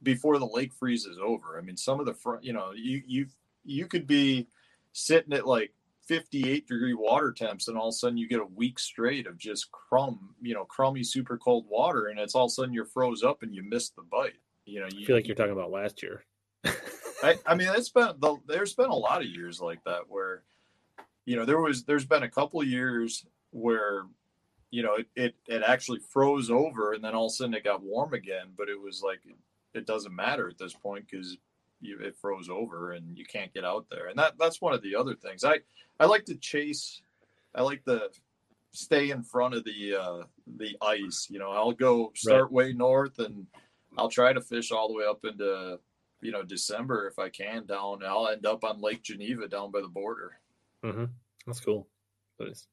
[0.00, 1.58] before the lake freezes over.
[1.58, 3.26] I mean, some of the front, you know, you, you,
[3.64, 4.46] you could be
[4.92, 5.72] sitting at like
[6.06, 9.38] 58 degree water temps and all of a sudden you get a week straight of
[9.38, 12.06] just crumb, you know, crummy, super cold water.
[12.06, 14.38] And it's all of a sudden you're froze up and you missed the bite.
[14.66, 16.22] You know, you I feel like you're talking about last year.
[17.22, 20.42] I, I mean, it's been the, there's been a lot of years like that where,
[21.24, 24.04] you know, there was there's been a couple years where,
[24.70, 27.64] you know, it, it it actually froze over and then all of a sudden it
[27.64, 29.20] got warm again, but it was like
[29.74, 31.36] it doesn't matter at this point because
[31.82, 34.08] it froze over and you can't get out there.
[34.08, 35.44] And that that's one of the other things.
[35.44, 35.58] I
[35.98, 37.02] I like to chase.
[37.54, 38.10] I like to
[38.72, 40.22] stay in front of the uh,
[40.56, 41.28] the ice.
[41.30, 42.52] You know, I'll go start right.
[42.52, 43.46] way north and
[43.96, 45.78] I'll try to fish all the way up into
[46.20, 48.04] you know December if I can down.
[48.04, 50.38] I'll end up on Lake Geneva down by the border.
[50.84, 51.04] Mm-hmm.
[51.46, 51.88] That's cool.
[52.38, 52.66] That is.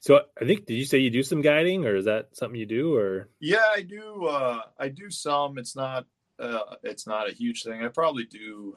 [0.00, 2.66] So I think did you say you do some guiding or is that something you
[2.66, 5.58] do or Yeah, I do uh I do some.
[5.58, 6.06] It's not
[6.38, 7.82] uh it's not a huge thing.
[7.82, 8.76] I probably do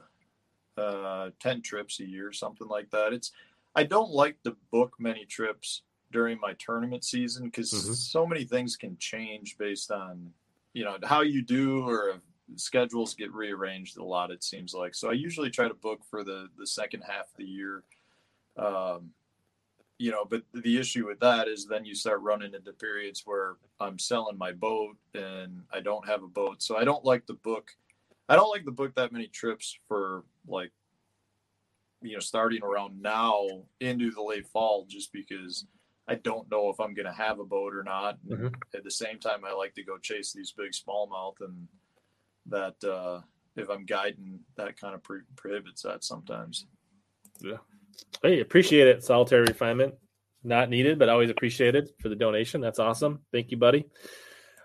[0.76, 3.12] uh 10 trips a year something like that.
[3.12, 3.32] It's
[3.76, 7.92] I don't like to book many trips during my tournament season because mm-hmm.
[7.92, 10.32] so many things can change based on
[10.72, 12.20] you know how you do or
[12.56, 14.30] schedules get rearranged a lot.
[14.30, 15.10] It seems like so.
[15.10, 17.84] I usually try to book for the the second half of the year.
[18.56, 19.10] Um,
[19.98, 23.56] you know, but the issue with that is then you start running into periods where
[23.80, 27.34] I'm selling my boat and I don't have a boat, so I don't like the
[27.34, 27.72] book.
[28.28, 30.72] I don't like the book that many trips for like
[32.02, 33.46] you know starting around now
[33.80, 35.66] into the late fall just because
[36.10, 38.18] I don't know if I'm going to have a boat or not.
[38.28, 38.48] Mm-hmm.
[38.74, 41.68] At the same time, I like to go chase these big smallmouth, and
[42.46, 43.20] that uh,
[43.54, 46.66] if I'm guiding, that kind of pre- prohibits that sometimes.
[47.40, 47.58] Yeah.
[48.24, 49.04] Hey, appreciate it.
[49.04, 49.94] Solitary refinement,
[50.42, 52.60] not needed, but always appreciated for the donation.
[52.60, 53.20] That's awesome.
[53.30, 53.86] Thank you, buddy.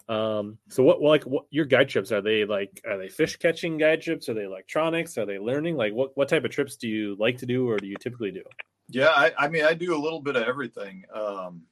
[0.09, 2.81] Um, so what, like, what your guide trips are they like?
[2.87, 4.29] Are they fish catching guide trips?
[4.29, 5.15] Are they electronics?
[5.19, 5.77] Are they learning?
[5.77, 8.31] Like, what what type of trips do you like to do, or do you typically
[8.31, 8.43] do?
[8.89, 11.05] Yeah, I, I mean, I do a little bit of everything.
[11.13, 11.63] Um,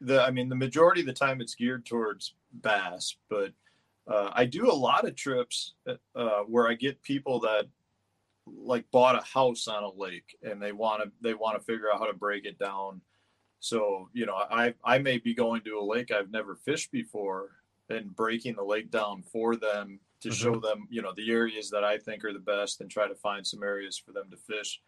[0.00, 3.52] the, I mean, the majority of the time it's geared towards bass, but
[4.06, 5.74] uh, I do a lot of trips
[6.14, 7.66] uh, where I get people that
[8.46, 11.90] like bought a house on a lake and they want to they want to figure
[11.92, 13.00] out how to break it down.
[13.58, 17.50] So you know, I I may be going to a lake I've never fished before
[17.88, 20.36] and breaking the lake down for them to mm-hmm.
[20.36, 23.14] show them you know the areas that I think are the best and try to
[23.16, 24.80] find some areas for them to fish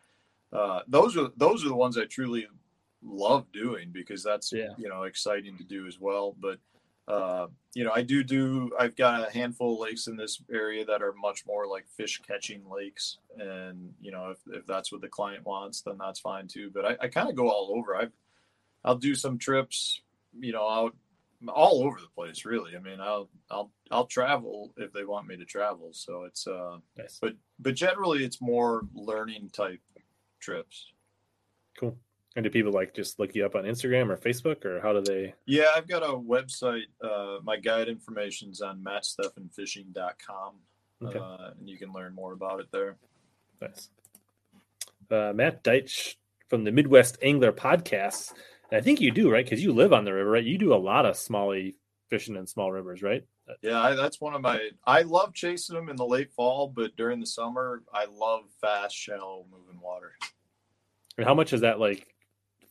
[0.53, 2.47] uh, those are those are the ones I truly
[3.03, 4.71] love doing because that's yeah.
[4.77, 6.35] you know exciting to do as well.
[6.39, 6.59] But
[7.09, 8.71] uh, you know, I do do.
[8.79, 12.21] I've got a handful of lakes in this area that are much more like fish
[12.27, 16.49] catching lakes, and you know, if, if that's what the client wants, then that's fine
[16.49, 16.71] too.
[16.73, 17.97] But I, I kind of go all over.
[17.97, 18.09] I
[18.85, 20.03] I'll do some trips,
[20.39, 20.97] you know, out
[21.49, 22.45] all over the place.
[22.45, 25.91] Really, I mean, I'll I'll I'll travel if they want me to travel.
[25.93, 27.19] So it's uh, nice.
[27.23, 29.81] but but generally it's more learning type
[30.41, 30.93] trips.
[31.79, 31.97] Cool.
[32.37, 35.01] And do people like just look you up on Instagram or Facebook or how do
[35.01, 35.35] they?
[35.47, 36.85] Yeah, I've got a website.
[37.03, 40.55] Uh, my guide information's on mattstefanfishing.com.
[41.05, 41.19] Okay.
[41.19, 42.97] Uh, and you can learn more about it there.
[43.61, 43.89] Nice.
[45.11, 46.17] Uh, Matt Deitch
[46.49, 48.33] from the Midwest Angler Podcast.
[48.71, 49.45] I think you do, right?
[49.45, 50.45] Because you live on the river, right?
[50.45, 51.75] You do a lot of smallie
[52.09, 53.25] fishing in small rivers, right?
[53.63, 54.71] Yeah, I, that's one of my.
[54.87, 58.97] I love chasing them in the late fall, but during the summer, I love fast,
[58.97, 60.13] shallow moving water.
[61.17, 62.07] And how much is that like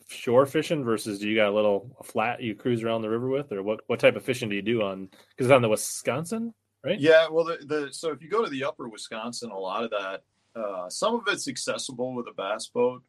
[0.10, 3.52] shore fishing versus do you got a little flat you cruise around the river with,
[3.52, 3.82] or what?
[3.88, 5.06] What type of fishing do you do on?
[5.06, 7.00] Because it's on the Wisconsin, right?
[7.00, 9.92] Yeah, well, the, the so if you go to the upper Wisconsin, a lot of
[9.92, 10.24] that,
[10.56, 13.04] uh, some of it's accessible with a bass boat,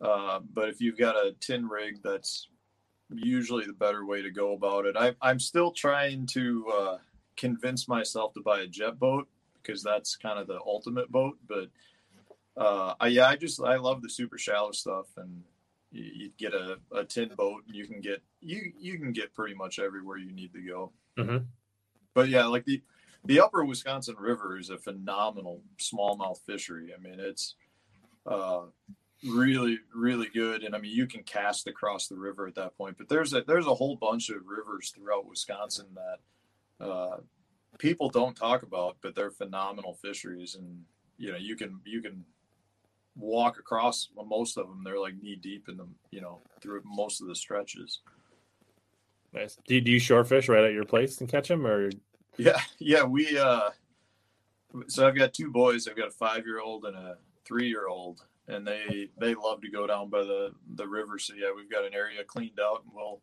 [0.00, 2.48] uh, but if you've got a tin rig, that's
[3.12, 4.96] usually the better way to go about it.
[4.96, 6.98] I, I'm still trying to uh,
[7.36, 9.28] convince myself to buy a jet boat
[9.62, 11.38] because that's kind of the ultimate boat.
[11.46, 11.68] But
[12.56, 15.42] uh, I, yeah, I just I love the super shallow stuff, and
[15.90, 19.34] you, you get a, a tin boat, and you can get you you can get
[19.34, 20.92] pretty much everywhere you need to go.
[21.16, 21.44] Mm-hmm.
[22.14, 22.82] But yeah, like the
[23.24, 26.92] the Upper Wisconsin River is a phenomenal smallmouth fishery.
[26.96, 27.54] I mean, it's
[28.26, 28.62] uh,
[29.26, 30.62] really really good.
[30.62, 33.42] And i mean you can cast across the river at that point but there's a
[33.42, 37.16] there's a whole bunch of rivers throughout wisconsin that uh,
[37.78, 40.54] people don't talk about but they're phenomenal fisheries.
[40.54, 40.84] And
[41.16, 42.24] you know you can you can
[43.16, 44.82] walk across most of them.
[44.84, 48.00] They're like knee deep in them you know through most of the stretches.
[49.32, 49.58] Nice.
[49.66, 51.90] Do you, do you shore fish right at your place and catch them or?
[52.36, 53.70] Yeah yeah we uh
[54.86, 55.88] so i've got two boys.
[55.88, 59.60] I've got a five year old and a three year old and they they love
[59.60, 61.18] to go down by the the river.
[61.18, 63.20] So yeah, we've got an area cleaned out, and we'll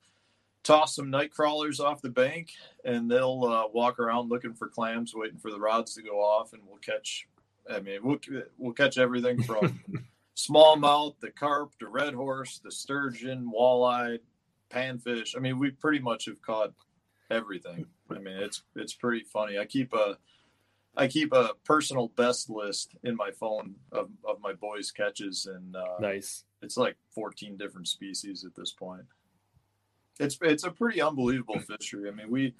[0.64, 2.52] toss some night crawlers off the bank,
[2.84, 6.54] and they'll uh, walk around looking for clams, waiting for the rods to go off,
[6.54, 7.28] and we'll catch.
[7.70, 8.20] I mean, we'll
[8.58, 9.80] we'll catch everything from
[10.36, 14.20] smallmouth, the carp, the red horse, the sturgeon, walleye,
[14.70, 15.36] panfish.
[15.36, 16.74] I mean, we pretty much have caught
[17.32, 17.86] everything.
[18.10, 19.58] I mean, it's it's pretty funny.
[19.58, 20.18] I keep a
[20.98, 25.76] I keep a personal best list in my phone of, of my boys' catches, and
[25.76, 26.46] uh, nice.
[26.62, 29.04] It's like 14 different species at this point.
[30.20, 32.10] It's it's a pretty unbelievable fishery.
[32.10, 32.56] I mean, we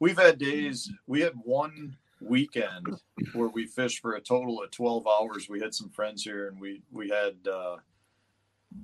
[0.00, 0.90] we've had days.
[1.06, 2.88] We had one weekend
[3.32, 5.48] where we fished for a total of 12 hours.
[5.48, 7.76] We had some friends here, and we we had uh,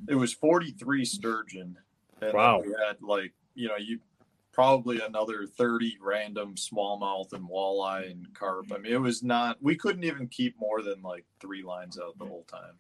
[0.09, 1.79] it was 43 sturgeon.
[2.21, 2.63] And wow.
[2.65, 3.99] We had like you know you
[4.53, 8.71] probably another 30 random smallmouth and walleye and carp.
[8.73, 12.19] I mean, it was not, we couldn't even keep more than like three lines out
[12.19, 12.75] the whole time.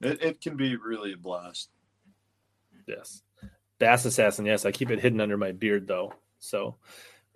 [0.00, 1.68] It, it can be really a blast.
[2.86, 3.22] Yes.
[3.78, 4.46] Bass Assassin.
[4.46, 4.64] Yes.
[4.64, 6.14] I keep it hidden under my beard though.
[6.38, 6.76] So,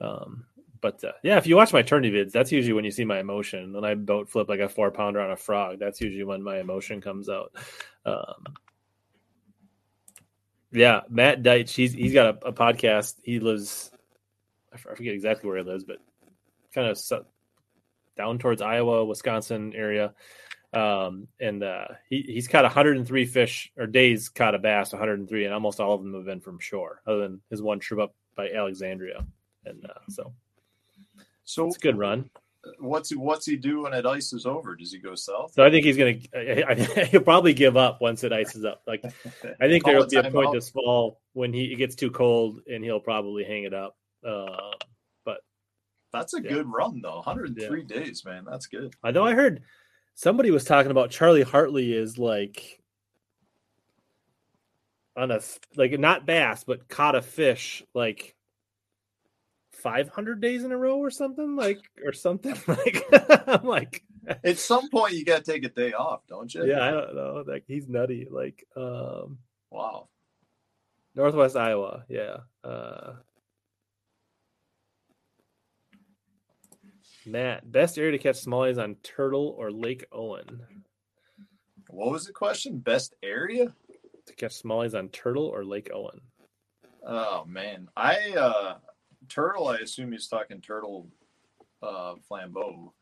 [0.00, 0.44] um,
[0.80, 3.20] but uh, yeah, if you watch my tourney vids, that's usually when you see my
[3.20, 3.74] emotion.
[3.74, 6.58] When I boat flip like a four pounder on a frog, that's usually when my
[6.58, 7.54] emotion comes out.
[8.06, 8.44] Um,
[10.72, 11.70] yeah, Matt Deitch.
[11.74, 13.16] He's he's got a, a, podcast.
[13.22, 13.90] He lives.
[14.72, 15.98] I forget exactly where he lives, but
[16.72, 16.98] kind of
[18.16, 20.14] down towards Iowa, Wisconsin area.
[20.72, 25.54] Um, and uh, he he's caught 103 fish or days caught a bass, 103, and
[25.54, 28.50] almost all of them have been from shore, other than his one trip up by
[28.50, 29.26] Alexandria.
[29.64, 30.32] And uh, so,
[31.44, 32.30] So it's a good run.
[32.78, 34.76] What's he what's he do when it ice is over?
[34.76, 35.52] Does he go south?
[35.54, 36.16] So I think he's gonna.
[36.34, 36.74] I, I,
[37.04, 38.82] he'll probably give up once it ices up.
[38.86, 39.02] Like
[39.60, 40.52] I think there will be a point timeout.
[40.52, 43.96] this fall when he it gets too cold, and he'll probably hang it up.
[44.26, 44.72] Uh,
[45.24, 45.40] but
[46.12, 46.50] That's a Yeah.
[46.50, 47.16] good run though.
[47.16, 48.44] 103 days, man.
[48.48, 48.94] That's good.
[49.02, 49.62] I know I heard
[50.14, 52.82] somebody was talking about Charlie Hartley is like
[55.16, 55.40] on a
[55.76, 58.34] like not bass, but caught a fish like
[59.82, 63.04] 500 days in a row or something like or something like
[63.48, 64.02] I'm like
[64.44, 66.66] At some point, you got to take a day off, don't you?
[66.66, 69.38] yeah I don't know like he's nutty like um
[69.70, 70.08] Wow.
[71.14, 73.14] Northwest Iowa yeah uh
[77.26, 80.60] Matt best area to catch smallies on Turtle or Lake Owen
[81.88, 82.78] What was the question?
[82.78, 83.74] Best area?
[84.26, 86.20] to catch smallies on Turtle or Lake Owen
[87.06, 88.74] Oh man, I uh
[89.30, 89.68] turtle.
[89.68, 91.06] I assume he's talking turtle
[91.82, 92.92] uh, flambeau.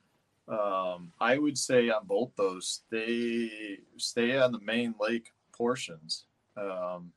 [0.46, 6.24] Um, I would say on both those, they stay on the main lake portions.
[6.56, 7.12] Um,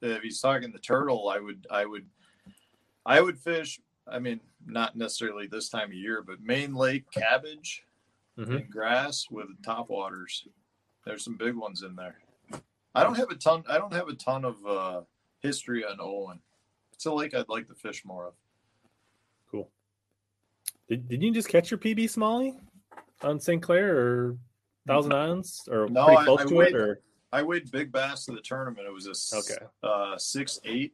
[0.00, 2.06] if he's talking the turtle, I would I would
[3.04, 3.80] I would fish.
[4.06, 7.84] I mean, not necessarily this time of year, but main lake cabbage
[8.38, 8.56] Mhm.
[8.60, 10.46] and grass with top waters.
[11.04, 12.20] There's some big ones in there.
[12.94, 13.64] I don't have a ton.
[13.68, 15.02] I don't have a ton of uh,
[15.40, 16.40] history on Owen.
[16.98, 18.32] It's a lake I'd like to fish more of.
[19.52, 19.70] Cool.
[20.88, 22.56] Did, did you just catch your PB smallie
[23.22, 23.62] on St.
[23.62, 24.36] Clair or
[24.88, 26.74] Thousand Islands or No, pretty I- close I to weighed- it?
[26.74, 27.00] Or
[27.30, 28.84] I weighed big bass to the tournament.
[28.84, 29.64] It was a s- Okay.
[29.84, 30.92] uh, six eight.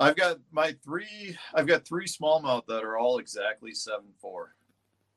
[0.00, 1.36] I've got my three.
[1.54, 4.56] I've got three smallmouth that are all exactly seven four,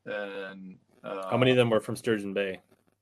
[0.06, 2.60] and uh, how many of them were from Sturgeon Bay?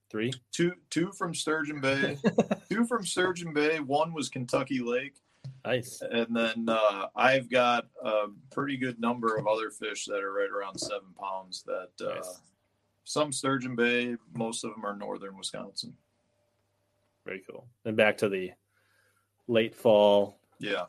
[0.09, 0.31] Three.
[0.53, 2.15] Two two from Sturgeon Bay,
[2.69, 3.81] two from Sturgeon Bay.
[3.81, 5.15] One was Kentucky Lake.
[5.65, 6.01] Nice.
[6.01, 10.49] And then uh, I've got a pretty good number of other fish that are right
[10.49, 11.63] around seven pounds.
[11.65, 12.41] That uh, Nice.
[13.05, 15.93] some Sturgeon Bay, most of them are northern Wisconsin.
[17.25, 17.65] Very cool.
[17.85, 18.51] And back to the
[19.47, 20.37] late fall.
[20.59, 20.85] Yeah,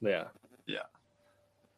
[0.00, 0.24] Yeah.
[0.66, 0.82] Yeah.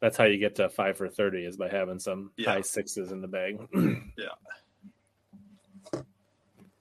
[0.00, 2.52] That's how you get to five for thirty is by having some Yeah.
[2.52, 3.58] high sixes in the bag.
[4.16, 6.00] Yeah.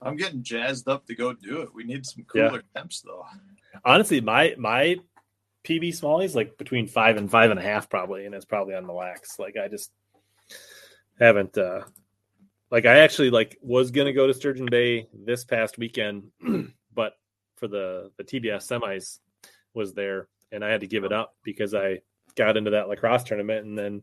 [0.01, 1.73] I'm getting jazzed up to go do it.
[1.73, 2.47] We need some Yeah.
[2.49, 3.25] cooler temps though.
[3.83, 4.97] Honestly, my my
[5.67, 8.87] PB Smallies like between five and five and a half probably, and it's probably on
[8.87, 9.37] the lax.
[9.37, 9.91] Like I just
[11.19, 11.81] haven't uh
[12.71, 16.31] like I actually like was gonna go to Sturgeon Bay this past weekend,
[16.93, 17.13] but
[17.57, 19.19] for the the TBS semis
[19.73, 21.99] was there and I had to give it up because I
[22.35, 24.01] got into that La Crosse tournament and then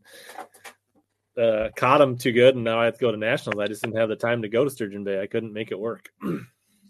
[1.37, 3.59] uh, caught them too good and now I have to go to nationals.
[3.59, 5.19] I just didn't have the time to go to Sturgeon Bay.
[5.19, 6.09] I couldn't make it work.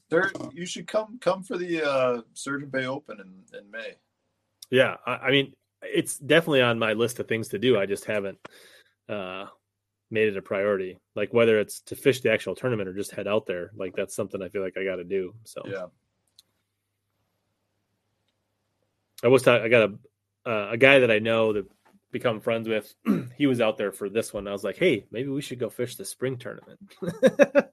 [0.07, 3.95] There, you should come come for the uh, Sturgeon Bay Open in, in May.
[4.69, 7.77] Yeah, I, I mean, it's definitely on my list of things to do.
[7.77, 8.39] I just haven't
[9.07, 9.45] uh,
[10.09, 10.97] made it a priority.
[11.15, 14.15] Like whether it's to fish the actual tournament or just head out there, like that's
[14.15, 15.33] something I feel like I got to do.
[15.43, 15.85] So Yeah,
[19.23, 19.63] I was talking.
[19.63, 21.65] I got a uh, a guy that I know that
[22.11, 22.93] become friends with.
[23.37, 24.47] he was out there for this one.
[24.47, 26.79] I was like, hey, maybe we should go fish the spring tournament.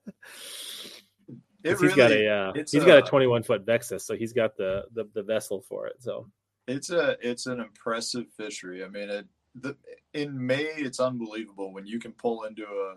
[1.63, 4.55] really he's got a uh, he's got a a- 21 foot Vexus, so he's got
[4.57, 5.95] the, the the vessel for it.
[5.99, 6.27] So
[6.67, 8.83] it's a it's an impressive fishery.
[8.83, 9.75] I mean, it the
[10.13, 12.95] in May it's unbelievable when you can pull into a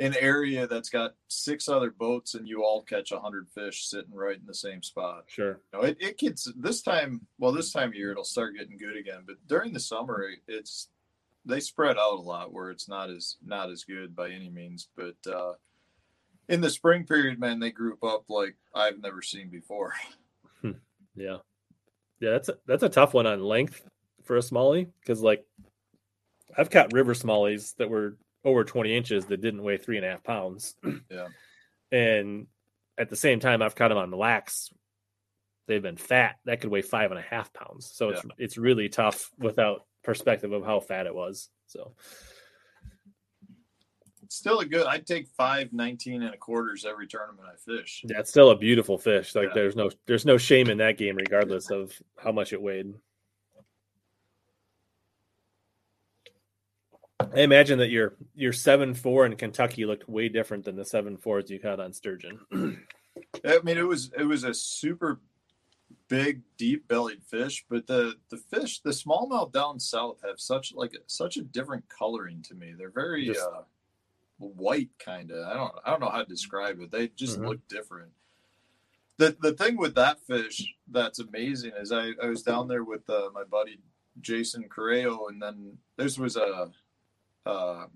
[0.00, 4.14] an area that's got six other boats and you all catch a hundred fish sitting
[4.14, 5.24] right in the same spot.
[5.26, 7.26] sure, You know, it, it gets this time.
[7.38, 9.24] Well, this time of year it'll start getting good again.
[9.26, 10.88] But during the summer, it's
[11.44, 14.88] they spread out a lot where it's not as not as good by any means.
[14.96, 15.52] But uh,
[16.48, 19.92] in the spring period, man, they group up like I've never seen before.
[21.14, 21.38] yeah,
[22.20, 22.30] yeah.
[22.30, 23.82] That's a, that's a tough one on length
[24.24, 25.44] for a smallie because like
[26.56, 30.10] I've caught river smallies that were over 20 inches that didn't weigh three and a
[30.10, 30.74] half pounds.
[31.10, 31.28] Yeah.
[31.90, 32.46] and
[32.98, 34.70] at the same time, I've caught them on the lax.
[35.66, 37.90] They've been fat that could weigh five and a half pounds.
[37.92, 41.48] So it's it's really tough without perspective of how fat it was.
[41.66, 41.94] So
[44.30, 44.86] still a good.
[44.86, 48.04] I'd take five, 19 and a quarters every tournament I fish.
[48.08, 49.34] yeah, it's still a beautiful fish.
[49.34, 49.54] Like Yeah.
[49.54, 52.94] there's no there's no shame in that game, regardless of how much it weighed.
[57.34, 61.16] I imagine that your your seven four in Kentucky looked way different than the seven
[61.16, 62.40] fours you caught on sturgeon.
[63.44, 65.20] I mean, it was it was a super
[66.08, 70.96] big, deep bellied fish, but the the fish, the smallmouth down south have such like
[71.06, 72.72] such a different coloring to me.
[72.76, 73.62] They're very Just- uh,
[74.46, 75.46] white, kind of.
[75.46, 76.90] I don't I don't know how to describe it.
[76.90, 77.46] They just Mhm.
[77.48, 78.12] look different.
[79.18, 83.08] The the thing with that fish that's amazing is I, I was down there with
[83.10, 83.78] uh, my buddy
[84.20, 86.70] Jason Correo, and then this was a,
[87.46, 87.86] a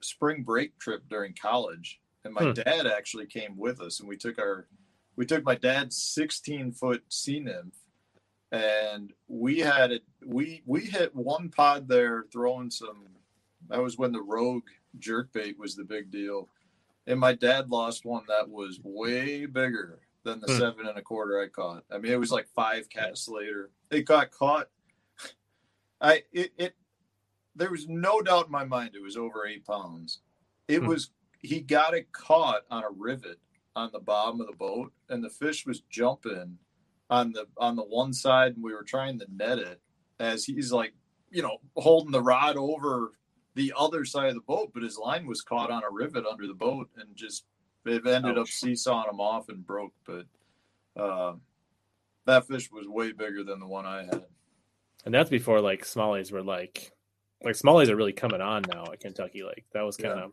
[0.00, 2.52] spring break trip during college, and my Hmm.
[2.52, 4.68] dad actually came with us, and we took our
[5.16, 7.76] we took my dad's 16 foot sea nymph
[8.50, 13.06] and we had it we we hit one pod there throwing some
[13.68, 14.68] that was when the rogue
[14.98, 16.48] jerkbait was the big deal.
[17.06, 20.58] And my dad lost one that was way bigger than the Hmm.
[20.58, 21.84] seven and a quarter i caught.
[21.90, 23.70] I mean it was like five casts later.
[23.90, 24.68] It got caught.
[26.00, 26.74] I it, it
[27.56, 30.20] there was no doubt in my mind it was over eight pounds.
[30.68, 30.86] It Hmm.
[30.88, 31.10] was
[31.42, 33.38] he got it caught on a rivet
[33.76, 36.58] on the bottom of the boat and the fish was jumping
[37.10, 39.80] on the on the one side and we were trying to net it
[40.20, 40.94] as he's like
[41.30, 43.12] you know holding the rod over
[43.54, 46.46] the other side of the boat but his line was caught on a rivet under
[46.46, 47.44] the boat and just
[47.86, 50.24] it ended up seesawing him off and broke but
[51.00, 51.34] uh,
[52.26, 54.24] that fish was way bigger than the one i had
[55.04, 56.92] And that's before like smallies were like
[57.44, 60.32] like smallies are really coming on now at Kentucky Like That was kind of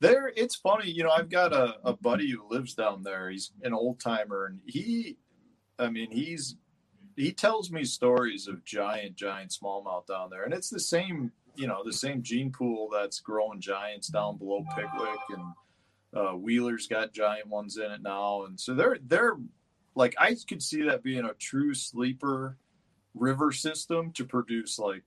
[0.00, 1.10] There, it's funny, you know.
[1.10, 3.30] I've got a, a buddy who lives down there.
[3.30, 5.18] He's an old timer, and he,
[5.78, 6.56] I mean, he's
[7.14, 11.66] he tells me stories of giant, giant smallmouth down there, and it's the same, you
[11.66, 15.44] know, the same gene pool that's growing giants down below Pickwick, and
[16.14, 19.36] uh, Wheeler's got giant ones in it now, and so they're they're
[19.94, 22.56] like I could see that being a true sleeper
[23.14, 25.02] river system to produce like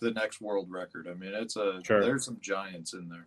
[0.00, 1.06] the next world record.
[1.08, 2.02] I mean, it's a Sure.
[2.02, 3.26] there's some giants in there.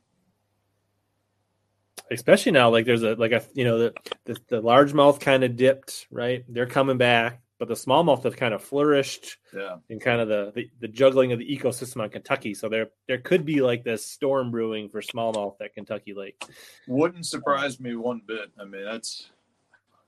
[2.11, 3.93] especially now like there's a like a you know the
[4.25, 8.53] the, the largemouth kind of dipped right they're coming back but the smallmouth have kind
[8.53, 9.77] of flourished Yeah.
[9.89, 13.19] in kind of the, the the juggling of the ecosystem on Kentucky so there there
[13.19, 16.41] could be like this storm brewing for smallmouth at Kentucky Lake
[16.87, 18.51] Wouldn't surprise me one bit.
[18.59, 19.29] I mean, that's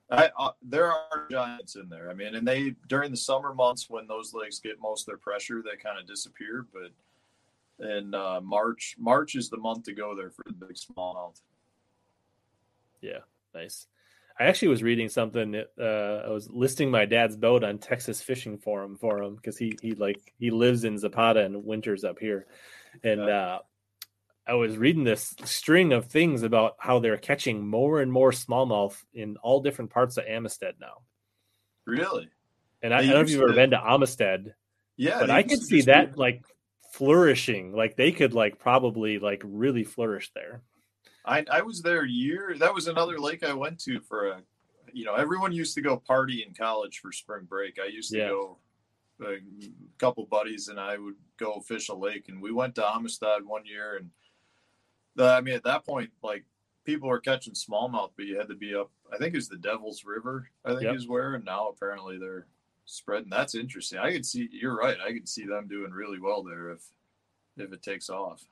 [0.10, 2.10] I, uh, there are giants in there.
[2.11, 5.18] I mean, and they during the summer months when those lakes get most of their
[5.18, 6.65] pressure, they kind of disappear.
[6.73, 11.40] But in uh, March, March is the month to go there for the big smallmouth.
[13.02, 13.19] yeah
[13.56, 13.88] nice
[14.42, 15.84] I actually was reading something uh
[16.26, 19.92] I was listing my dad's boat on Texas Fishing Forum for him because he he
[19.94, 22.48] like he lives in Zapata and winters up here
[23.04, 23.60] and uh
[24.48, 28.96] I was reading this string of things about how they're catching more and more smallmouth
[29.14, 31.04] in all different parts of Amistad now.
[31.86, 32.28] Really?
[32.82, 34.56] And I, I don't know if you've ever to- been to Amistad,
[34.98, 35.20] Yeah.
[35.20, 36.44] but I could see that be- like
[36.94, 37.74] flourishing.
[37.74, 40.64] Like they could like probably like really flourish there.
[41.26, 42.56] I, I was there year.
[42.57, 44.41] That was another lake I went to for a,
[44.93, 47.80] you know, everyone used to go party in college for spring break.
[47.80, 48.27] I used to Yeah.
[48.30, 48.57] go,
[49.23, 49.38] a
[49.99, 53.65] couple buddies and I would go fish a lake, and we went to Amistad one
[53.68, 53.98] year.
[53.98, 54.10] And
[55.15, 56.43] the, I mean, at that point, like
[56.85, 58.89] people were catching smallmouth, but you had to be up.
[59.14, 60.49] I think it was the Devil's River.
[60.65, 60.95] I think Yep.
[60.95, 62.48] is where, and now apparently they're
[62.85, 63.30] spreading.
[63.30, 63.99] That's interesting.
[63.99, 64.49] I could see.
[64.52, 64.98] You're right.
[64.99, 66.84] I could see them doing really well there if
[67.57, 68.43] if it takes off.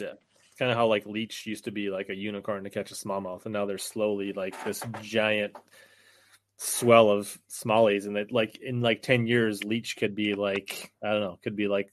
[0.00, 0.20] It's
[0.60, 3.46] kind of how like Leech used to be like a unicorn to catch a smallmouth,
[3.46, 5.56] and now they're slowly like this giant
[6.58, 11.10] swell of smallies, and that like in like ten years, Leech could be like I
[11.10, 11.92] don't know, could be like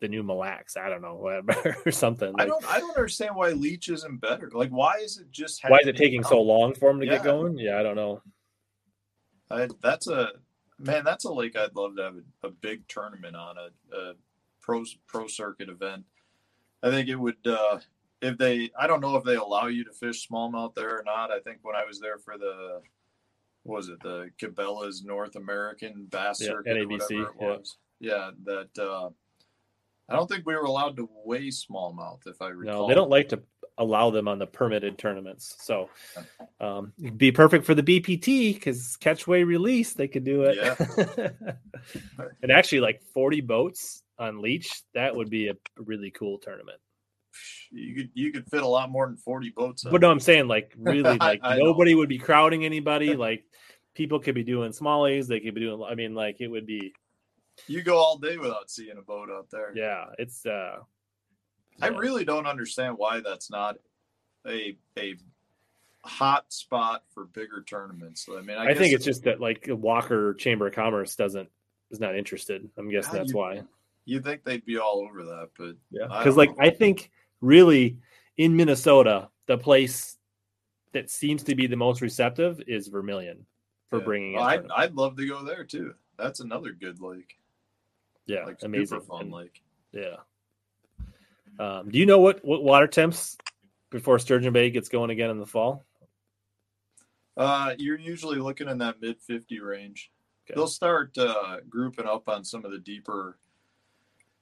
[0.00, 2.32] the new Mille Lacs, I don't know, whatever or something.
[2.38, 2.64] I don't.
[2.70, 4.50] I don't understand why Leech isn't better.
[4.52, 5.62] Like, why is it just?
[5.68, 7.16] why is it taking so long for him to Yeah.
[7.16, 7.58] get going?
[7.58, 8.22] Yeah, I don't know.
[9.50, 10.30] I, that's a
[10.78, 11.04] man.
[11.04, 14.12] That's a lake I'd love to have a, a big tournament on a, a
[14.60, 16.04] pro pro circuit event.
[16.86, 17.78] I think it would uh,
[18.22, 18.70] if they.
[18.78, 21.30] I don't know if they allow you to fish smallmouth there or not.
[21.30, 22.80] I think when I was there for the
[23.64, 27.46] what was it the Cabela's North American Bass Yeah, Circuit or whatever it yeah.
[27.46, 27.76] was.
[27.98, 28.78] Yeah, that.
[28.78, 29.10] Uh,
[30.08, 32.82] I don't think we were allowed to weigh smallmouth, if I recall.
[32.82, 33.42] No, they don't like to
[33.76, 35.56] allow them on the permitted tournaments.
[35.60, 35.90] So
[36.60, 39.94] um, it'd be perfect for the BPT because catch, weigh, release.
[39.94, 41.36] They could do it.
[42.42, 46.78] and actually, like 40 boats on Leech, that would be a really cool tournament.
[47.70, 49.84] You could you could fit a lot more than forty boats.
[49.84, 51.66] But no, I'm saying like really, like I know.
[51.66, 53.14] nobody would be crowding anybody.
[53.26, 53.44] Like
[53.94, 55.26] people could be doing smallies.
[55.26, 55.82] They could be doing.
[55.82, 56.92] I mean, like it would be.
[57.66, 59.72] You go all day without seeing a boat out there.
[59.74, 60.44] Yeah, it's.
[60.46, 60.78] uh
[61.80, 63.76] I really don't understand why that's not
[64.46, 65.16] a a
[66.04, 68.28] hot spot for bigger tournaments.
[68.30, 71.48] I mean, I, I, think it's just that like Walker Chamber of Commerce doesn't
[71.90, 72.68] is not interested.
[72.78, 73.62] I'm guessing God, that's you- why.
[74.06, 76.64] You think they'd be all over that, but Yeah, because like know.
[76.64, 77.10] I think
[77.42, 77.98] really
[78.38, 80.16] in Minnesota, the place
[80.92, 83.44] that seems to be the most receptive is Vermilion.
[83.90, 84.44] for bringing Well.
[84.44, 84.64] I'd.
[84.64, 84.64] I'd love to go there too.
[84.66, 84.74] That's bringing in I'd, tournaments.
[84.78, 85.94] I'd love to go there too.
[86.18, 87.38] That's another good lake.
[88.26, 88.86] yeah, Like amazing.
[88.86, 89.62] super fun And- lake.
[89.92, 90.16] Yeah.
[91.58, 93.36] Um, do you know what what water temps
[93.90, 95.84] before Sturgeon Bay gets going again in the fall?
[97.36, 100.10] Uh, you're usually looking in that mid 50 range.
[100.46, 100.54] Okay.
[100.54, 103.38] They'll start uh, grouping up on some of the deeper,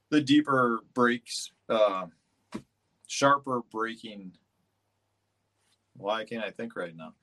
[0.09, 2.07] the deeper breaks, uh,
[3.07, 4.31] sharper breaking.
[5.97, 7.13] Why can't I think right now?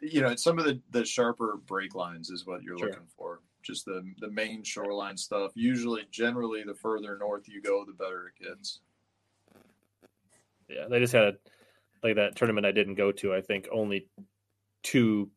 [0.00, 2.88] You know, some of the the sharper break lines is what you're Sure.
[2.88, 3.40] looking for.
[3.62, 5.52] Just the the main shoreline stuff.
[5.54, 8.80] Usually, generally, the further north you go, the better it gets.
[10.68, 11.36] Yeah, they just had a,
[12.02, 13.34] like that tournament I didn't go to.
[13.34, 14.08] I think only
[14.82, 15.30] two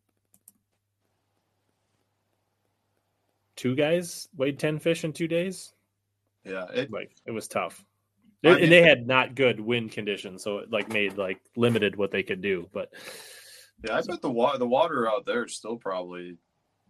[3.56, 5.74] two guys weighed ten fish in two days.
[6.44, 7.84] Yeah, it, Like it was tough.
[8.44, 12.10] I and they had not good wind conditions, so it like made like limited what
[12.10, 12.68] they could do.
[12.74, 12.90] But
[13.86, 13.98] yeah.
[13.98, 16.38] I bet the water the water out there is still probably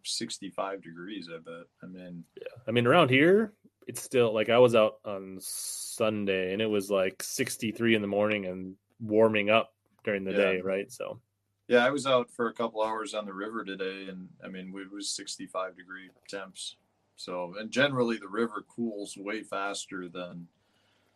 [0.04, 1.28] 65 degrees.
[1.30, 1.66] I bet.
[1.84, 3.54] I mean, yeah, I mean, around here,
[3.88, 8.08] it's still like I was out on Sunday and it was like 63 in the
[8.08, 9.74] morning and warming up
[10.06, 10.38] during the Yeah.
[10.38, 10.92] day, right?
[10.92, 11.20] So,
[11.68, 14.74] Yeah, I was out for a couple hours on the river today, and I mean,
[14.76, 16.78] it was 65 degree temps.
[17.22, 20.48] So, and generally the river cools way faster than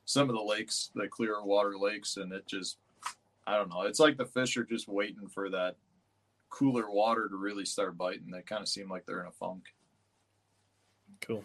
[0.05, 2.77] some of the lakes, the clear water lakes, and it just,
[3.47, 3.81] I don't know.
[3.81, 5.77] It's like the fish are just waiting for that
[6.49, 8.29] cooler water to really start biting.
[8.29, 9.63] They kind of seem like they're in a funk.
[11.21, 11.43] cool.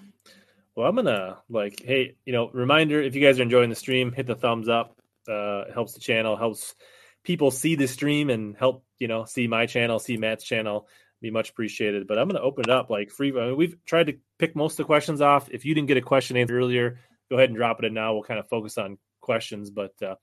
[0.76, 4.12] Well, I'm gonna like, hey, you know, reminder if you guys are enjoying the stream,
[4.12, 4.96] hit the thumbs up.
[5.26, 6.74] Uh, it helps the channel, helps
[7.22, 10.86] people see the stream and help you know see my channel, see Matt's channel.
[11.20, 12.06] Be much appreciated.
[12.06, 13.30] But I'm gonna open it up like free.
[13.30, 15.48] I mean, we've tried to pick most of the questions off.
[15.51, 16.98] If you didn't get a question answered earlier,
[17.30, 18.12] go ahead and drop it in now.
[18.12, 19.70] We'll kind of focus on questions.
[19.70, 20.14] But uh,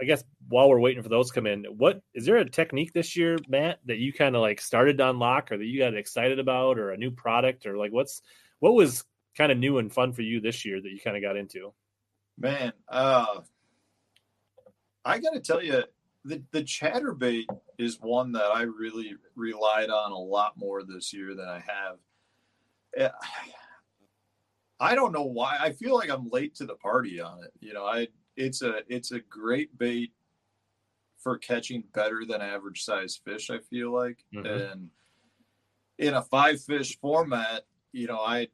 [0.00, 2.92] I guess while we're waiting for those to come in, what is there a technique
[2.92, 5.94] this year, Matt, that you kind of like started to unlock or that you got
[5.94, 8.22] excited about or a new product or like what's
[8.60, 9.04] what was
[9.36, 11.72] kind of new and fun for you this year that you kind of got into?
[12.38, 13.40] Man, uh,
[15.04, 15.82] I got to tell you,
[16.24, 17.46] the the chatterbait
[17.78, 21.98] is one that I really relied on a lot more this year than I have.
[22.96, 23.08] Eh,
[24.78, 25.58] I don't know why.
[25.60, 27.52] I feel like I'm late to the party on it.
[27.60, 30.12] You know, I it's a it's a great bait
[31.18, 33.50] for catching better than average size fish.
[33.50, 34.70] I feel like, Mhm.
[34.70, 34.90] and
[35.98, 38.48] in a five fish format, you know, I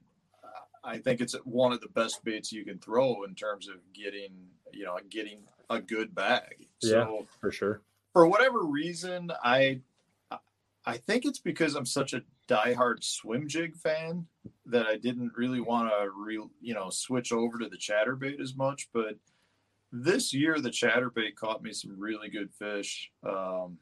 [0.83, 4.49] I think it's one of the best baits you can throw in terms of getting,
[4.73, 6.67] you know, getting a good bag.
[6.83, 7.83] So For sure.
[8.13, 9.81] for whatever reason, I
[10.85, 14.27] I think it's because I'm such a diehard swim jig fan
[14.67, 18.55] that I didn't really want to re, you know, switch over to the chatterbait as
[18.55, 18.89] much.
[18.93, 19.17] But
[19.91, 23.11] this year, the chatterbait caught me some really good fish.
[23.29, 23.79] Um,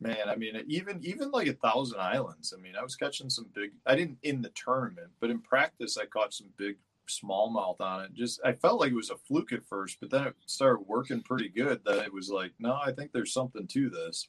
[0.00, 2.54] man, I mean, even even like a Thousand Islands.
[2.56, 3.72] I mean, I was catching some big.
[3.84, 6.76] I didn't in the tournament, but in practice, I caught some big
[7.08, 8.14] smallmouth on it.
[8.14, 11.22] Just I felt like it was a fluke at first, but then it started working
[11.22, 11.80] pretty good.
[11.84, 14.28] That it was like, no, I think there's something to this.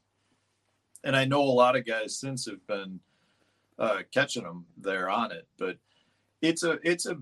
[1.04, 3.00] And I know a lot of guys since have been
[3.78, 5.78] uh, catching them there on it, but
[6.42, 7.18] it's a it's a.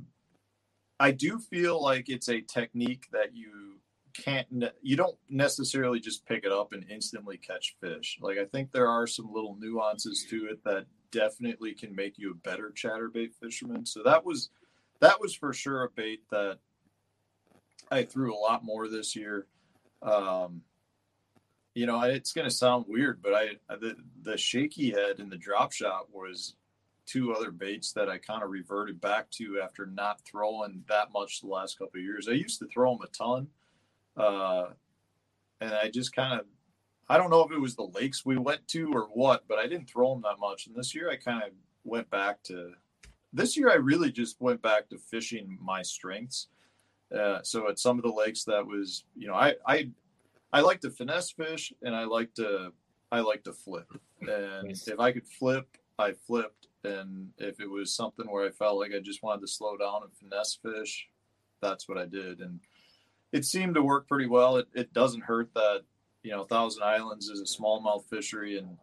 [1.00, 3.78] I do feel like it's a technique that you
[4.14, 4.48] can't
[4.82, 8.18] you don't necessarily just pick it up and instantly catch fish.
[8.22, 12.32] Like I think there are some little nuances to it that definitely can make you
[12.32, 13.86] a better chatterbait fisherman.
[13.86, 14.50] So that was
[15.00, 16.60] that was for sure a bait that
[17.92, 19.48] I threw a lot more this year.
[20.02, 20.62] Um,
[21.74, 25.38] you know, it's going to sound weird, but I the the shaky head and the
[25.38, 26.56] drop shot was
[27.06, 31.42] two other baits that I kind of reverted back to after not throwing that much
[31.42, 32.28] the last couple of years.
[32.28, 33.48] I used to throw them a ton,
[34.18, 34.66] uh,
[35.62, 36.48] and I just kind of
[37.10, 39.68] I don't know if it was the lakes we went to or what, but I
[39.68, 40.68] didn't throw them that much.
[40.68, 41.52] And this year I kind of
[41.84, 42.74] went back to
[43.38, 46.48] this year I really just went back to fishing my strengths.
[47.16, 49.90] Uh, so at some of the lakes that was, you know, I, I,
[50.52, 52.74] I like to finesse fish and I like to,
[53.12, 53.88] I like to flip.
[54.22, 54.88] And Nice.
[54.88, 56.68] if I could flip, I flipped.
[56.84, 60.02] And if it was something where I felt like I just wanted to slow down
[60.04, 61.08] and finesse fish,
[61.62, 62.40] that's what I did.
[62.40, 62.60] And
[63.32, 64.58] it seemed to work pretty well.
[64.58, 65.84] It, it doesn't hurt that,
[66.24, 68.78] you know, Thousand Islands is a smallmouth fishery and,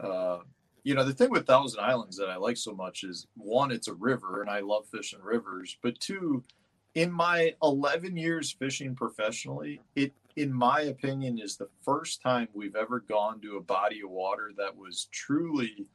[0.00, 0.38] uh,
[0.86, 3.88] you know the thing with thousand islands that i like so much is one it's
[3.88, 6.44] a river and i love fishing rivers but two
[6.94, 12.76] in my 11 years fishing professionally it in my opinion is the first time we've
[12.76, 15.86] ever gone to a body of water that was truly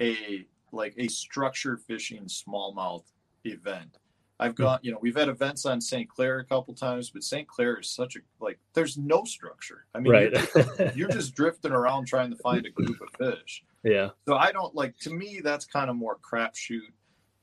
[0.00, 3.02] a like a structure fishing smallmouth
[3.44, 3.98] event.
[4.38, 4.62] I've hmm.
[4.62, 7.80] got you know we've had events on st clair a couple times but st clair
[7.80, 9.86] is such a like there's no structure.
[9.94, 10.96] I mean right.
[10.96, 14.10] you're just drifting around trying to find a group of fish Yeah.
[14.26, 16.92] So I don't like to me that's kind of more crapshoot.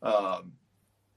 [0.02, 0.54] Um,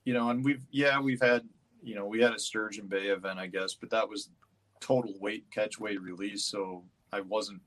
[0.05, 1.43] you know, and we've yeah, we've had
[1.83, 4.31] you know, we had a Sturgeon Bay event, I guess, but that was
[4.81, 6.45] total weight catch weight release.
[6.45, 7.61] So I wasn't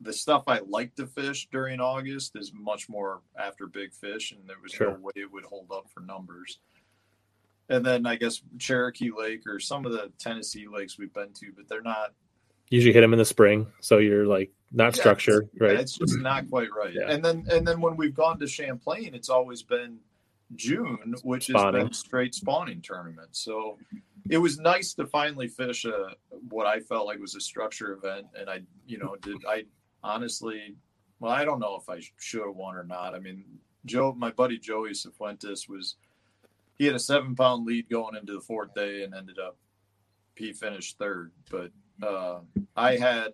[0.00, 4.48] the stuff I like to fish during August is much more after big fish, and
[4.48, 4.92] there was Sure.
[4.92, 6.58] no way it would hold up for numbers.
[7.68, 11.52] And then I guess Cherokee Lake or some of the Tennessee lakes we've been to,
[11.56, 12.12] but they're not
[12.70, 15.80] Usually hit them in the spring, so you're like not Yeah, structured, Yeah, right?
[15.80, 16.92] it's just not quite right.
[16.92, 17.08] Yeah.
[17.10, 19.98] And then and then when we've gone to Champlain, it's always been
[20.56, 21.84] June, which has Spawning.
[21.86, 23.28] been straight spawning tournament.
[23.32, 23.78] So
[24.30, 26.14] it was nice to finally fish a
[26.48, 29.64] what I felt like was a structure event, and I you know did I
[30.02, 30.74] honestly
[31.20, 33.14] well I don't know if I should have won or not.
[33.14, 33.44] I mean
[33.84, 35.94] Joe, my buddy Joey Cifuentes was
[36.76, 39.56] he had a seven pound lead going into the fourth day and ended up
[40.34, 41.70] he finished third, but
[42.02, 42.40] uh,
[42.76, 43.32] I had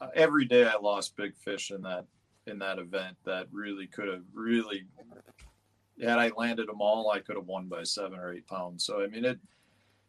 [0.00, 2.06] uh, every day I lost big fish in that
[2.46, 4.84] in that event that really could have really
[6.02, 8.84] had I landed them all I could have won by seven or eight pounds.
[8.84, 9.38] So I mean it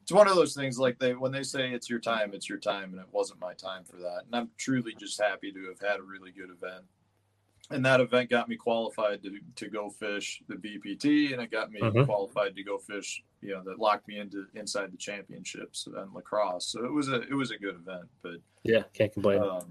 [0.01, 2.57] it's one of those things like they when they say it's your time, it's your
[2.57, 4.23] time, and it wasn't my time for that.
[4.25, 6.83] And I'm truly just happy to have had a really good event.
[7.69, 11.71] And that event got me qualified to, to go fish the BPT, and it got
[11.71, 12.05] me Mhm.
[12.05, 13.23] qualified to go fish.
[13.43, 16.67] You know, that locked me into inside the championships and La Crosse.
[16.67, 18.05] So it was a it was a good event.
[18.21, 19.41] But Yeah, can't complain.
[19.41, 19.69] um,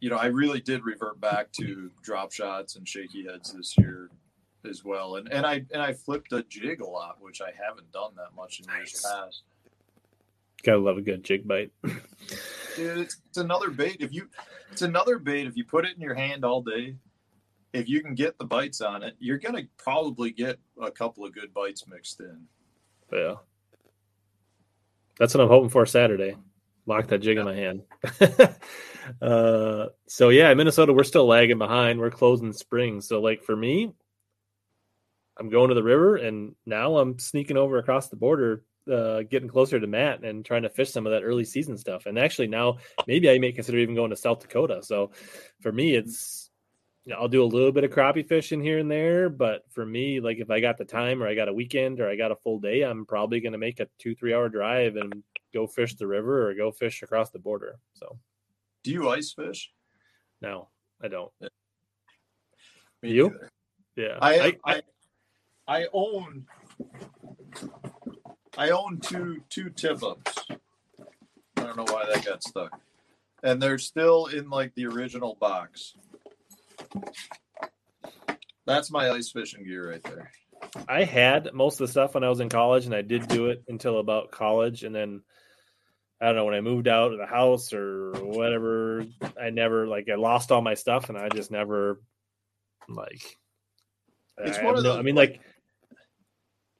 [0.00, 4.10] you know, I really did revert back to drop shots and shaky heads this year
[4.68, 5.16] as well.
[5.16, 8.34] And and I and I flipped a jig a lot, which I haven't done that
[8.36, 9.42] much in years past.
[10.64, 11.70] Gotta love a good jig bite.
[11.84, 13.98] Dude, it's, it's another bait.
[14.00, 14.28] If you,
[14.72, 15.46] it's another bait.
[15.46, 16.96] If you put it in your hand all day,
[17.72, 21.32] if you can get the bites on it, you're gonna probably get a couple of
[21.32, 22.46] good bites mixed in.
[23.12, 23.34] Yeah.
[25.18, 26.36] That's what I'm hoping for Saturday.
[26.86, 27.82] Lock that jig in my hand.
[29.22, 31.98] uh, so yeah, Minnesota, we're still lagging behind.
[31.98, 33.00] We're closing spring.
[33.00, 33.92] So like for me,
[35.38, 39.48] I'm going to the river, and now I'm sneaking over across the border, uh, getting
[39.48, 42.06] closer to Matt and trying to fish some of that early season stuff.
[42.06, 44.82] And actually, now maybe I may consider even going to South Dakota.
[44.82, 45.12] So
[45.60, 46.47] for me, it's
[47.16, 50.38] I'll do a little bit of crappie fishing here and there, but for me, like
[50.38, 52.58] if I got the time or I got a weekend or I got a full
[52.58, 55.22] day, I'm probably going to make a two three hour drive and
[55.54, 57.78] go fish the river or go fish across the border.
[57.94, 58.18] So
[58.84, 59.70] Do you ice fish?
[60.40, 60.68] no,
[61.02, 61.32] I don't.
[63.02, 63.30] Me You?
[63.30, 63.50] neither.
[63.96, 64.82] Yeah, I, I, I
[65.66, 66.46] I own
[68.56, 70.46] I own two two tip ups.
[71.56, 72.80] I don't know why that got stuck.
[73.42, 75.94] And they're still in like the original box.
[78.66, 80.30] That's my ice fishing gear right there.
[80.88, 83.46] I had most of the stuff when I was in college, and I did do
[83.46, 85.22] it until about college, and then
[86.20, 89.06] I don't know when I moved out of the house or whatever.
[89.40, 92.00] I never like I lost all my stuff, and I just never
[92.88, 93.22] like.
[94.38, 95.40] It's I one of no- those, I mean, like,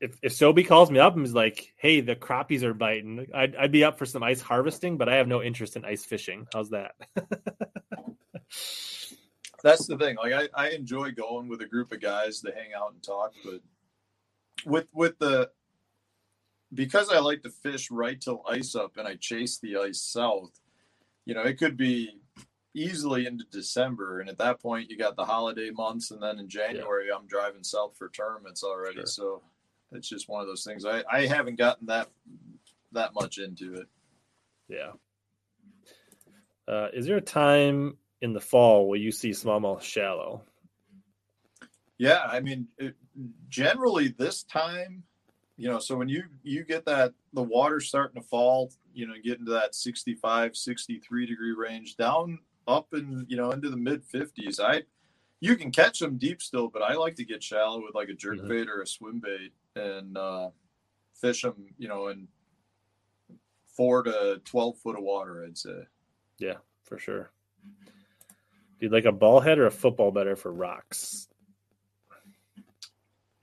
[0.01, 3.57] if if Sobe calls me up and is like, "Hey, the crappies are biting," I'd
[3.57, 6.47] I'd be up for some ice harvesting, but I have no interest in ice fishing.
[6.53, 6.93] How's that?
[9.63, 10.17] That's the thing.
[10.17, 13.33] Like I, I enjoy going with a group of guys to hang out and talk,
[13.45, 13.61] but
[14.65, 15.51] with with the
[16.73, 20.61] because I like to fish right till ice up and I chase the ice south,
[21.25, 22.21] you know, it could be
[22.75, 24.21] easily into December.
[24.21, 27.65] And at that point you got the holiday months and then in January I'm driving
[27.65, 28.99] south for tournaments already.
[28.99, 29.07] Sure.
[29.07, 29.43] So
[29.93, 30.85] it's just one of those things.
[30.85, 32.09] I, I haven't gotten that
[32.93, 33.87] that much into it.
[34.69, 34.93] Yeah.
[36.67, 40.45] Uh, is there a time in the fall where you see smallmouth shallow?
[41.99, 42.95] Yeah, I mean, it,
[43.49, 45.05] generally this time,
[45.57, 49.15] you know, so when you you get that the water starting to fall, you know,
[49.23, 52.39] get into that 65, 63 degree range down
[52.69, 54.61] up and, you know, into the mid 50s.
[54.61, 54.85] I
[55.41, 58.15] you can catch them deep still, but I like to get shallow with like a
[58.15, 58.49] jerk Mhm.
[58.49, 60.51] bait or a swim bait and uh
[61.15, 62.29] fish them, you know, in
[63.67, 65.87] 4 to 12 foot of water, I'd say.
[66.39, 67.33] Yeah, for sure.
[68.79, 71.29] Do you like a ball head or a football better for rocks?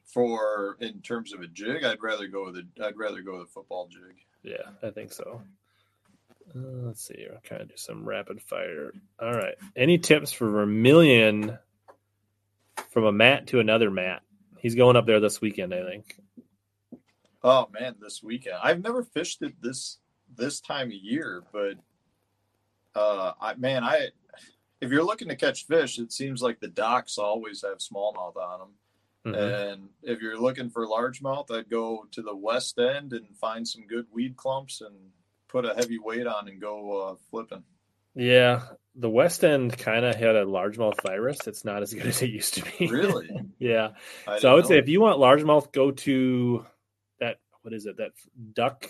[0.06, 3.50] For in terms of a jig, I'd rather go with a I'd rather go with
[3.50, 4.16] a football jig.
[4.44, 5.42] Yeah, I think so.
[6.56, 7.26] Uh, let's see.
[7.30, 8.94] I'll kind of do some rapid fire.
[9.20, 9.56] All right.
[9.76, 11.58] Any tips for Vermilion
[12.92, 14.22] from a mat to another mat?
[14.60, 16.18] He's going up there this weekend, I think.
[17.44, 18.56] Oh man, this weekend.
[18.64, 19.98] I've never fished it this
[20.36, 21.76] this time of year, but
[22.96, 24.10] uh I man, I
[24.82, 28.60] if you're looking to catch fish, it seems like the docks always have smallmouth on
[28.60, 28.70] them.
[29.34, 29.72] Mhm.
[29.72, 33.88] And if you're looking for largemouth, I'd go to the west end and find some
[33.88, 35.12] good weed clumps and
[35.48, 37.64] put a heavy weight on and go uh, flipping.
[38.14, 38.62] Yeah,
[38.96, 41.48] the West End kind of had a largemouth virus.
[41.48, 42.88] It's not as good as it used to be.
[42.88, 43.30] Really?
[43.60, 43.92] yeah.
[44.26, 46.66] I so I would didn't say if you want largemouth, go to
[47.20, 47.40] that.
[47.62, 47.98] What is it?
[47.98, 48.12] That
[48.54, 48.90] duck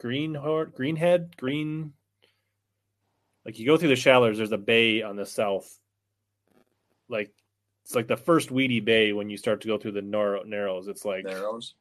[0.00, 1.94] green greenhead green.
[3.44, 5.78] Like you go through the shallows, there's a bay on the south.
[7.08, 7.32] Like
[7.84, 10.88] it's like the first weedy bay when you start to go through the narrow narrows.
[10.88, 11.74] It's like narrows.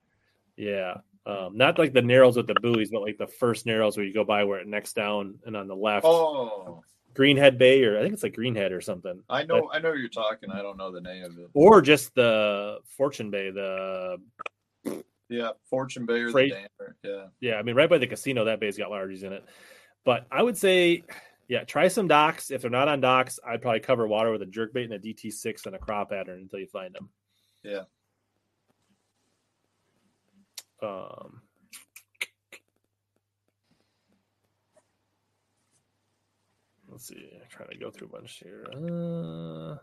[0.57, 4.05] yeah, um, not like the narrows with the buoys, but like the first narrows where
[4.05, 6.83] you go by where it necks down and on the left, Oh,
[7.13, 9.69] Greenhead Bay, or I think it's like Greenhead or something, I know.
[9.71, 10.49] I know you're talking.
[10.49, 11.49] I don't know the name of it.
[11.53, 13.51] or just the Fortune Bay.
[13.51, 14.17] The
[15.29, 16.95] Yeah, Fortune Bay or Freight- the Danner.
[17.03, 17.25] Yeah.
[17.51, 19.45] yeah, I mean, right by the casino, that bay's got largies in it.
[20.03, 21.03] But I would say,
[21.51, 22.49] yeah, try some docks.
[22.49, 24.99] If they're not on docks, I'd probably cover water with a jerk bait and a
[24.99, 27.09] DT6 and a craw pattern until you find them.
[27.61, 27.81] Yeah.
[30.81, 31.41] Um,
[36.89, 37.29] let's see.
[37.33, 38.65] I'm trying to go through a bunch here.
[38.73, 39.75] Uh,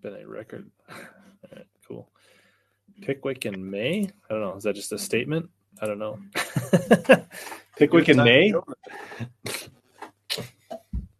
[0.00, 0.70] been a record.
[0.88, 0.96] All
[1.54, 2.08] right, cool.
[3.00, 4.08] Pickwick in May.
[4.28, 4.54] I don't know.
[4.56, 5.48] Is that just a statement?
[5.80, 6.18] I don't know.
[7.76, 8.54] Pickwick in May.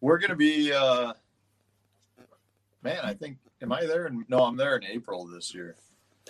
[0.00, 0.72] We're gonna be.
[0.72, 1.12] uh
[2.82, 3.38] Man, I think.
[3.62, 4.06] Am I there?
[4.06, 5.74] In, no, I'm there in April this year.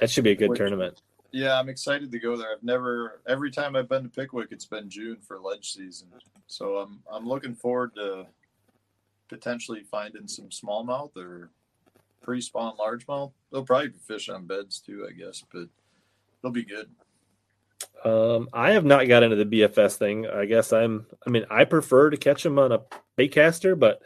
[0.00, 1.00] That should be a good Which- tournament.
[1.32, 2.52] Yeah, I'm excited to go there.
[2.52, 3.20] I've never.
[3.26, 6.06] Every time I've been to Pickwick, it's been June for ledge season.
[6.46, 8.26] So I'm I'm looking forward to
[9.28, 11.50] potentially finding some smallmouth or
[12.24, 13.32] pre-spawn largemouth.
[13.52, 15.68] They'll probably be fish on beds too, I guess, but
[16.42, 16.88] they'll be good.
[18.04, 20.26] Um, I have not got into the BFS thing.
[20.26, 21.06] I guess I'm.
[21.26, 22.80] I mean, I prefer to catch them on a
[23.16, 24.02] bait caster, but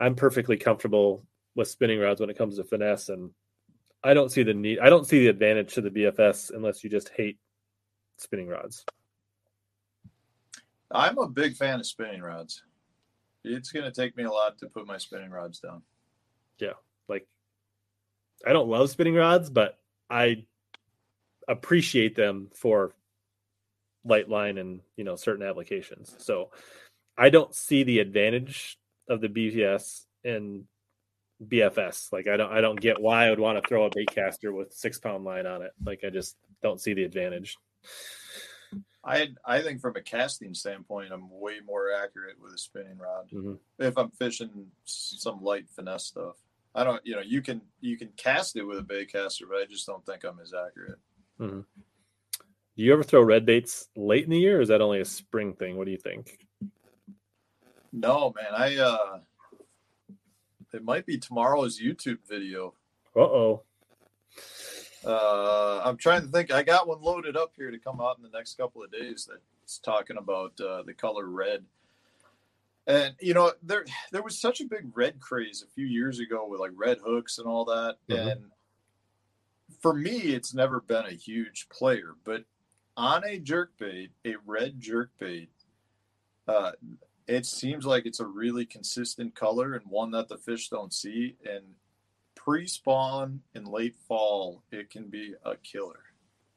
[0.00, 1.24] I'm perfectly comfortable
[1.54, 3.30] with spinning rods when it comes to finesse, and
[4.02, 4.78] I don't see the need.
[4.78, 7.38] I don't see the advantage to the BFS unless you just hate
[8.18, 8.84] spinning rods.
[10.90, 12.62] I'm a big fan of spinning rods.
[13.42, 15.82] It's going to take me a lot to put my spinning rods down.
[16.58, 16.74] Yeah,
[17.08, 17.26] like,
[18.46, 19.78] I don't love spinning rods, but
[20.10, 20.44] I
[21.48, 22.94] appreciate them for
[24.04, 26.14] light line and you know certain applications.
[26.18, 26.50] So
[27.16, 30.64] I don't see the advantage of the BVS and
[31.42, 32.12] BFS.
[32.12, 34.52] Like I don't I don't get why I would want to throw a bait caster
[34.52, 35.72] with six pound line on it.
[35.84, 37.56] Like I just don't see the advantage.
[39.04, 43.28] I I think from a casting standpoint, I'm way more accurate with a spinning rod
[43.30, 43.58] Mhm.
[43.78, 46.36] if I'm fishing some light finesse stuff.
[46.74, 49.58] I don't, you know, you can you can cast it with a bait caster, but
[49.58, 50.98] I just don't think I'm as accurate.
[52.76, 55.04] Do you ever throw red baits late in the year, or is that only a
[55.04, 55.76] spring thing?
[55.76, 56.38] What do you think?
[57.92, 59.18] No, man, I uh,
[60.72, 62.74] it might be tomorrow's YouTube video.
[63.14, 63.62] Uh oh.
[65.06, 66.50] Uh, I'm trying to think.
[66.50, 69.28] I got one loaded up here to come out in the next couple of days
[69.30, 71.64] that's talking about uh, the color red.
[72.86, 76.46] And you know, there there was such a big red craze a few years ago
[76.46, 77.96] with like red hooks and all that.
[78.08, 78.32] Mhm.
[78.32, 78.50] And
[79.80, 82.44] for me, it's never been a huge player, but
[82.96, 85.48] on a jerkbait, a red jerkbait,
[86.46, 86.72] uh,
[87.26, 91.36] it seems like it's a really consistent color and one that the fish don't see.
[91.44, 91.64] And
[92.34, 96.04] pre-spawn in late fall, it can be a killer.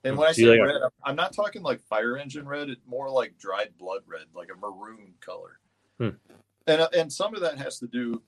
[0.03, 2.69] And when I say like red, I'm not talking like fire engine red.
[2.69, 5.59] It's more like dried blood red, like a maroon color.
[5.99, 6.09] Hmm.
[6.67, 8.21] And uh, and some of that has to do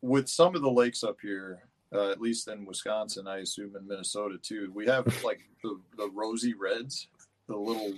[0.00, 3.86] with some of the lakes up here, uh, at least in Wisconsin, I assume in
[3.86, 4.70] Minnesota too.
[4.74, 7.08] We have like the, the rosy reds,
[7.48, 7.92] the little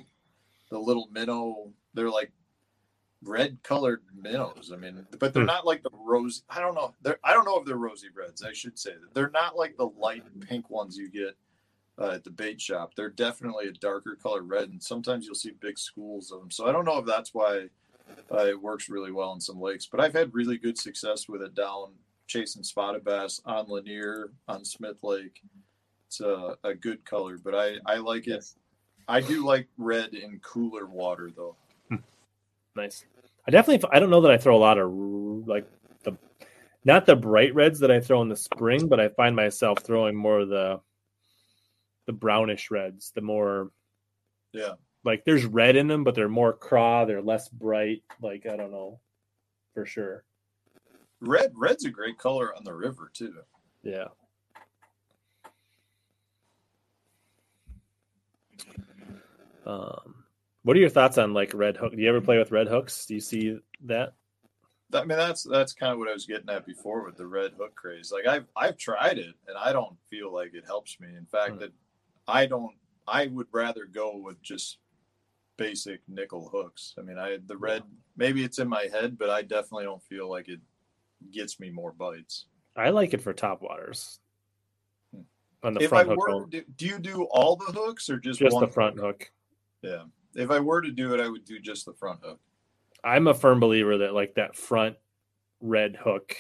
[0.71, 1.71] the little minnow.
[1.95, 2.33] They're like
[3.23, 4.71] red colored minnows.
[4.73, 5.47] I mean, but they're Hmm.
[5.49, 6.43] not like the rose.
[6.49, 6.95] I don't know.
[7.03, 8.43] They're I don't know if they're rosy reds.
[8.43, 11.37] I should say that they're not like the light pink ones you get
[11.99, 12.95] uh, at the bait shop.
[12.97, 16.51] They're definitely a darker color red, and sometimes you'll see big schools of them.
[16.51, 17.69] So I don't know if that's why
[18.33, 19.87] uh, it works really well in some lakes.
[19.87, 21.93] But I've had really good success with it down
[22.27, 25.43] chasing spotted bass on Lanier on Smith Lake.
[26.07, 28.45] It's a, a good color, but I I like it.
[29.09, 31.57] I do like red in cooler water though.
[32.77, 33.05] Nice.
[33.47, 33.89] I definitely.
[33.93, 34.91] I don't know that I throw a lot of
[35.47, 35.69] like
[36.03, 36.17] the,
[36.85, 40.17] not the bright reds that I throw in the spring, but I find myself throwing
[40.17, 40.81] more of the,
[42.07, 43.13] the brownish reds.
[43.15, 43.71] The more
[44.53, 44.73] Yeah.
[45.05, 47.05] Like there's red in them, but they're more craw.
[47.05, 48.03] They're less bright.
[48.23, 49.01] Like I don't know,
[49.75, 50.25] for sure.
[51.21, 53.35] Red red's a great color on the river too.
[53.83, 54.09] Yeah.
[59.67, 60.25] Um,
[60.63, 61.93] what are your thoughts on like red hook?
[61.95, 63.07] Do you ever play with red hooks?
[63.07, 64.15] Do you see that?
[64.93, 67.53] I mean, that's that's kind of what I was getting at before with the red
[67.59, 68.13] hook craze.
[68.13, 71.09] Like I've I've tried it, and I don't feel like it helps me.
[71.17, 71.59] In fact, Hmm.
[71.61, 71.73] that
[72.29, 72.75] I don't.
[73.07, 74.79] I would rather go with just
[75.57, 76.95] basic nickel hooks.
[76.99, 77.83] I mean, I the red.
[78.17, 80.61] Maybe it's in my head, but I definitely don't feel like it
[81.33, 82.47] gets me more bites.
[82.77, 84.21] I like it for top waters.
[85.15, 85.23] Hmm.
[85.63, 88.19] On the if I front hook, were, do, do you do all the hooks or
[88.19, 89.31] just just the front hook.
[89.83, 90.05] Yeah.
[90.35, 92.41] If I were to do it, I would do just the front hook.
[93.05, 94.97] I'm a firm believer that like that front
[95.61, 96.37] red hook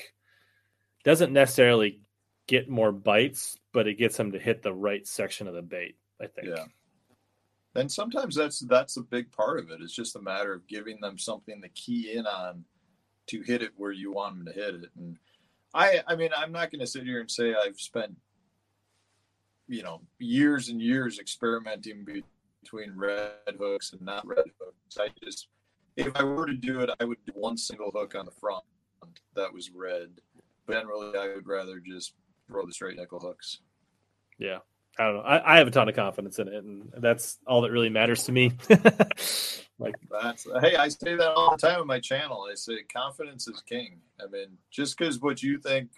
[1.04, 2.00] doesn't necessarily
[2.46, 5.96] get more bites, but it gets them to hit the right section of the bait.
[6.20, 6.48] I think.
[6.48, 6.64] Yeah.
[7.76, 9.80] And sometimes that's that's a big part of it.
[9.80, 12.64] It's just a matter of giving them something to key in on
[13.26, 14.90] to hit it where you want them to hit it.
[14.96, 15.16] And
[15.72, 18.14] I I mean, I'm not going to sit here and say I've spent
[19.66, 22.04] you know years and years experimenting
[22.62, 24.98] between red hooks and not red hooks.
[24.98, 25.48] I just
[25.96, 28.64] if I were to do it, I would do one single hook on the front
[29.34, 30.10] that was red.
[30.66, 32.14] But generally, I would rather just
[32.48, 33.60] throw the straight nickel hooks.
[34.38, 34.58] Yeah.
[34.98, 35.22] I don't know.
[35.22, 38.24] I, I have a ton of confidence in it, and that's all that really matters
[38.24, 38.52] to me.
[39.78, 42.46] like That's hey, I say that all the time on my channel.
[42.50, 44.00] I say confidence is king.
[44.22, 45.90] I mean, just because what you think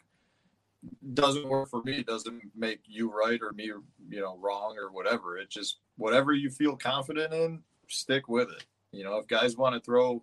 [1.14, 3.64] doesn't work for me doesn't make you right or me,
[4.09, 5.36] you know, wrong or whatever.
[5.36, 8.64] It just whatever you feel confident in, stick with it.
[8.93, 10.23] You know, if guys want to throw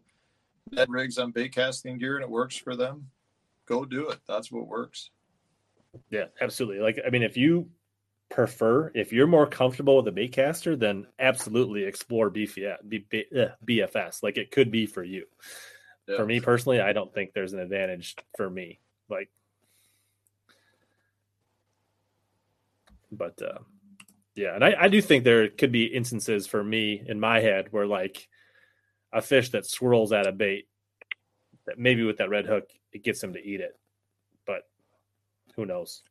[0.71, 3.09] Ned rigs on bait casting gear and it works for them,
[3.67, 4.19] go do it.
[4.27, 5.11] That's what works.
[6.09, 6.79] Yeah, absolutely.
[6.79, 7.69] Like, I mean, if you
[8.34, 12.77] prefer, if you're more comfortable with a bait caster, then absolutely explore BFS.
[12.88, 13.26] B- B-
[13.65, 14.23] BFS.
[14.23, 15.26] Like, it could be for you.
[16.07, 16.18] Yeah.
[16.18, 18.80] For me personally, I don't think there's an advantage for me.
[19.07, 19.30] Like,
[23.11, 23.60] but uh,
[24.35, 27.68] yeah, and I, I do think there could be instances for me in my head
[27.69, 28.27] where like
[29.14, 30.68] a fish that swirls at a bait
[31.68, 33.80] that maybe with that red hook it gets him to eat it,
[34.47, 34.64] but
[35.55, 36.01] who knows?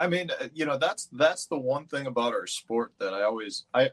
[0.00, 3.22] I mean, uh, you know, that's that's the one thing about our sport that I
[3.22, 3.90] always I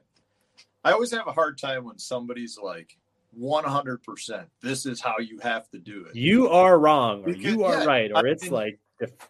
[0.84, 2.98] I always have a hard time when somebody's like
[3.40, 6.15] 100% this is how you have to do it.
[6.15, 8.80] You are wrong, or Because- you are yeah, right, or I it's mean, like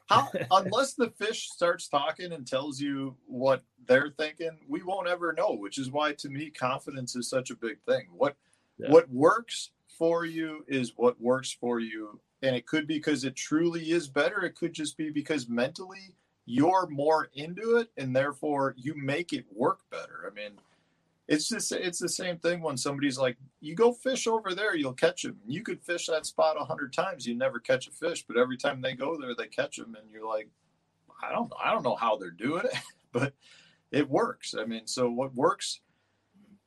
[0.08, 5.34] How, unless the fish starts talking and tells you what they're thinking, we won't ever
[5.34, 5.54] know.
[5.54, 8.08] Which is why, to me, confidence is such a big thing.
[8.12, 8.36] What
[8.78, 8.92] Yeah.
[8.92, 13.36] what works for you is what works for you, and it could be because it
[13.36, 14.44] truly is better.
[14.44, 16.14] It could just be because mentally
[16.46, 20.30] you're more into it, and therefore you make it work better.
[20.30, 20.52] I mean,
[21.28, 24.94] it's just it's the same thing when somebody's like, "You go fish over there, you'll
[24.94, 28.26] catch them." You could fish that spot a hundred times, you never catch a fish,
[28.28, 30.50] but every time they go there, they catch them, and you're like,
[31.24, 32.78] "I don't, I don't know how they're doing it,
[33.12, 33.34] but
[33.92, 35.82] it works." I mean, so what works?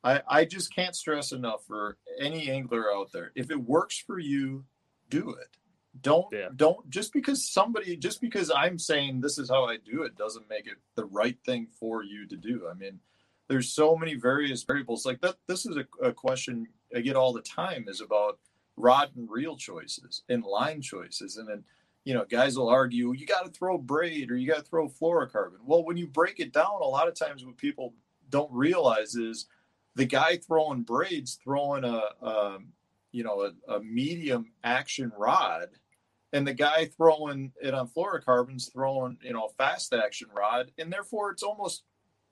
[0.03, 3.31] I I just can't stress enough for any angler out there.
[3.37, 4.65] If it works for you,
[5.09, 5.57] do it.
[6.01, 6.49] Don't Yeah.
[6.55, 10.49] don't just because somebody just because I'm saying this is how I do it doesn't
[10.49, 12.69] make it the right thing for you to do.
[12.71, 13.01] I mean,
[13.49, 17.33] there's so many various variables like that this is a, a question i get all
[17.33, 18.39] the time is about
[18.77, 21.65] rod and reel choices and line choices and then
[22.05, 24.89] you know guys will argue you got to throw braid or you got to throw
[24.89, 27.95] fluorocarbon well when you break it down a lot of times what people
[28.31, 29.47] don't realize is
[29.97, 32.59] the guy throwing braids throwing a, a
[33.13, 35.69] you know a, a medium action rod
[36.33, 40.93] and the guy throwing it on fluorocarbons throwing you know a fast action rod and
[40.93, 41.85] therefore it's almost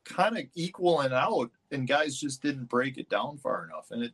[0.05, 4.13] kind of equaling out and guys just didn't break it down far enough and it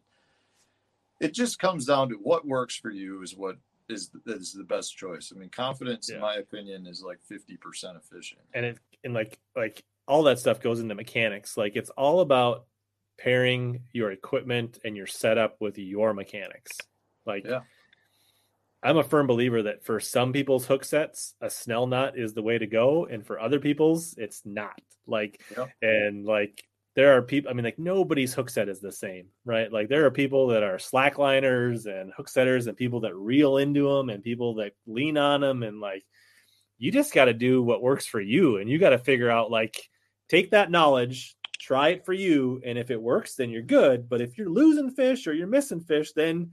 [1.21, 3.57] it just comes down to what works for you is what
[3.89, 6.17] is is the best choice i mean confidence Yeah.
[6.17, 10.39] in my opinion is like 50% of fishing and it and like like all that
[10.39, 11.57] stuff goes into mechanics.
[11.57, 12.67] Like it's all about
[13.19, 16.77] pairing your equipment and your setup with your mechanics.
[17.27, 17.61] Like Yeah.
[18.83, 22.43] I'm a firm believer that for some people's hook sets, a snell knot is the
[22.43, 24.81] way to go, and for other people's, it's not.
[25.07, 25.71] Like, Yep.
[25.83, 26.65] and like
[26.97, 27.49] there are people.
[27.51, 29.73] I mean, like nobody's hook set is the same, right?
[29.73, 33.89] Like there are people that are slackliners and hook setters, and people that reel into
[33.89, 36.05] them, and people that lean on them, and like
[36.79, 39.51] you just got to do what works for you, and you got to figure out
[39.51, 39.77] like
[40.29, 44.09] take that knowledge, try it for you, and if it works, then you're good.
[44.09, 46.51] But if you're losing fish or you're missing fish, then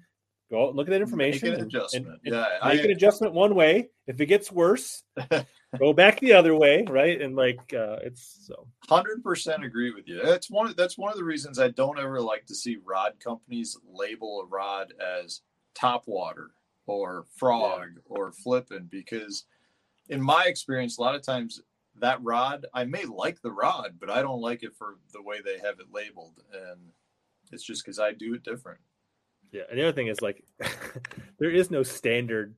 [0.52, 1.49] go out and look at that information.
[1.49, 2.06] Make an and- adjustment.
[2.07, 3.90] and- and yeah, make I, an adjustment one way.
[4.06, 5.03] If it gets worse,
[5.80, 7.19] go back the other way, right?
[7.22, 10.22] And like uh it's so Hundred percent agree with you.
[10.23, 10.73] That's one.
[10.77, 14.45] That's one of the reasons I don't ever like to see rod companies label a
[14.45, 15.41] rod as
[15.76, 16.52] top water
[16.88, 19.45] or frog or flipping because,
[20.10, 21.61] in my experience, a lot of times
[22.00, 25.38] that rod I may like the rod, but I don't like it for the way
[25.44, 26.80] they have it labeled, and
[27.52, 28.80] it's just because I do it different.
[29.52, 29.64] yeah.
[29.70, 30.44] And the other thing is like
[31.40, 32.56] there is no standard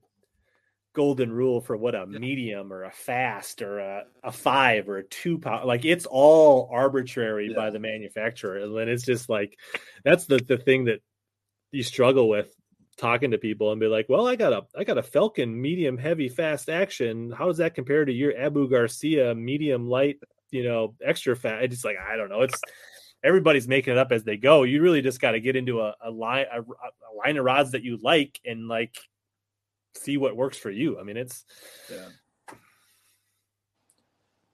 [0.94, 5.04] golden rule for what a medium or a fast or a, a five or a
[5.04, 7.56] two pound like it's all arbitrary Yeah.
[7.56, 9.58] by the manufacturer and then it's just like
[10.04, 11.00] that's the the thing that
[11.70, 12.54] you struggle with
[13.02, 15.98] talking to people and be like well i got a i got a falcon medium
[15.98, 17.32] heavy fast action.
[17.32, 20.20] How does that compare to your abu garcia medium light
[20.52, 22.42] you know extra fat it's just like i don't know.
[22.42, 22.60] It's
[23.24, 24.62] everybody's making it up as they go.
[24.62, 27.72] You really just got to get into a, a line a, a line of rods
[27.72, 28.96] that you like and like
[29.96, 31.00] see what works for you.
[31.00, 31.44] I mean it's
[31.90, 32.54] Yeah.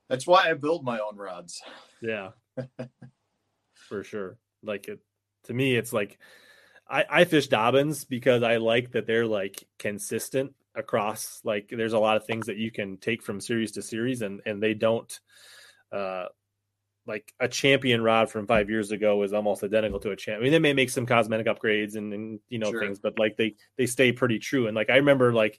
[0.08, 1.60] That's why I build my own rods.
[2.00, 2.30] yeah.
[3.74, 4.38] For sure.
[4.62, 5.00] Like it
[5.44, 6.18] to me it's like
[6.88, 11.98] i i fish Dobyns because i like that they're like consistent across like there's a
[11.98, 15.20] lot of things that you can take from series to series and and they don't
[15.92, 16.26] uh
[17.06, 20.38] like a champion rod from five years ago is almost identical to a champ.
[20.38, 22.82] I mean, they may make some cosmetic upgrades and, and you know Sure.
[22.82, 24.66] things, but like they they stay pretty true.
[24.66, 25.58] And like I remember, like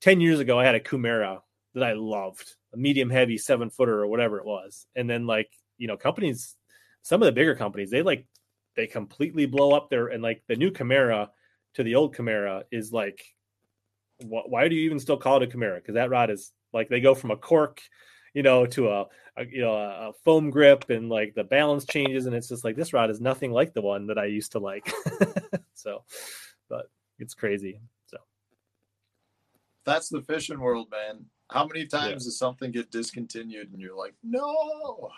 [0.00, 1.42] ten years ago, I had a Cumara
[1.74, 4.86] that I loved, a medium heavy seven footer or whatever it was.
[4.96, 6.56] And then like you know companies,
[7.02, 8.26] some of the bigger companies, they like
[8.80, 11.28] they completely blow up their and like the new Cumara
[11.74, 13.22] to the old Cumara is like,
[14.20, 15.76] wh- why do you even still call it a Cumara?
[15.76, 17.82] Because that rod is like they go from a cork,
[18.32, 22.24] you know, to a, a you know a, foam grip and like the balance changes
[22.24, 24.60] and it's just like this rod is nothing like the one that I used to
[24.60, 24.90] like.
[25.74, 26.04] so,
[26.70, 27.82] but it's crazy.
[28.06, 28.16] So
[29.84, 31.26] That's the fishing world, man.
[31.50, 35.10] How many times does something get discontinued and you're like, no,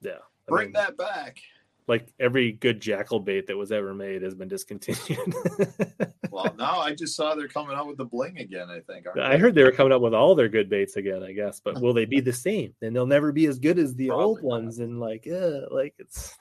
[0.00, 1.38] yeah, I bring mean, that back?
[1.86, 5.34] Like every good Jackall bait that was ever made has been discontinued.
[6.34, 9.06] Well, now I just saw they're coming out with the bling again, I think.
[9.06, 9.38] I they?
[9.38, 11.94] heard they were coming up with all their good baits again, I guess, but will
[11.94, 12.74] they be the same?
[12.82, 14.44] And they'll never be as good as the old not.
[14.44, 14.80] ones.
[14.80, 16.36] And like, yeah, like it's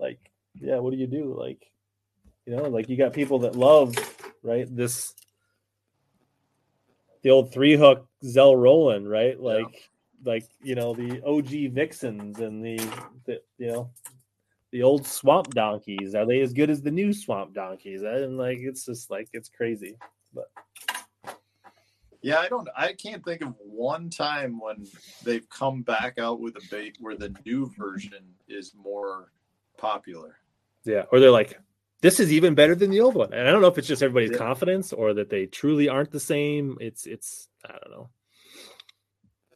[0.00, 0.18] like,
[0.60, 1.36] yeah, what do you do?
[1.38, 1.70] Like,
[2.46, 3.94] you know, like you got people that love,
[4.42, 4.66] right?
[4.68, 5.14] This,
[7.22, 9.38] the old three hook Zell Rowland, right?
[9.38, 9.88] Like,
[10.24, 12.76] like, you know, the OG Vixens and the,
[13.26, 13.90] the, you know,
[14.70, 16.14] the old swamp donkeys.
[16.14, 18.02] Are they as good as the new swamp donkeys?
[18.02, 19.96] And like, it's just like, it's crazy.
[20.34, 20.50] But.
[22.22, 22.68] Yeah, I don't.
[22.76, 24.86] I can't think of one time when
[25.24, 29.32] they've come back out with a bait where the new version is more
[29.78, 30.36] popular.
[30.84, 31.58] Yeah, or they're like,
[32.02, 33.32] this is even better than the old one.
[33.32, 34.36] And I don't know if it's just everybody's Yeah.
[34.36, 36.76] confidence or that they truly aren't the same.
[36.78, 38.10] It's it's I don't know.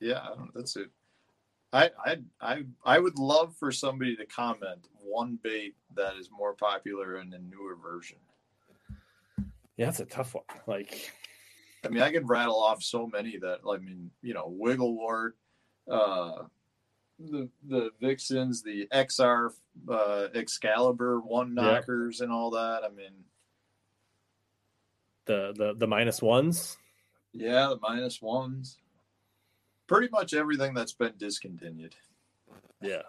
[0.04, 0.90] Yeah, I don't- that's it.
[1.72, 6.52] I I I I would love for somebody to comment one bait that is more
[6.54, 8.18] popular in a newer version.
[9.76, 10.44] Yeah, that's a tough one.
[10.66, 11.10] Like,
[11.84, 15.36] I mean, I could rattle off so many that I mean, you know, Wiggle Wart,
[15.90, 16.44] uh,
[17.18, 19.50] the the Vixens, the XR,
[19.88, 21.62] uh, Excalibur one Yeah.
[21.62, 22.84] knockers, and all that.
[22.84, 23.24] I mean,
[25.24, 26.76] the the the minus ones.
[27.32, 28.78] yeah, the minus ones,
[29.86, 31.94] pretty much everything that's been discontinued.
[32.80, 33.02] Yeah.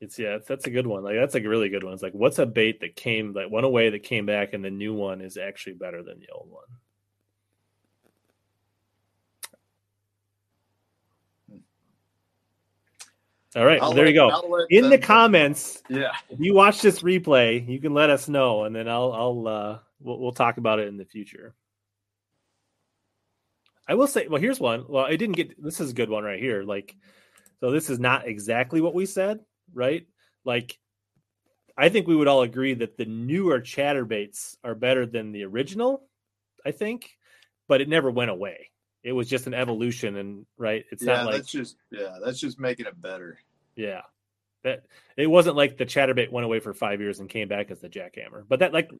[0.00, 1.04] It's yeah, it's, that's a good one.
[1.04, 1.92] Like that's a really good one.
[1.92, 4.70] It's like what's a bait that came that went away that came back and the
[4.70, 6.64] new one is actually better than the old one.
[13.54, 14.66] All right, well, there you go.
[14.70, 18.74] In the comments, yeah, if you watch this replay, you can let us know, and
[18.74, 21.54] then I'll I'll uh we'll, we'll talk about it in the future.
[23.92, 24.86] I will say, well, here's one.
[24.88, 26.62] Well, I didn't get this is a good one right here.
[26.62, 26.96] Like,
[27.60, 29.40] so this is not exactly what we said,
[29.74, 30.06] right?
[30.46, 30.78] Like,
[31.76, 36.08] I think we would all agree that the newer chatterbaits are better than the original.
[36.64, 37.10] I think,
[37.68, 38.70] but it never went away.
[39.02, 42.40] It was just an evolution, and right, it's yeah, not like that's just yeah, that's
[42.40, 43.40] just making it better.
[43.76, 44.00] yeah.
[44.64, 44.84] That
[45.18, 47.90] it wasn't like the chatterbait went away for five years and came back as the
[47.90, 48.44] jackhammer.
[48.48, 48.90] But that like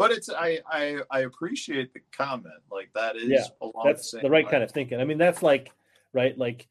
[0.00, 2.54] But it's I I I appreciate the comment.
[2.70, 4.50] Like that is Yeah, along that's the, the right line.
[4.50, 5.00] kind of thinking.
[5.00, 5.70] I mean, that's like
[6.12, 6.66] right, like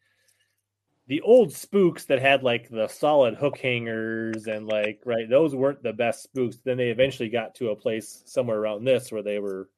[1.07, 5.81] the old spooks that had like the solid hook hangers and like right, those weren't
[5.83, 6.57] the best spooks.
[6.63, 9.69] Then they eventually got to a place somewhere around this where they were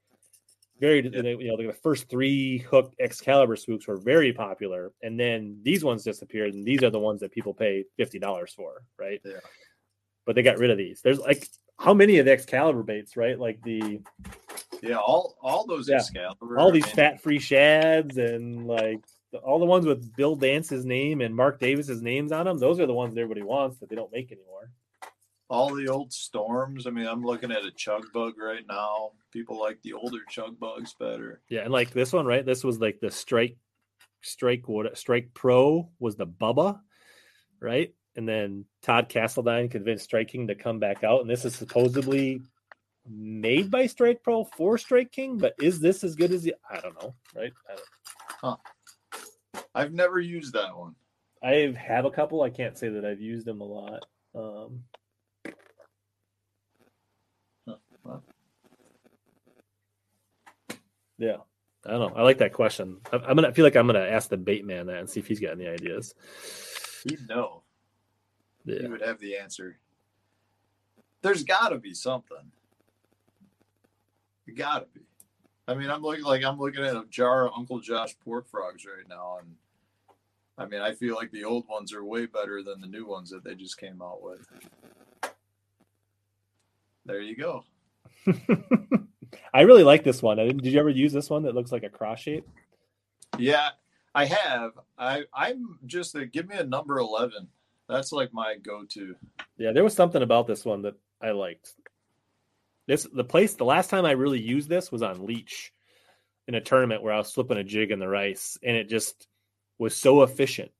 [0.80, 1.22] very Yeah.
[1.22, 5.84] they- you know the first three hook Excalibur spooks were very popular, and then these
[5.84, 9.22] ones disappeared, and these are the ones that people pay fifty dollars for, right?
[9.24, 9.40] Yeah.
[10.26, 11.02] But they got rid of these.
[11.02, 11.48] There's like
[11.82, 13.38] how many of the Excalibur baits, right?
[13.40, 14.02] Like the
[14.82, 15.98] Yeah, all all those Yeah.
[15.98, 16.58] Excalibur.
[16.60, 19.00] all these fat free shads and like
[19.32, 22.60] the- all the ones with Bill Dance's name and Mark Davis's names on them.
[22.60, 24.72] Those are the ones that everybody wants that they don't make anymore.
[25.50, 26.88] all the old storms.
[26.88, 29.12] I mean, I'm looking at a chug bug right now.
[29.34, 31.42] People like the older chug bugs better.
[31.50, 32.46] Yeah, and like this one, right?
[32.46, 33.58] This was like the Strike,
[34.22, 34.98] Strike what?
[34.98, 36.80] Strike Pro was the Bubba,
[37.60, 37.94] right?
[38.16, 42.42] And then Todd Castledine convinced Strike King to come back out, and this is supposedly
[43.10, 46.54] made by Strike Pro for Strike King, but is this as good as the?
[46.70, 47.54] I don't know, right?
[47.70, 47.76] I
[48.44, 48.60] don't,
[49.74, 50.96] I've never used that one.
[51.44, 52.42] I have a couple.
[52.42, 54.06] I can't say that I've used them a lot.
[54.36, 54.84] Um,
[57.68, 58.24] Huh, well.
[61.18, 61.38] yeah,
[61.86, 62.14] I don't know.
[62.16, 62.98] I like that question.
[63.12, 65.20] I, I'm gonna I feel like I'm gonna ask the bait man that and see
[65.20, 66.14] if he's got any ideas.
[67.04, 67.64] He'd know.
[68.66, 69.78] Yeah, would have the answer.
[71.22, 72.52] There's got to be something.
[74.56, 75.06] Got to be.
[75.68, 78.86] I mean, I'm looking like I'm looking at a jar of Uncle Josh pork frogs
[78.86, 79.56] right now, and
[80.58, 83.30] I mean, I feel like the old ones are way better than the new ones
[83.30, 84.46] that they just came out with.
[87.06, 87.64] There you go.
[89.54, 90.38] I really like this one.
[90.38, 92.48] Did you ever use this one that looks like a cross shape?
[93.38, 93.70] Yeah,
[94.14, 94.74] I have.
[94.98, 97.48] I I'm just a, give me a number eleven.
[97.92, 99.16] That's like my go-to.
[99.58, 101.74] Yeah, there was something about this one that I liked.
[102.88, 105.72] This the place the last time I really used this was on Leech
[106.48, 109.28] in a tournament where I was flipping a jig in the rice and it just
[109.78, 110.72] was so efficient.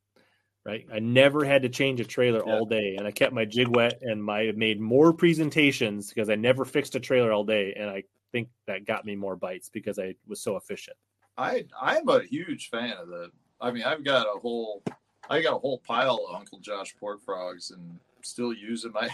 [0.66, 0.86] Right.
[0.94, 2.54] I never had to change a trailer Yeah.
[2.54, 6.36] all day and I kept my jig wet and my made more presentations because I
[6.36, 10.00] never fixed a trailer all day and I think that got me more bites because
[10.00, 10.98] I was so efficient.
[11.38, 13.30] I I'm a huge fan of the.
[13.60, 14.84] I mean, I've got a whole,
[15.30, 18.96] I got a whole pile of Uncle Josh pork frogs and still use them.
[18.98, 19.10] I,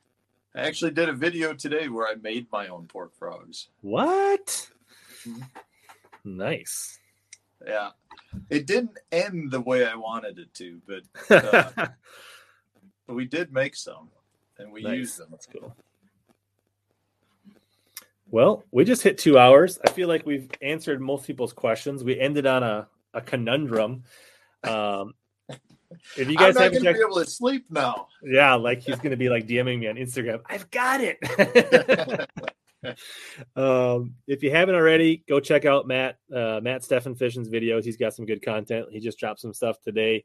[0.54, 3.68] I actually did a video today where I made my own pork frogs.
[3.82, 4.70] What?
[5.26, 5.48] Mhm.
[6.24, 6.98] Nice.
[7.66, 7.90] Yeah,
[8.50, 11.02] it didn't end the way I wanted it to, but
[11.76, 11.86] Uh,
[13.06, 14.08] but we did make some,
[14.58, 14.96] and we Nice.
[14.96, 15.28] used them.
[15.30, 15.74] That's cool.
[18.30, 19.78] Well, we just hit two hours.
[19.86, 22.02] I feel like we've answered most people's questions.
[22.02, 24.02] We ended on a, a conundrum.
[24.64, 25.14] Um,
[26.16, 28.08] if you guys I'm not haven't to checked, be able to sleep now.
[28.22, 30.40] yeah, like he's going to be like DMing me on Instagram.
[30.46, 31.18] I've got it.
[33.56, 37.84] um, if you haven't already, go check out Matt uh, Matt Stefan Fishing's videos.
[37.84, 38.86] He's got some good content.
[38.90, 40.24] He just dropped some stuff today.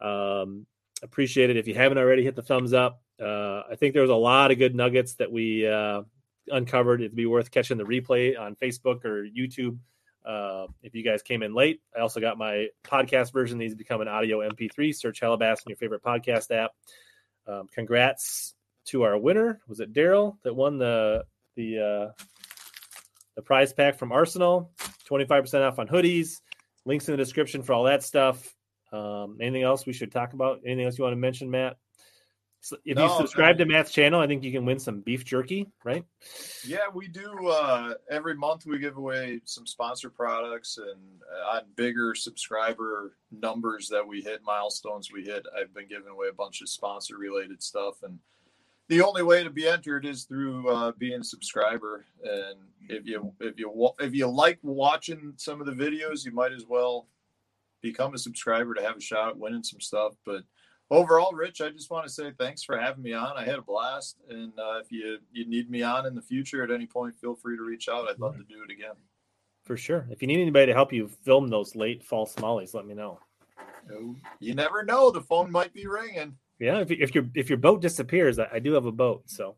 [0.00, 0.66] Um,
[1.02, 1.56] appreciate it.
[1.56, 3.00] If you haven't already, hit the thumbs up.
[3.20, 6.02] Uh, I think there was a lot of good nuggets that we uh,
[6.48, 7.00] uncovered.
[7.00, 9.78] It'd be worth catching the replay on Facebook or YouTube.
[10.24, 13.58] Uh, if you guys came in late, I also got my podcast version.
[13.58, 14.94] These become an audio MP3.
[14.94, 16.72] Search Hellabass in your favorite podcast app.
[17.46, 18.54] Um, congrats
[18.86, 19.60] to our winner.
[19.68, 21.24] Was it Daryl that won the
[21.56, 22.22] the uh,
[23.36, 24.70] the prize pack from Arsenal?
[25.04, 26.40] Twenty five percent off on hoodies.
[26.86, 28.54] Links in the description for all that stuff.
[28.92, 30.60] Um, anything else we should talk about?
[30.64, 31.76] Anything else you want to mention, Matt?
[32.84, 33.64] If you subscribe no.
[33.64, 36.04] to Matt's channel, I think you can win some beef jerky, right?
[36.66, 37.48] Yeah, we do.
[37.48, 41.00] Uh, every month we give away some sponsor products, and
[41.30, 46.28] uh, on bigger subscriber numbers that we hit, milestones we hit, I've been giving away
[46.30, 48.02] a bunch of sponsor related stuff.
[48.02, 48.18] And
[48.88, 52.04] the only way to be entered is through uh, being a subscriber.
[52.22, 52.58] And
[52.88, 56.66] if you if you if you like watching some of the videos, you might as
[56.66, 57.08] well
[57.82, 60.14] become a subscriber to have a shot at winning some stuff.
[60.24, 60.44] But
[60.94, 63.36] overall, Rich, I just want to say thanks for having me on.
[63.36, 66.62] I had a blast, and uh, if you you need me on in the future
[66.62, 68.08] at any point, feel free to reach out.
[68.08, 68.94] I'd love to do it again.
[69.64, 70.06] For sure.
[70.10, 73.18] If you need anybody to help you film those late fall smallies, let me know.
[73.92, 76.36] Oh, You never know; the phone might be ringing.
[76.58, 79.56] Yeah, if, if your if your boat disappears, I, I do have a boat, so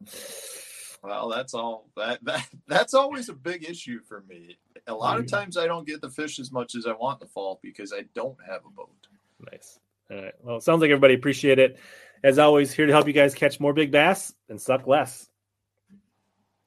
[1.02, 1.88] Well, that's all.
[1.96, 4.56] That that that's always a big issue for me.
[4.88, 7.26] A lot of times, I don't get the fish as much as I want in
[7.26, 9.08] the fall because I don't have a boat.
[9.50, 9.80] nice.
[10.10, 10.34] All right.
[10.42, 11.78] Well, it sounds like everybody appreciate it.
[12.22, 15.28] As always, here to help you guys catch more big bass and suck less.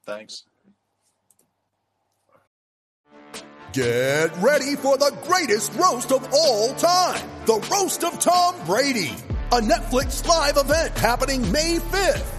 [0.06, 0.44] Thanks.
[3.72, 7.30] Get ready for the greatest roast of all time.
[7.46, 9.16] The Roast of Tom Brady.
[9.52, 12.39] A Netflix live event happening May 5th.